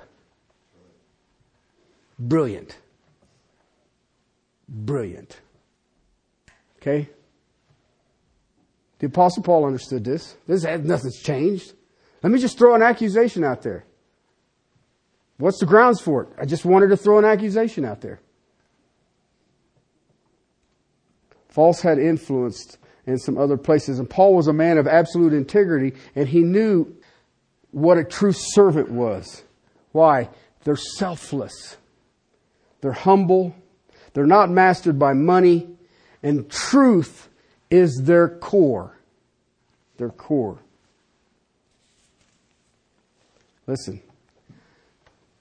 Brilliant. 2.18 2.78
Brilliant. 4.66 5.40
Okay. 6.80 7.08
The 8.98 9.06
Apostle 9.06 9.42
Paul 9.42 9.64
understood 9.64 10.04
this. 10.04 10.36
This 10.46 10.64
nothing's 10.64 11.20
changed. 11.20 11.72
Let 12.22 12.32
me 12.32 12.38
just 12.38 12.58
throw 12.58 12.74
an 12.74 12.82
accusation 12.82 13.44
out 13.44 13.62
there. 13.62 13.84
What's 15.36 15.60
the 15.60 15.66
grounds 15.66 16.00
for 16.00 16.24
it? 16.24 16.28
I 16.40 16.46
just 16.46 16.64
wanted 16.64 16.88
to 16.88 16.96
throw 16.96 17.18
an 17.18 17.24
accusation 17.24 17.84
out 17.84 18.00
there. 18.00 18.20
False 21.48 21.80
had 21.80 21.98
influenced 21.98 22.78
in 23.06 23.18
some 23.18 23.38
other 23.38 23.56
places, 23.56 23.98
and 23.98 24.10
Paul 24.10 24.34
was 24.34 24.48
a 24.48 24.52
man 24.52 24.78
of 24.78 24.86
absolute 24.86 25.32
integrity, 25.32 25.96
and 26.14 26.28
he 26.28 26.42
knew 26.42 26.94
what 27.70 27.98
a 27.98 28.04
true 28.04 28.32
servant 28.32 28.90
was. 28.90 29.44
Why? 29.92 30.28
They're 30.64 30.76
selfless. 30.76 31.76
They're 32.80 32.92
humble. 32.92 33.54
They're 34.12 34.26
not 34.26 34.50
mastered 34.50 34.98
by 34.98 35.12
money, 35.14 35.68
and 36.22 36.50
truth 36.50 37.27
is 37.70 38.02
their 38.04 38.28
core. 38.28 38.94
their 39.96 40.10
core. 40.10 40.58
Listen, 43.66 44.00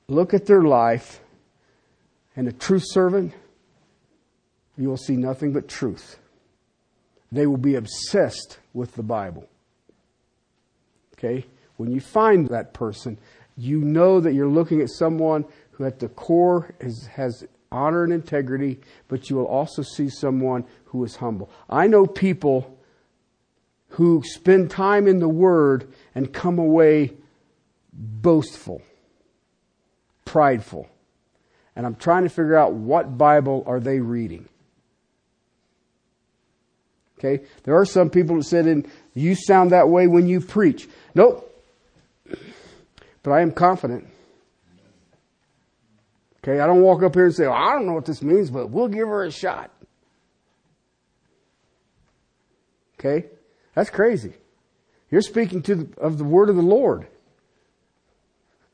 look 0.08 0.34
at 0.34 0.46
their 0.46 0.64
life, 0.64 1.22
and 2.36 2.48
a 2.48 2.52
true 2.52 2.82
servant, 2.82 3.34
you 4.78 4.90
will 4.90 4.98
see 4.98 5.16
nothing 5.16 5.54
but 5.54 5.68
truth. 5.68 6.18
They 7.32 7.48
will 7.48 7.58
be 7.58 7.76
obsessed 7.76 8.60
with 8.74 8.96
the 8.96 9.04
Bible. 9.04 9.48
Okay? 11.14 11.46
When 11.78 11.92
you 11.92 12.00
find 12.00 12.48
that 12.48 12.74
person, 12.74 13.18
you 13.56 13.80
know 13.80 14.20
that 14.20 14.34
you're 14.34 14.48
looking 14.48 14.82
at 14.82 14.90
someone 14.90 15.46
who 15.72 15.86
at 15.86 16.00
the 16.00 16.10
core 16.10 16.74
is, 16.80 17.08
has 17.08 17.46
honor 17.72 18.04
and 18.04 18.14
integrity, 18.14 18.80
but 19.08 19.30
you 19.30 19.36
will 19.36 19.48
also 19.48 19.82
see 19.82 20.10
someone 20.10 20.66
who 20.86 21.04
is 21.04 21.18
humble. 21.18 21.50
I 21.70 21.88
know 21.88 22.06
people 22.06 22.78
who 23.90 24.22
spend 24.24 24.70
time 24.70 25.08
in 25.08 25.20
the 25.20 25.30
Word 25.30 25.92
and 26.14 26.34
come 26.34 26.60
away 26.60 27.14
boastful, 27.94 28.82
prideful. 30.26 30.88
And 31.76 31.86
I'm 31.86 31.96
trying 31.96 32.24
to 32.24 32.30
figure 32.30 32.56
out 32.56 32.74
what 32.74 33.18
Bible 33.18 33.64
are 33.68 33.80
they 33.80 34.00
reading. 34.00 34.48
Okay? 37.18 37.46
There 37.64 37.76
are 37.76 37.86
some 37.86 38.10
people 38.10 38.36
that 38.38 38.44
said, 38.44 38.68
"And 38.68 38.88
you 39.14 39.36
sound 39.36 39.72
that 39.72 39.90
way 39.90 40.08
when 40.08 40.28
you 40.28 40.40
preach. 40.42 40.88
Nope. 41.16 41.44
But 43.24 43.32
I 43.32 43.42
am 43.42 43.52
confident. 43.52 44.08
Okay? 46.48 46.60
I 46.60 46.68
don't 46.68 46.82
walk 46.82 47.04
up 47.04 47.14
here 47.14 47.26
and 47.26 47.36
say, 47.36 47.48
well, 47.48 47.56
I 47.56 47.74
don't 47.74 47.86
know 47.86 47.94
what 47.94 48.06
this 48.06 48.22
means, 48.22 48.50
but 48.50 48.70
we'll 48.70 48.88
give 48.88 49.08
her 49.08 49.24
a 49.24 49.32
shot. 49.32 49.72
Okay? 53.00 53.28
That's 53.76 53.90
crazy. 53.90 54.34
You're 55.12 55.22
speaking 55.22 55.62
to 55.64 55.76
the, 55.76 56.00
of 56.00 56.18
the 56.18 56.24
word 56.24 56.50
of 56.50 56.56
the 56.56 56.62
Lord. 56.62 57.08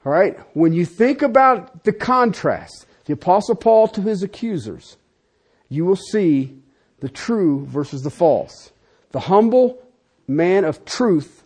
All 0.06 0.12
right? 0.12 0.38
When 0.56 0.74
you 0.74 0.86
think 0.86 1.22
about 1.22 1.84
the 1.84 1.94
contrast, 1.94 2.86
the 3.06 3.14
apostle 3.14 3.56
Paul 3.56 3.88
to 3.90 4.02
his 4.02 4.24
accusers, 4.24 4.98
you 5.70 5.86
will 5.86 5.96
see 5.96 6.58
the 7.00 7.10
true 7.10 7.66
versus 7.66 8.04
the 8.04 8.10
false. 8.10 8.72
The 9.12 9.20
humble 9.20 9.82
man 10.28 10.64
of 10.64 10.86
truth 10.86 11.44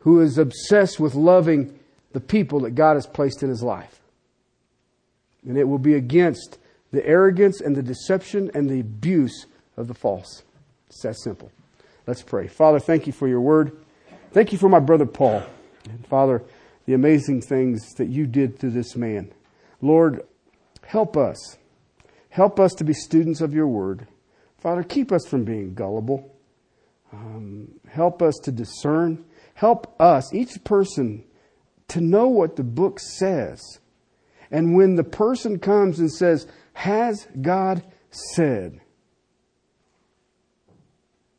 who 0.00 0.20
is 0.20 0.38
obsessed 0.38 1.00
with 1.00 1.14
loving 1.14 1.78
the 2.12 2.20
people 2.20 2.60
that 2.60 2.72
God 2.72 2.94
has 2.94 3.06
placed 3.06 3.42
in 3.42 3.48
his 3.48 3.62
life. 3.62 4.01
And 5.46 5.56
it 5.56 5.64
will 5.64 5.78
be 5.78 5.94
against 5.94 6.58
the 6.92 7.04
arrogance 7.06 7.60
and 7.60 7.74
the 7.74 7.82
deception 7.82 8.50
and 8.54 8.68
the 8.68 8.80
abuse 8.80 9.46
of 9.76 9.88
the 9.88 9.94
false. 9.94 10.44
It's 10.88 11.02
that 11.02 11.16
simple. 11.18 11.50
Let's 12.06 12.22
pray. 12.22 12.48
Father, 12.48 12.78
thank 12.78 13.06
you 13.06 13.12
for 13.12 13.28
your 13.28 13.40
word. 13.40 13.76
Thank 14.32 14.52
you 14.52 14.58
for 14.58 14.68
my 14.68 14.80
brother 14.80 15.06
Paul. 15.06 15.42
And 15.88 16.06
Father, 16.06 16.42
the 16.86 16.94
amazing 16.94 17.42
things 17.42 17.94
that 17.94 18.08
you 18.08 18.26
did 18.26 18.58
through 18.58 18.70
this 18.70 18.96
man. 18.96 19.32
Lord, 19.80 20.22
help 20.84 21.16
us. 21.16 21.58
Help 22.28 22.58
us 22.58 22.72
to 22.74 22.84
be 22.84 22.92
students 22.92 23.40
of 23.40 23.52
your 23.52 23.68
word. 23.68 24.06
Father, 24.58 24.82
keep 24.82 25.12
us 25.12 25.26
from 25.26 25.44
being 25.44 25.74
gullible. 25.74 26.34
Um, 27.12 27.68
help 27.88 28.22
us 28.22 28.36
to 28.44 28.52
discern. 28.52 29.24
Help 29.54 29.94
us, 30.00 30.32
each 30.32 30.64
person, 30.64 31.24
to 31.88 32.00
know 32.00 32.28
what 32.28 32.56
the 32.56 32.64
book 32.64 32.98
says. 32.98 33.60
And 34.52 34.76
when 34.76 34.94
the 34.96 35.04
person 35.04 35.58
comes 35.58 35.98
and 35.98 36.12
says, 36.12 36.46
Has 36.74 37.26
God 37.40 37.82
said? 38.10 38.80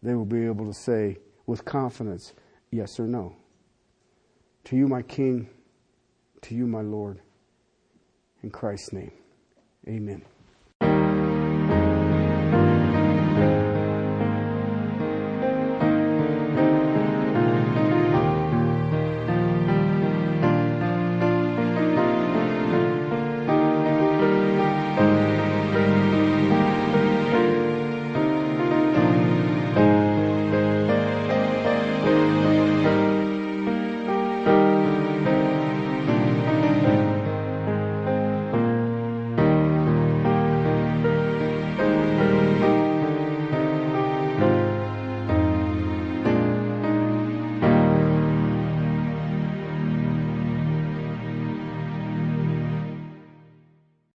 They 0.02 0.16
will 0.16 0.26
be 0.26 0.46
able 0.46 0.66
to 0.66 0.74
say 0.74 1.18
with 1.46 1.64
confidence, 1.64 2.34
Yes 2.72 3.00
or 3.00 3.08
no. 3.08 3.36
To 4.66 4.76
you, 4.76 4.88
my 4.88 5.04
King, 5.04 5.48
to 6.42 6.56
you, 6.56 6.66
my 6.66 6.82
Lord. 6.82 7.22
In 8.42 8.50
Christ's 8.50 8.92
name, 8.92 9.14
amen. 9.88 10.26